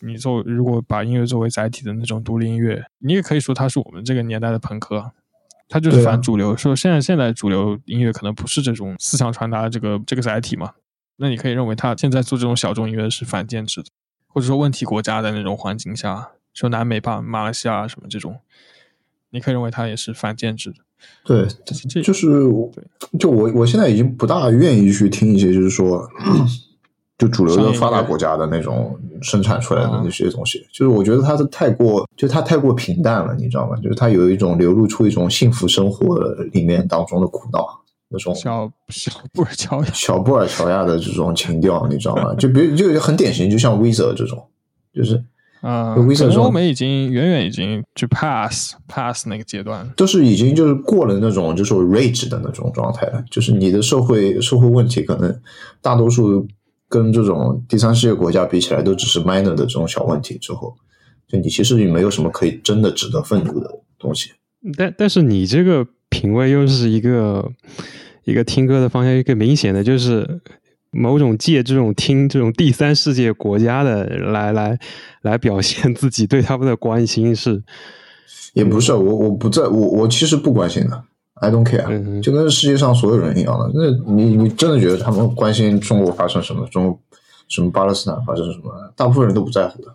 [0.00, 5.12] 你作如果把音乐作为载体的那种独立音乐，你也可以说它是我们这个年代的朋克，
[5.68, 6.56] 它就是反主流。
[6.56, 10.72] 说现在现在主流音乐可能不是这种思想传达的这个这个载体嘛？
[11.16, 13.88] 那你可以认为他现在做这种小众音乐是反建制的，
[14.26, 18.40] 或者说问题国家的那种环境下，说南美吧、马来西亚什么这种，
[19.30, 20.76] 你可以认为它也是反建制的。
[21.24, 21.48] 对，
[21.88, 22.70] 这就是我，
[23.18, 26.08] 就我我现在已经不大愿意去听一些，就是说。
[27.16, 33.76] 就主流的发达国家的那种生产出来的那些东西，就是我觉得它是太过，就它太过平淡了，你知道吗？
[33.76, 36.18] 就是它有一种流露出一种幸福生活
[36.52, 37.64] 里面当中的苦恼，
[38.08, 42.34] 那种小小布尔乔亚、小布尔乔亚的这种情调，你知道吗？
[42.34, 44.44] 就比如就很典型，就像 Visa 这种，
[44.92, 45.22] 就是
[45.60, 55.40] 啊，Visa 欧美已经远远已经就 pass pass 那个阶段，都是已经就是过了那种就是 rage 的那种状态了，就是你的社会社会问题可能
[55.80, 56.48] 大多数。
[56.94, 60.38] 跟这种第三世界国家比起来，都只是 minor 的这种小问题。
[60.38, 60.76] 之后，
[61.26, 64.30] 就你其实也没有什么可以真的值得愤怒的东西。
[64.78, 67.50] 但但是你这个品味又是一个
[68.22, 70.40] 一个听歌的方向，一个明显的就是
[70.92, 74.78] 某种借这种听这种第三世界国家的来来
[75.22, 77.60] 来表现自己对他们的关心是，
[78.52, 81.02] 也不是我我不在我我其实不关心的。
[81.34, 83.70] I don't care，就跟世界上所有人一样的。
[83.74, 86.66] 那你你真的觉得他们关心中国发生什么？
[86.68, 86.98] 中
[87.48, 88.72] 什么巴勒斯坦发生什么？
[88.96, 89.94] 大部分人都不在乎的。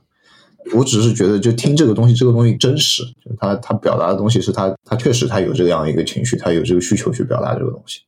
[0.76, 8.02] 我只是觉得，就听这个东西，这个东西真实，就他他表达的东西是他他确实他有这样一个情绪，他有这个需求去表达这个东西。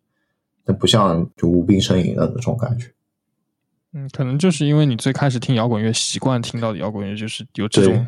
[0.66, 2.92] 那不像就无病呻吟的那种感觉。
[3.94, 8.06] 嗯，可能就是因为你最开始听摇滚乐，习惯听到的摇滚乐就是有这种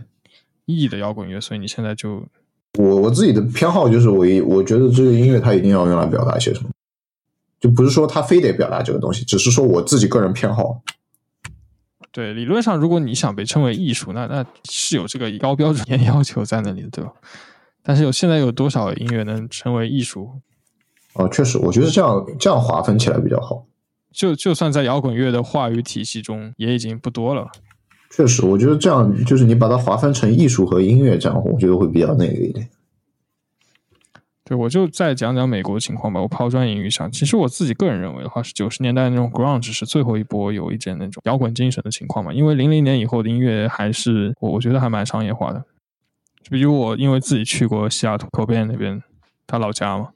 [0.66, 2.24] 意义的摇滚乐，所以你现在就。
[2.80, 6.70] 我我自己的偏好就是我一我觉得这个音乐它一定要用来表达一些什么，
[7.60, 10.82] 就不是说它非得表达这个东西，只是说我自己个人偏好。
[12.12, 17.12] 对，理论上如果你想被称为艺术，那那是有这个高标准严要求在那里的，对吧？
[17.82, 20.30] 但是有现在有多少音乐能称为艺术？
[21.14, 23.66] 哦，确实，我觉得这样这样划分起来比较好。
[24.12, 27.50] 就就算在摇滚乐的话语体系中，也已经不多了。
[28.16, 32.70] 确实，我觉得这样就是你把它划分成艺术和音乐，这样我觉得会比较那个一点。
[34.46, 36.22] 对，我就再讲讲美国的情况吧。
[36.22, 42.32] 我抛砖引玉一下，其实我自己个人认为的话，是九十年代那种 grunge 是最后一波有一点那种摇滚精神的情况嘛。
[42.32, 45.64] 因为零零年以后的音乐还是我我觉得还蛮商业化的。
[46.44, 49.02] 就比如我因为自己去过西雅图口变那边，
[49.48, 50.10] 他老家嘛，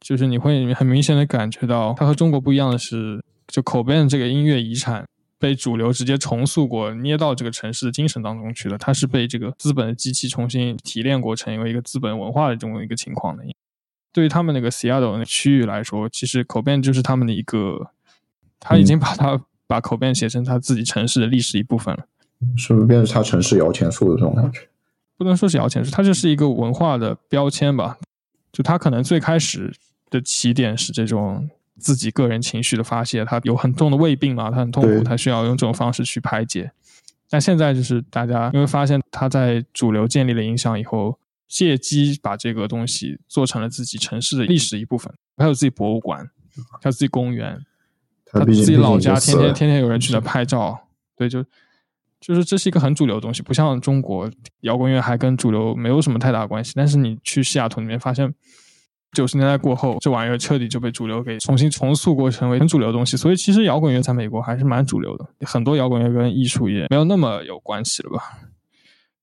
[0.00, 5.04] 就是你会很明显的感觉到，他和中国不一样的是，就 Cobain 这个音乐遗产
[5.44, 8.78] 被主流直接重塑过，捏到这个城市的精神当中去了。
[8.78, 13.44] 它是被这个资本的机器重新提炼过，成为一个资本文化的这么一个情况的。
[14.10, 17.90] 对于他们那个 Seattle 那区域来说，其实 Cobain 就是他们的一个，
[18.58, 22.06] 他已经把他把 Cobain 写成他自己城市的历史一部分了，
[22.56, 24.60] 是不是变成他城市摇钱树的这种感觉？
[25.18, 27.98] 不能说是摇钱树，它就是一个文化的标签吧。
[28.50, 29.74] 就它可能最开始
[30.08, 36.72] 的起点是这种自己个人情绪的发泄，他有很重的胃病嘛，他很痛苦，他需要用这种方式去排解。
[37.28, 41.18] 但现在就是大家因为发现他在主流建立了影响以后。
[41.46, 46.28] 借机把这个东西做成了自己城市的历史一部分，还有自己博物馆，
[46.80, 47.60] 还有自己公园，
[48.24, 51.44] 他自己老家天天天天有人去那拍照，对，就
[52.18, 54.28] 就是这是一个很主流的东西，不像中国
[54.62, 56.72] 摇滚乐还跟主流没有什么太大关系。
[56.74, 58.34] 但是你去西雅图里面发现，
[59.14, 63.16] 九十年代过后，这玩意儿彻底就被主流给重新重塑过，成为很主流的东西。
[63.16, 68.22] 所以其实摇滚乐在美国还是蛮主流的，很多摇滚乐跟艺术也没有那么有关系了吧。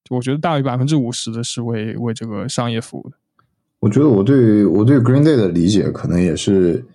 [0.10, 3.16] 我觉得大于百分之五十的是为为这个商业服务的。
[3.80, 6.86] 我觉得我对我对 Green Day 的理解可能也是，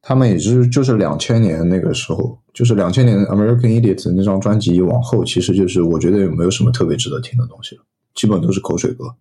[0.00, 7.82] 他们也是就是两千年那个时候，就是两千年 American Idiot 那张专辑往后，其实就是我觉得也没有什么特别值得听的东西了，
[8.14, 9.14] 基本都是口水歌。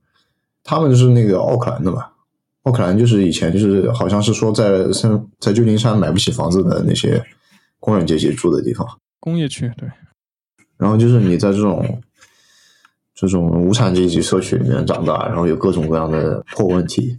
[0.63, 2.05] 他们就是那个奥克兰的嘛，
[2.69, 7.23] 奥克兰就是以前就是好像是说在山在旧金山买不起房子的那些
[7.79, 8.87] 工人阶级住的地方，
[9.19, 9.89] 工业区对。
[10.77, 12.01] 然后就是你在这种。
[13.21, 17.17] 这种无产阶级社区里面长大，然后有各种各样的破问题，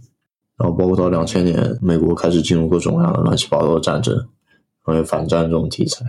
[0.57, 4.25] 然后包括到两千年，美国开始进入各种各样的乱七八糟的战争，然
[4.85, 6.03] 后有反战这种题材，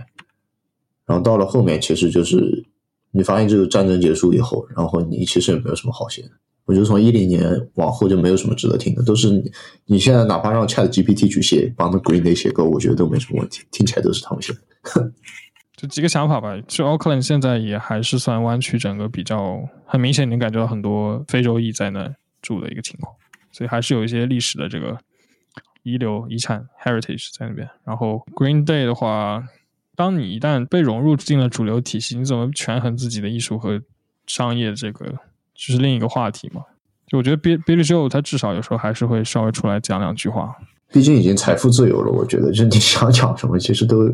[1.05, 2.65] 然后到了后面，其实就是
[3.11, 6.29] 你发现这个战争结束以后，然后你其实也没有什么好写的。
[6.65, 7.43] 我觉得从一零年
[7.75, 9.29] 往后就没有什么值得听的，都是
[9.85, 14.59] 你现在哪怕让 Chat GPT 去写帮那 Green Day 写歌，我觉得都没什么问题，听起来都是他们写的。
[15.75, 22.09] 就几个想法吧，就奥克兰现在也还是算湾区整个比较很明显，能感觉到很多非洲裔在那
[22.41, 23.13] 住的一个情况，
[23.51, 24.97] 所以还是有一些历史的这个
[25.81, 27.67] 遗留遗产 heritage 在那边。
[27.83, 29.43] 然后 Green Day 的话，
[29.95, 33.81] 当你一旦被融入进了主流体系，你怎么权衡自己的艺术和
[34.27, 35.19] 商业这个，
[35.55, 36.61] 就是另一个话题嘛。
[37.07, 40.55] 就我觉得 Billy Joe 他至少有时候还是会稍微出来讲两句话，
[40.91, 44.09] 毕竟已经财富自由了，我觉得就你想讲什么，其实都。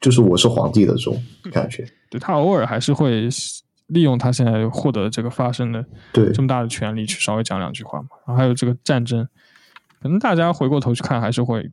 [0.00, 3.26] 就是我是皇帝的这种感觉，对他偶尔还是会
[3.86, 5.82] 利用他现在获得这个发声的
[6.12, 8.08] 对这么大的权利去稍微讲两句话嘛。
[8.26, 9.26] 然后还有这个战争，
[10.02, 11.70] 可能大家回过头去看，还是会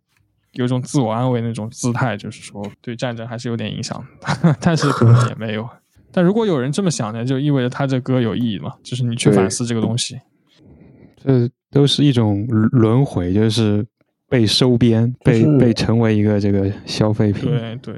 [0.53, 4.01] 有一种自我安慰那种姿态，就是说对战争还是有点影响，
[4.61, 5.67] 但是可能也没有。
[6.11, 8.73] 但如果有人这么想呢，就意味着他这歌有意义嘛？
[8.83, 10.19] 就是你去反思这个东西，
[11.23, 13.85] 这都是一种轮回，就是
[14.29, 17.49] 被收编，被被成为一个这个消费品。
[17.49, 17.95] 对对。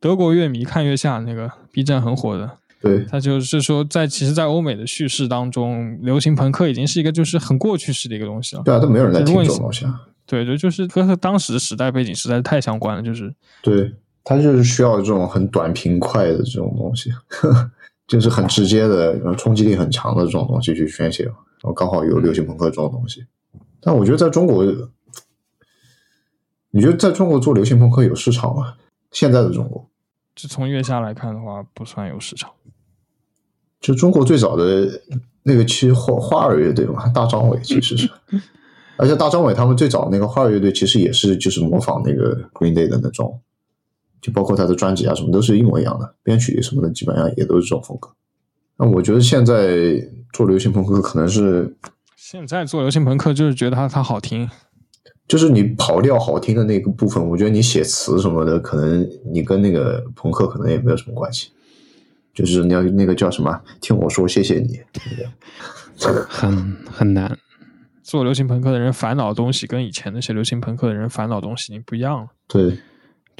[0.00, 2.50] 德国乐迷看月下那个 B 站很火的，
[2.80, 8.62] 对他就是说，在其实，在欧美的叙事当中，流行朋克已经是一个就是很过去式的一个东西了。
[8.64, 10.00] 对啊，都没有人在听这种东西啊。
[10.26, 13.02] 对对，就是和当时的时代背景实在是太相关了。
[13.02, 13.30] 就是
[13.62, 13.92] 对
[14.24, 17.10] 他就是需要这种很短平快的这种东西，
[18.06, 21.24] 就是很直接的，冲击力很强的这种东西去宣泄。
[21.24, 23.24] 然后刚好有流行朋克这种东西，
[23.80, 24.64] 但我觉得在中国，
[26.70, 28.74] 你觉得在中国做流行朋克有市场吗？
[29.10, 29.86] 现在的中国？
[30.34, 32.50] 就从月下来看的话，不算有市场。
[33.80, 35.02] 就中国最早的
[35.42, 38.10] 那个，其实花花儿乐队嘛，大张伟其实是，
[38.96, 43.40] 而且大张伟他们最早那个花儿乐队，其实也是就是模仿那个 Green Day 的那种，
[44.20, 48.10] 就包括他的专辑啊什么都是一模一样的，编曲什么的基本上也都是这种风格。
[48.76, 50.02] 那我觉得现在
[50.32, 51.76] 做流行朋克可能是
[52.16, 54.48] 现在做流行朋克就是觉得它它好听。
[55.28, 61.50] 就是你跑调好听的那个部分，我觉得你写词什么的，可能你跟那个朋克可能也没有什么关系。
[62.34, 63.60] 就是你要那个叫什么？
[63.80, 64.80] 听我说，谢谢你。
[66.28, 67.38] 很很难
[68.02, 72.28] 做流行朋克的人烦恼的东西，跟以前那些流行朋克的人烦恼东西已经不一样了。
[72.48, 72.78] 对，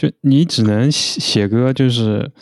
[0.00, 2.32] 就你只能写歌，就是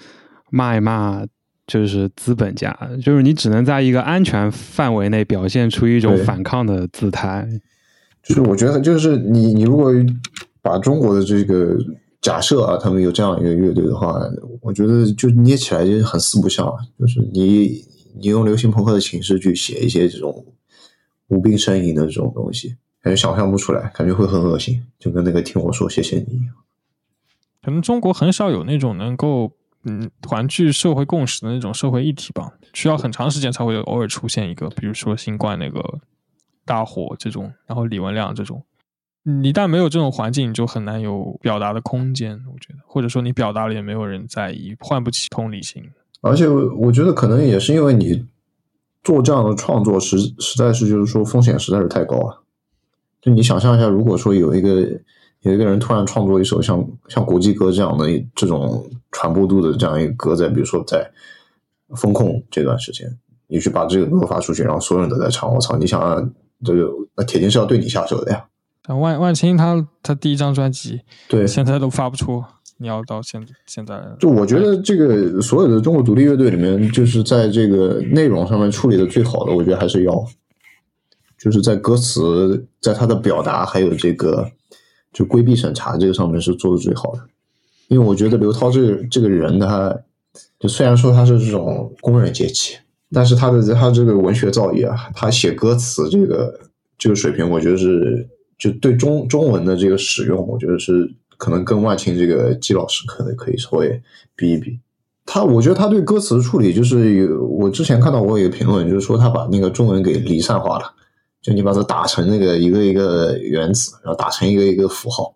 [0.48, 1.26] 骂一骂
[1.66, 2.72] 就是资本家，
[3.02, 7.48] 就是你只能在一个安全范围内表现出一种反抗的姿态。
[8.22, 9.92] 就是我觉得，就是你你如果
[10.62, 11.76] 把中国的这个
[12.20, 14.20] 假设啊，他们有这样一个乐队的话，
[14.60, 17.84] 我觉得就捏起来就很四不像，就是你
[18.20, 20.46] 你用流行朋克的形式去写一些这种
[21.26, 26.54] 无病呻吟的这种东西，感觉想象不出来，感觉会很恶心，就跟那个听我说谢谢你一样。
[27.62, 29.52] 可能中国很少有那种能够
[29.84, 35.98] 嗯团聚社会共识的那种社会议题吧，需要很长时间才会偶尔出现一个，比如说新冠那个
[36.64, 38.62] 大火这种，然后李文亮这种。
[39.24, 42.40] 你一旦没有这种环境，你就很难有表达的空间。
[42.50, 45.82] 我觉得，或者说你表达了也没有人在意，唤不起同理心。
[46.22, 48.24] 而且我觉得可能也是因为你
[49.04, 52.42] 做这样的创作实实在是就是说风险实在是太高了。
[53.20, 54.98] 就你想象一下，如果说有一个
[55.42, 61.10] 有一个人突然创作一首像像国际歌这样的这种传播度的这样一个歌，在比如说在
[61.96, 63.06] 风控这段时间，
[63.46, 65.76] 你去把这个歌发出去，然后所有人都在唱，我操！
[65.76, 66.30] 你想让，
[66.64, 68.44] 这个那铁定是要对你下手的呀。
[68.86, 72.42] 像万万青他他第一张专辑，对，现在都发不出，
[72.78, 80.24] 你要到现现在，就我觉得这个所有的中国独立乐队里面，就是在这个内容上面处理的最好的，我觉得还是要，
[81.38, 84.50] 就是在歌词，在他的表达还有这个
[85.18, 87.20] 就规避审查这个上面是做的最好的。
[87.88, 89.92] 因为我觉得刘涛这个这个人，他
[90.60, 92.76] 就虽然说他是这种工人阶级，
[93.10, 96.60] 但是他的他这个文学造诣啊，他写歌词这个
[96.96, 98.28] 这个水平，我觉得是。
[98.58, 104.02] 就对中中文的这个使用，我觉得是可能跟万青这个季老师可能可以稍微
[104.34, 104.80] 比一比。
[105.24, 110.92] 他，我觉得他对歌词的处理，就是有我之前看到过一个评论，就是说他把那个中文给离散化了，
[111.48, 115.34] 就你把它打成那个一个一个原子，然后打成一个一个符号，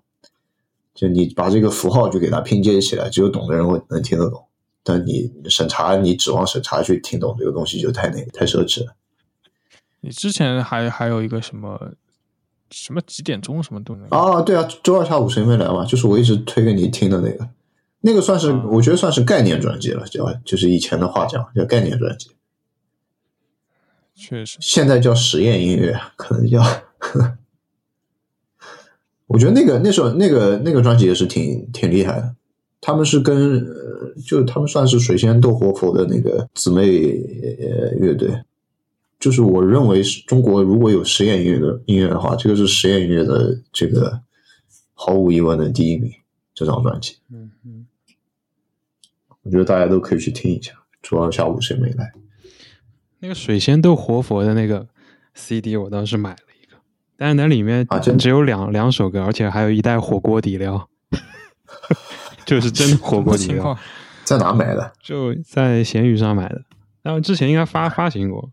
[0.95, 4.45] 就你把这个符号就给它拼接起来，只有懂的人会能听得懂。
[4.83, 8.95] 但你审查，你指望审查去听懂这个东西，就太那个太奢侈了。
[10.03, 11.93] 你之前还还有一个什么？
[12.71, 14.41] 什么几点钟什么都能啊？
[14.41, 15.85] 对啊，周二下午谁没来嘛？
[15.85, 17.47] 就是我一直推给你听的那个，
[18.01, 22.31] 那个算是、嗯我觉得算是概念专辑了，叫就是以前的话讲叫概念专辑，
[24.23, 26.63] 确实，现在叫实验音乐，可能叫。
[29.27, 32.37] 我觉得那个那时候那个那个专辑也是挺挺厉害的，
[32.81, 38.43] 他们是跟呃，就他们算是水仙斗活佛的那个姊妹呃乐队。
[39.19, 44.21] 就是我认为是中国如果有实验音乐的音乐的话，这个是实验音乐的这个
[44.95, 46.13] 毫无疑问的第一名。
[46.55, 47.87] 这张专辑，嗯嗯，
[49.43, 50.73] 我觉得大家都可以去听一下。
[51.01, 52.13] 主要下午谁没来？
[53.23, 54.89] 那个水仙斗活佛的那个
[55.35, 56.77] CD 我当时买了一个，
[57.17, 57.87] 但是那里面
[58.19, 60.89] 只有两两首歌，而且还有一袋火锅底料，
[62.45, 63.79] 就是真的火锅底料，
[64.25, 64.93] 在哪买的？
[65.01, 66.63] 就在闲鱼上买的。
[67.03, 68.51] 然后之前应该发发行过，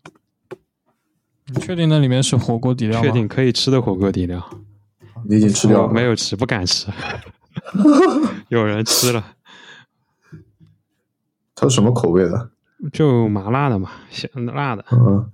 [1.48, 3.06] 你确定那里面是火锅底料吗？
[3.06, 4.48] 确定可以吃的火锅底料。
[5.28, 5.92] 你已经吃掉了？
[5.92, 6.88] 没有吃，不敢吃。
[8.50, 9.36] 有人吃了，
[11.56, 12.52] 它是什么口味的？
[12.94, 15.30] 就麻辣的嘛，香辣的，嗯，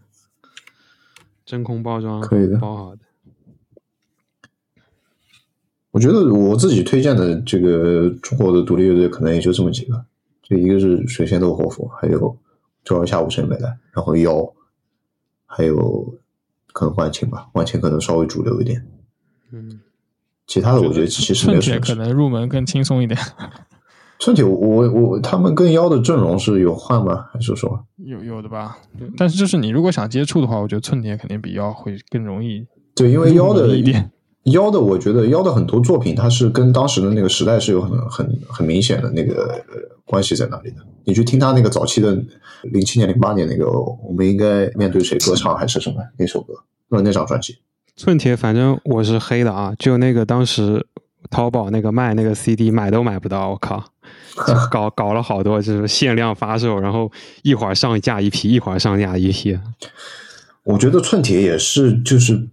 [1.45, 3.01] 真空包装，可以的包好的。
[5.91, 10.05] 我觉得我自己推荐的这个中国的独立乐队可能也就这么几个，
[10.43, 12.37] 就一个是水仙豆活佛，还有
[12.83, 14.53] 周二下午谁没来，然后妖，
[15.45, 16.17] 还有
[16.73, 18.85] 可能万青吧，万青可能稍微主流一点，
[19.51, 19.79] 嗯，
[20.45, 21.95] 其他的我觉得其实没什么可。
[21.95, 23.17] 能入门更轻松一点，
[24.25, 27.27] 春铁，我我他们跟妖的阵容是有换吗？
[27.31, 28.75] 还是说有有的吧。
[29.15, 32.65] 但是就是你如果想接触的话，我觉得寸铁肯定比妖会更容易
[32.95, 33.11] 对？
[33.11, 34.09] 因为妖的一点。
[34.45, 39.75] 妖的，我觉得妖的很多作品，它是跟当时的那个时代是有很很很明显的那个呃
[40.05, 40.77] 关系在那里的。
[41.03, 42.19] 你去听他那个早期的
[42.63, 46.55] 零七年、零八年那个，我们应该面对谁歌唱还是什么那首歌？
[46.89, 47.57] 那那张专辑，
[47.95, 50.87] 寸铁，反正我是黑的啊，就那个当时
[51.29, 53.83] 淘宝那个卖那个 CD 买都买不到，我靠，
[54.71, 57.11] 搞搞了好多就是限量发售，然后
[57.43, 59.57] 一会儿上架一批，一会儿上架一批。
[60.63, 62.47] 我觉得寸铁也是就是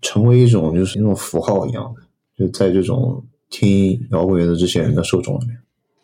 [0.00, 2.02] 成为一种就是那种符号一样的，
[2.36, 5.58] 就在这种听摇滚乐的这些人的受众里面，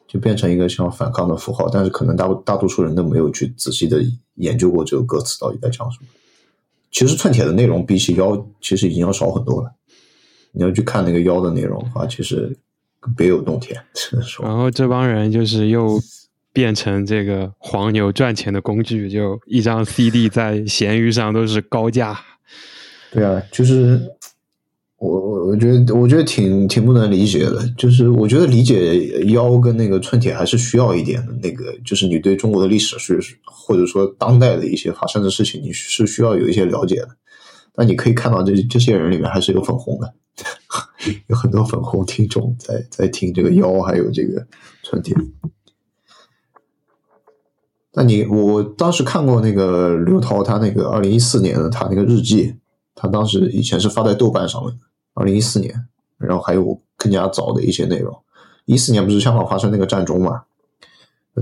[0.06, 1.69] 就变成一个像反抗的符号。
[1.69, 4.02] 但是可能大大多数人都没有去仔细的
[4.36, 6.06] 研究过这个歌词到底在讲什么。
[6.90, 9.73] 其实寸铁的内容比起腰，其实已经要少很多了。
[10.52, 12.56] 你要去看那个妖的内容的话，其实
[13.16, 13.80] 别有洞天。
[14.42, 16.00] 然后这帮人就是又
[16.52, 22.18] 变成这个黄牛赚钱的工具，就一张 CD 在闲鱼上都是高价。
[23.10, 24.00] 对啊，就是
[24.98, 37.10] 我我我觉得我觉得挺挺不能理解的，就是我觉得理解妖跟那个寸铁还是需要一点的，那个就是你对中国的历史是或者说当代的一些发生的事情，你是需要有一些了解的。
[37.76, 40.12] 那你可以看到这这些人里面还是有粉红的，
[41.26, 44.47] 有很多粉红听众在在听这个妖还有这个
[44.82, 45.16] 春天。
[47.94, 52.55] 那你我当时看过那个刘涛他那个二零一四年的他那个日记，
[52.94, 54.80] 他当时以前是发在豆瓣上面的。
[55.14, 55.86] 二零一四年，
[56.16, 58.16] 然后还有更加早的一些内容。
[58.66, 60.43] 一四年不是香港发生那个战中嘛？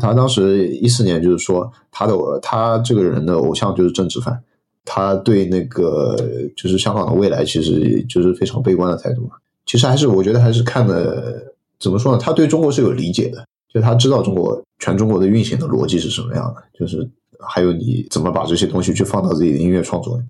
[0.01, 4.43] 他当时一四年就是说，他的他这个人的偶像就是政治犯，
[4.85, 6.17] 他对那个
[6.57, 9.37] 就是香港的未来其实就是非常悲观的态度嘛。
[9.67, 12.19] 其实还是我觉得还是看的怎么说呢？
[12.19, 17.07] 他对中国是有理解的，就他知道中国全中国的运行的逻辑是什么样的，就是
[17.41, 20.25] 还有你怎么把这些东西去放到自己的音乐创作里。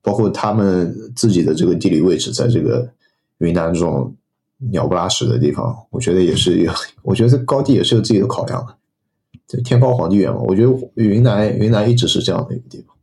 [0.00, 2.88] 包括他们自己的这个地理位置，在这个
[3.38, 4.14] 云南这种
[4.70, 8.76] 鸟不拉屎的地方，我觉得也是有，我觉得高地也是有自己的考量的。
[9.48, 12.95] 这天高皇帝远嘛，我觉得云南云南一直是这样的一个地方。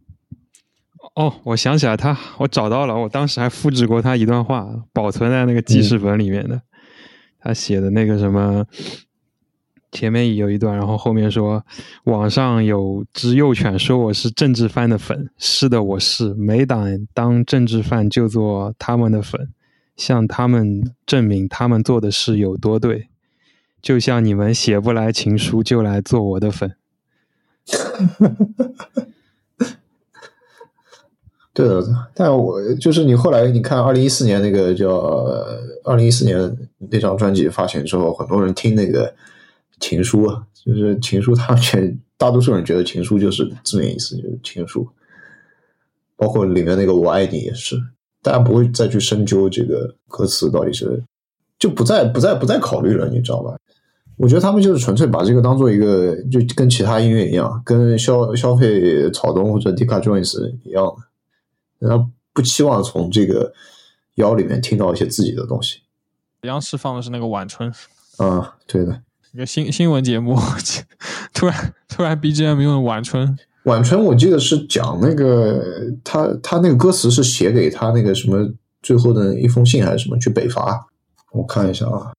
[1.15, 6.61] 哦，我想起来他，我找到了，我当时还复制过他一段话，保存在那个记事本里面的，
[7.39, 8.65] 他写的那个什么。
[9.91, 11.63] 前面有一段，然后后面说，
[12.05, 19.49] 网上有只幼犬说我是政治犯的粉，是的，我是，没胆当政治犯就做他们的粉，
[19.95, 23.09] 向他们证明他们做的事有多对，
[23.83, 26.75] 就像你们写不来情书就来做我的粉。
[31.53, 34.97] 对的，但我就是你后来你看二零一四年那个叫
[35.83, 36.57] 二零一四年
[36.91, 39.13] 那张专辑发行之后，很多人听那个。
[39.79, 44.87] 情书啊，就是情书，他们全大多数人觉得情书就是字面意思，就是情书。
[46.15, 47.75] 包括里面那个“我爱你”也是，
[48.21, 51.03] 大家不会再去深究这个歌词到底是，
[51.59, 53.57] 就不再不再不再考虑了，你知道吧？
[54.15, 60.95] 我觉得他们就是纯粹把这个当做一个，就跟其他音乐一样，跟消消费草东或者 Dika Jones 一样的，
[61.87, 63.53] 他不期望从这个
[64.15, 65.81] 腰里面听到一些自己的东西。
[66.41, 67.71] 央视放的是那个《晚春》。
[68.17, 69.01] 嗯，对的。
[69.31, 70.37] 一个新新闻节目，
[71.33, 75.63] 突然突然 BGM 用的晚春，晚春我记得是讲那个
[76.03, 78.53] 他他那个歌词是写给他那个什么
[78.83, 80.87] 最后的一封信还是什么去北伐？
[81.31, 82.13] 我看一下啊，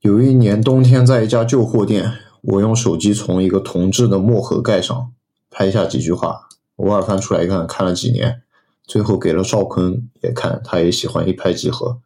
[0.00, 2.10] 有一年冬天在一家旧货店，
[2.40, 5.12] 我用手机从一个铜制的墨盒盖上
[5.50, 6.48] 拍下几句话，
[6.80, 8.42] 偶尔翻出来看，看了几年，
[8.84, 12.00] 最后给了邵坤也看，他也喜欢一拍即合，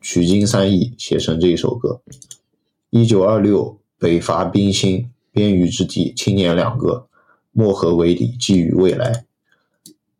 [0.00, 2.00] 取经三义写成这一首歌。
[2.90, 7.06] 一九二六，北伐兵心，边隅之地，青年两个，
[7.52, 9.24] 漠河为底，寄予未来。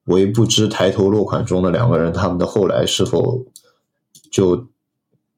[0.05, 3.45] 唯不知抬头落款中的两个人，他们的后来是否
[4.31, 4.69] 就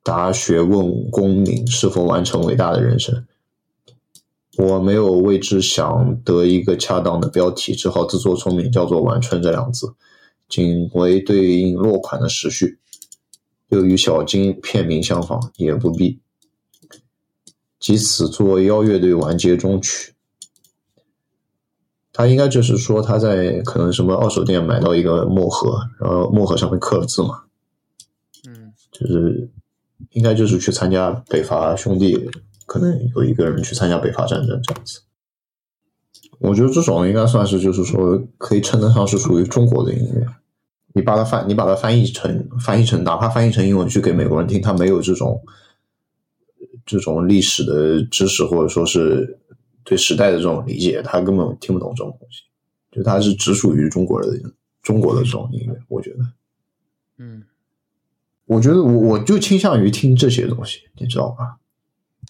[0.03, 3.24] 答学问功名，是否完成伟大的人生？
[4.59, 9.94] 我没有为之想得一个恰当的标题，只好自作聪明，叫做“晚春”这两字，
[10.48, 12.80] 仅为对应落款的时序，
[13.68, 16.20] 又与小金片名相仿，也不必。
[17.78, 20.14] 即此作邀乐队完结终曲，
[22.12, 27.44] 他应该就是说他在可能什么二手店买到一个墨盒，然后墨盒上面刻了字嘛，
[28.48, 29.48] 嗯，就是
[30.10, 32.28] 应该就是去参加北伐兄弟，
[32.69, 35.01] 可能有一个人去参加北伐战争这样子。
[36.39, 40.24] 我觉得这种应该算是就是说可以称得上是属于中国的音乐。
[40.95, 45.43] 你把它翻，你把它翻译成翻译成，哪怕翻译成英文去给美国人听，他没有这种。
[46.86, 49.39] 这种历史的知识，或者说是
[49.85, 52.45] 对时代的这种理解，他根本听不懂这种东西。
[52.90, 54.28] 就他是只属于中国的
[54.81, 56.20] 中国的这种音乐，我觉得。
[57.19, 57.45] 嗯，
[58.47, 61.59] 我觉得我我就倾向于听这些东西，你知道吧？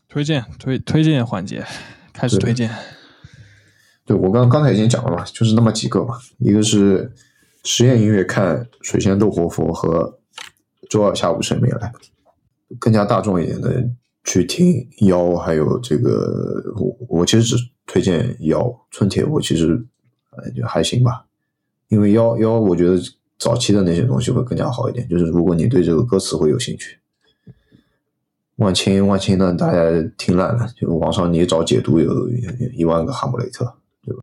[0.08, 1.64] 推荐推推荐环节
[2.12, 2.70] 开始推荐。
[4.04, 7.12] 对我刚刚才已经讲了嘛，就是那么几个嘛，一个是
[7.64, 10.18] 实验音乐，看水仙斗活佛和
[10.88, 11.92] 周二下午谁没来，
[12.78, 13.88] 更加大众一点的。
[14.24, 17.56] 去听妖，还有这个，我我其实只
[17.86, 19.82] 推荐妖春铁，我其实
[20.54, 21.24] 就还行吧，
[21.88, 23.00] 因为妖妖，我觉得
[23.38, 25.08] 早期的那些东西会更加好一点。
[25.08, 26.98] 就是如果你对这个歌词会有兴趣，
[28.58, 29.78] 万青万青呢，大家
[30.16, 32.28] 听烂了，就网上你找解读有
[32.76, 33.64] 一万个哈姆雷特，
[34.04, 34.22] 对吧？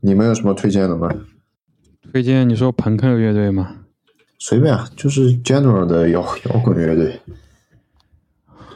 [0.00, 1.10] 你们有什么推荐的吗？
[2.12, 3.76] 推荐你说朋克乐队吗？
[4.38, 7.18] 随便啊，就是 general 的摇摇滚乐队。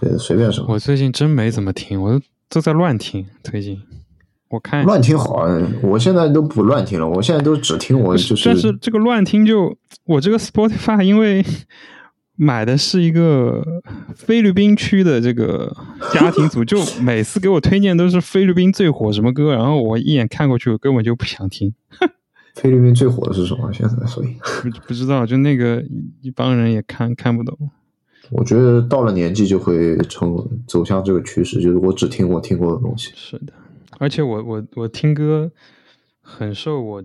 [0.01, 0.67] 对，随便什么。
[0.71, 3.27] 我最近真没怎么听，我都在乱听。
[3.45, 3.81] 最近，
[4.49, 5.69] 我看乱听好啊！
[5.83, 8.49] 我现在都不乱听了，我现在都只听我就是。
[8.49, 11.45] 但是这个乱听就我这个 Spotify，因为
[12.37, 13.83] 买的是一个
[14.15, 15.75] 菲律宾区的这个
[16.13, 21.75] 家庭组，就每次给我推荐都是菲律宾最火什么歌，然后我一眼看过去，我根本就不想听。
[22.57, 23.73] 菲律宾最火的是什么？
[23.73, 25.83] 现在所以不不知道，就那个
[26.21, 27.71] 一帮人也看看不懂。
[28.31, 30.37] 我觉得到了年纪就会成
[30.67, 33.13] 走向这个趋势，就是我只听我听过的东西。
[33.15, 33.53] 是的，
[33.99, 35.51] 而且我我我听歌
[36.21, 37.05] 很受我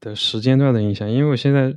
[0.00, 1.74] 的时间段的影响，因为我现在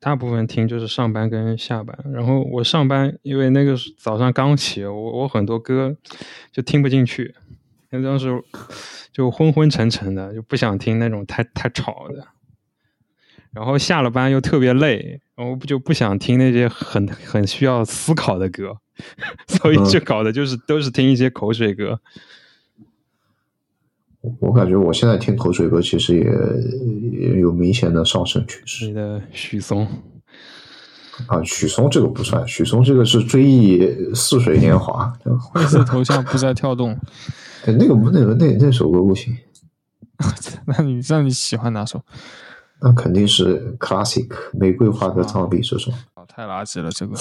[0.00, 1.96] 大部分听就是上班跟下班。
[2.12, 5.94] 然后我上班，因为那个早上刚起，我我很多歌
[6.50, 7.34] 就听不进去，
[7.90, 8.42] 那当时
[9.12, 12.26] 就昏昏沉沉的，就不想听那种太太吵的。
[13.52, 18.78] 然后下了班又特别累，然后就不想听那些很很需要思考的歌，
[19.46, 22.00] 所以就搞的就是都是听一些口水歌。
[24.40, 26.24] 我感觉我现在听口水歌其实也
[27.32, 28.86] 也有明显的上升趋势。
[28.86, 29.86] 你的许嵩
[31.26, 35.12] 啊，许嵩这个不算，许嵩这个是追忆似水年华。
[35.52, 36.98] 灰色头像不再跳动，
[37.64, 39.36] 对，那个不，那个那那首歌不行。
[40.66, 42.02] 那你那你喜欢哪首？
[42.82, 45.90] 那肯定是 classic 玫瑰花的葬礼这首。
[46.14, 47.14] 啊，太垃圾了，这个。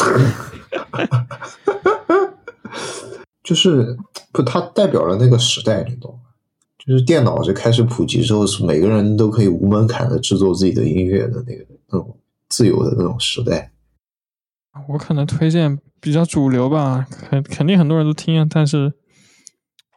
[3.43, 3.97] 就是
[4.31, 6.19] 不，它代表了那个时代，你懂吗？
[6.85, 13.72] 就是电脑就开始普及之后，是每个人都可以无门槛的制作自己的音乐的那个那种自由的那种时代。
[14.88, 18.93] 我可能推荐比较主流吧，肯肯定很多人都听，但是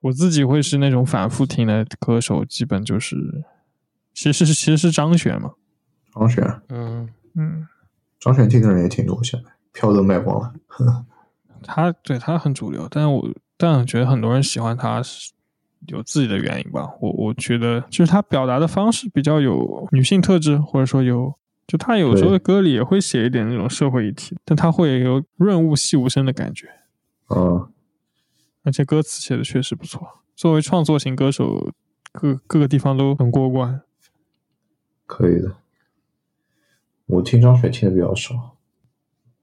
[0.03, 3.45] 我自己会是那种反复听的歌手，基本就是。
[4.15, 5.53] 其实是其实是张悬嘛，
[6.15, 7.67] 张悬，嗯嗯，
[8.21, 10.53] 张悬听的人也挺多，现在票都卖光了。
[11.65, 13.27] 他对他很主流，但我
[13.57, 15.33] 但我觉得很多人喜欢他是
[15.89, 16.89] 有自己的原因吧。
[17.01, 21.35] 我我觉得就是他表达的方式比较有女性特质，或者说有
[21.67, 26.69] 就他有时候的歌里也会写一点那种社会议题，但他会有润物细无声的感觉。
[27.29, 27.69] 嗯，
[28.63, 30.07] 而且歌词写的确实不错。
[30.35, 31.73] 作为创作型歌手，
[32.13, 33.81] 各各个地方都很过关。
[35.07, 35.57] 可以的，
[37.07, 38.57] 我听张悬听的比较少。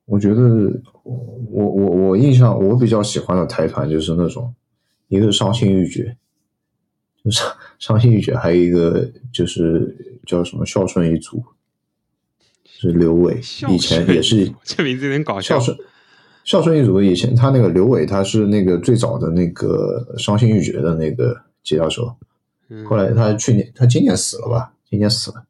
[0.05, 1.13] 我觉得我
[1.51, 4.53] 我我印象我比较喜欢的台团就是那种，
[5.07, 6.17] 一个是伤心欲绝，
[7.29, 7.43] 就是
[7.77, 11.43] 伤心欲绝，还有一个就是叫什么孝顺一族，
[12.65, 13.39] 是刘伟，
[13.69, 15.59] 以前也是这名字有点搞笑。
[15.59, 15.77] 孝顺
[16.43, 22.15] 孝顺一族以前他那个刘伟他是那个最早的那个伤心欲绝的那个吉他手，
[22.87, 24.73] 后来他去年他今年死了吧？
[24.89, 25.45] 今年死了。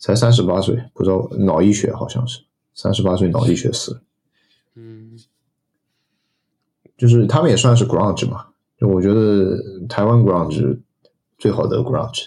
[0.00, 2.38] 才三十八岁，不知道脑溢血，好像是
[2.72, 4.00] 三十八岁脑溢血死。
[4.76, 5.18] 嗯，
[6.96, 8.47] 就是他们也算是 grunge 嘛，就
[8.80, 9.56] 我觉得
[9.88, 10.80] 台湾 grunge
[11.38, 12.26] 最好的 grunge，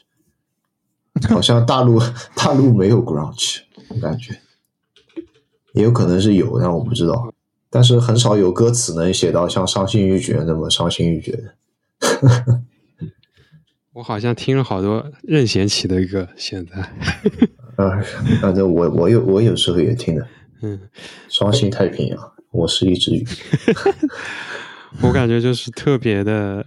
[1.30, 2.00] 好像大陆
[2.36, 4.40] 大陆没有 grunge，我感觉
[5.74, 7.34] 也有可能是有，但我不知道。
[7.70, 11.56] 但是很少有歌词能写到像伤心欲绝那么伤心欲绝的。
[13.94, 16.76] 我好像听了好多任贤齐的歌，现在。
[17.78, 18.02] 啊，
[18.42, 20.28] 反正我我有我有时候也听的，
[20.62, 20.80] 嗯，
[21.30, 23.26] 双星太平洋，我是一只鱼，
[25.02, 26.66] 我感觉就是特别的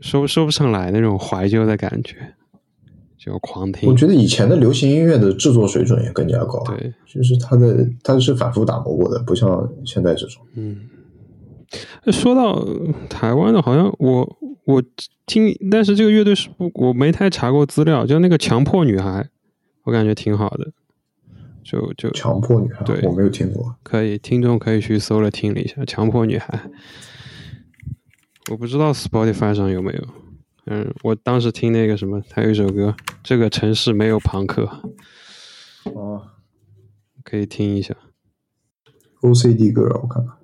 [0.00, 2.34] 说说不上来那种怀旧的感觉，
[3.16, 3.88] 就狂听。
[3.88, 10.42] 我觉得以前的流行音乐的制作水准也更加高，对，就是它的它是反复打磨过的，不像现在这种。
[10.54, 10.88] 嗯，
[12.10, 12.66] 说到
[13.08, 14.82] 台湾的，好像我我
[15.26, 19.28] 听，但是这个乐队是不我没太查过资料，就那个强迫女孩。
[19.84, 20.72] 我感觉挺好的，
[21.64, 26.70] 就就强迫女孩，对，我没有听过，可以，听众可以去搜了听了一下强迫女孩，
[28.50, 30.06] 我不知道 Spotify 上有没有，
[30.66, 34.82] 嗯，我当时听那个什么，他有一首歌，这个城市没有朋克，
[35.94, 36.22] 哦，
[37.24, 37.96] 可以听一下
[39.22, 40.36] ，OCD Girl，，我看看，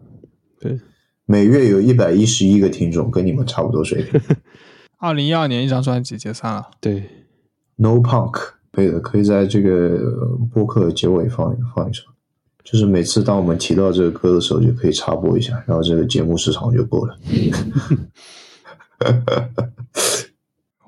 [0.59, 0.81] 对，
[1.27, 4.19] 每月有一百一十一个听众，跟你们差不多水平，
[4.99, 7.05] 二零一二年一张专辑解散了，对
[7.77, 8.60] ，No Punk。
[8.73, 9.99] 可以的，可以在这个
[10.53, 12.05] 播客结尾放放一首，
[12.63, 17.17] 就是每次当我们提到这个歌的时候，就可以插播一下，然后这个节目时长就够了。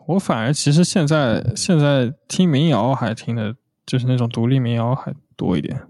[0.07, 3.55] 我反而其实现在现在听民谣还听的，
[3.87, 5.81] 就是那种独立民谣还多一点，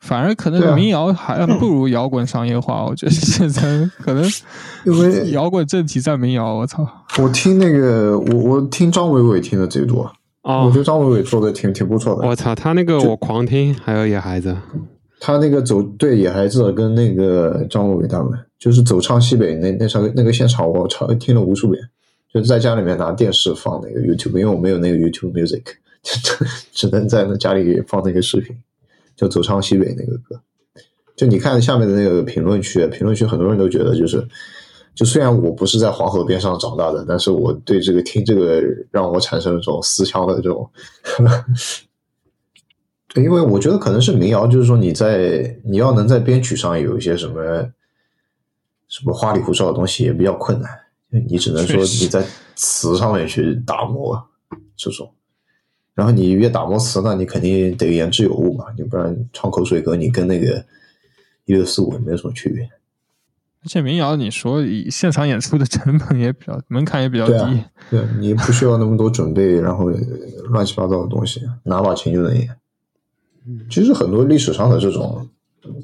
[0.00, 2.84] 反而可能民谣还不如摇滚商业化。
[2.84, 4.24] 我觉得现在可能
[4.84, 6.86] 因为摇滚正题在民谣，我操！
[7.18, 10.10] 我听那个我我听张伟伟听的最多。
[10.48, 12.26] 哦，我觉得张伟伟做的挺挺不错的。
[12.26, 14.56] 我操，他那个我狂听，还有野孩子，
[15.20, 21.82] 他那个走对野孩子跟那个张伟伟他们，就是走唱西北那那场那个现场，我唱听了无数遍。
[22.32, 25.62] 就在家里面拿电视放那个 YouTube，因为我没有那个 YouTube Music，
[26.02, 28.56] 就 只能在那家里放那个视频，
[29.16, 30.40] 就《走唱西北》那个歌。
[31.14, 34.26] 就你看下面的那个评论区，评论区很多人都觉得就是，
[34.98, 38.60] 就虽然我不是在黄河边上长大的，但是我对这个听这个
[38.90, 40.68] 让我产生了这种思乡的这种。
[43.06, 47.40] 对，因为我觉得可能是民谣，就是说你在你要能在编曲上有一些什么
[48.88, 50.68] 什么花里胡哨的东西也比较困难，
[51.28, 52.26] 你只能说你在
[52.56, 54.20] 词上面去打磨
[54.76, 55.08] 这种，
[55.94, 60.56] 然后你越打磨词，那你肯定得言之有物嘛，你不然唱口水歌，你跟那个
[61.44, 62.68] 一六四五也没有什么区别。
[63.62, 69.90] 而且民谣，你说以现场演出的成本也比较门槛也比较低，对你不需要那么多准备，然后
[70.50, 72.48] 乱七八糟的东西，拿把琴就能演。
[73.68, 75.28] 其实很多历史上的这种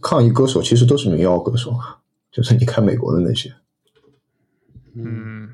[0.01, 1.75] 抗议歌手，其实都是民谣歌手，
[2.31, 3.53] 就是你看美国的那些。
[4.95, 5.49] 嗯，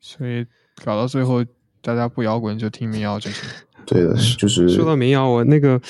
[0.00, 0.44] 所以
[0.84, 1.44] 搞到最后，
[1.80, 3.48] 大家不摇滚就听民谣就行。
[3.86, 5.80] 对的，就是说到民谣，我那个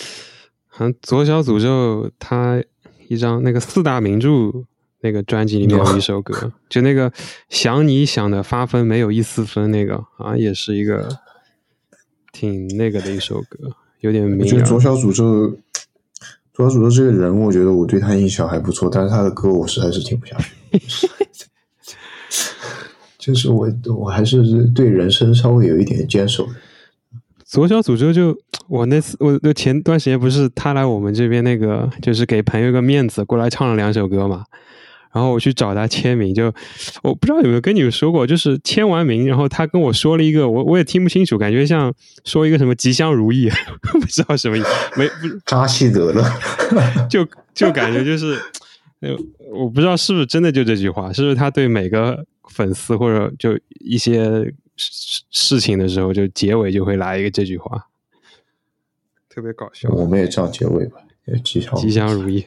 [0.66, 2.62] 好像左小诅咒他
[3.08, 4.28] 一张那个四大名著
[5.02, 7.12] 那个专辑里面有一首歌， 就那个
[7.48, 11.08] 想你想的发疯没有一丝分那个，好像也是一个
[12.32, 13.76] 挺那个的一首歌。
[14.00, 15.56] 有点，我觉得左小诅咒，
[16.54, 20.54] 左小诅咒这个人，我觉得我对他印象还不错，但是他的歌我实在是听不下去。
[23.18, 26.48] 就是我，我还是对人生稍微有一点坚守。
[27.44, 28.34] 左小诅咒就
[28.68, 34.46] 我那次，我那前段时间不是他来我们这边那个，就是给朋友个面子，过来唱了两首歌嘛。
[35.12, 36.52] 然后我去找他签名，就
[37.02, 41.92] 我不知道有没有跟你们说过，就是签完名，然后他跟我说了一个，我我也听不清楚，感觉像
[42.24, 43.50] 说一个什么吉祥如意，
[43.92, 45.10] 不知道什么意思，没
[45.44, 46.24] 扎西德勒，
[47.08, 48.38] 就就感觉就是，
[49.00, 49.16] 呃，
[49.52, 57.86] 我不知道是不是真的就这句话，是不是他对每个粉丝或者就一些事事情的时候，就结尾就会来一个这句话，
[59.28, 59.88] 特别搞笑。
[59.90, 60.98] 我们也这样结尾吧，
[61.42, 62.46] 吉祥吉祥如意。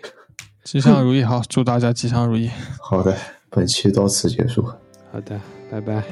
[0.63, 2.49] 吉祥如意，好，祝大家吉祥如意。
[2.79, 3.15] 好的，
[3.49, 4.65] 本期到此结束。
[5.11, 6.03] 好的，拜拜。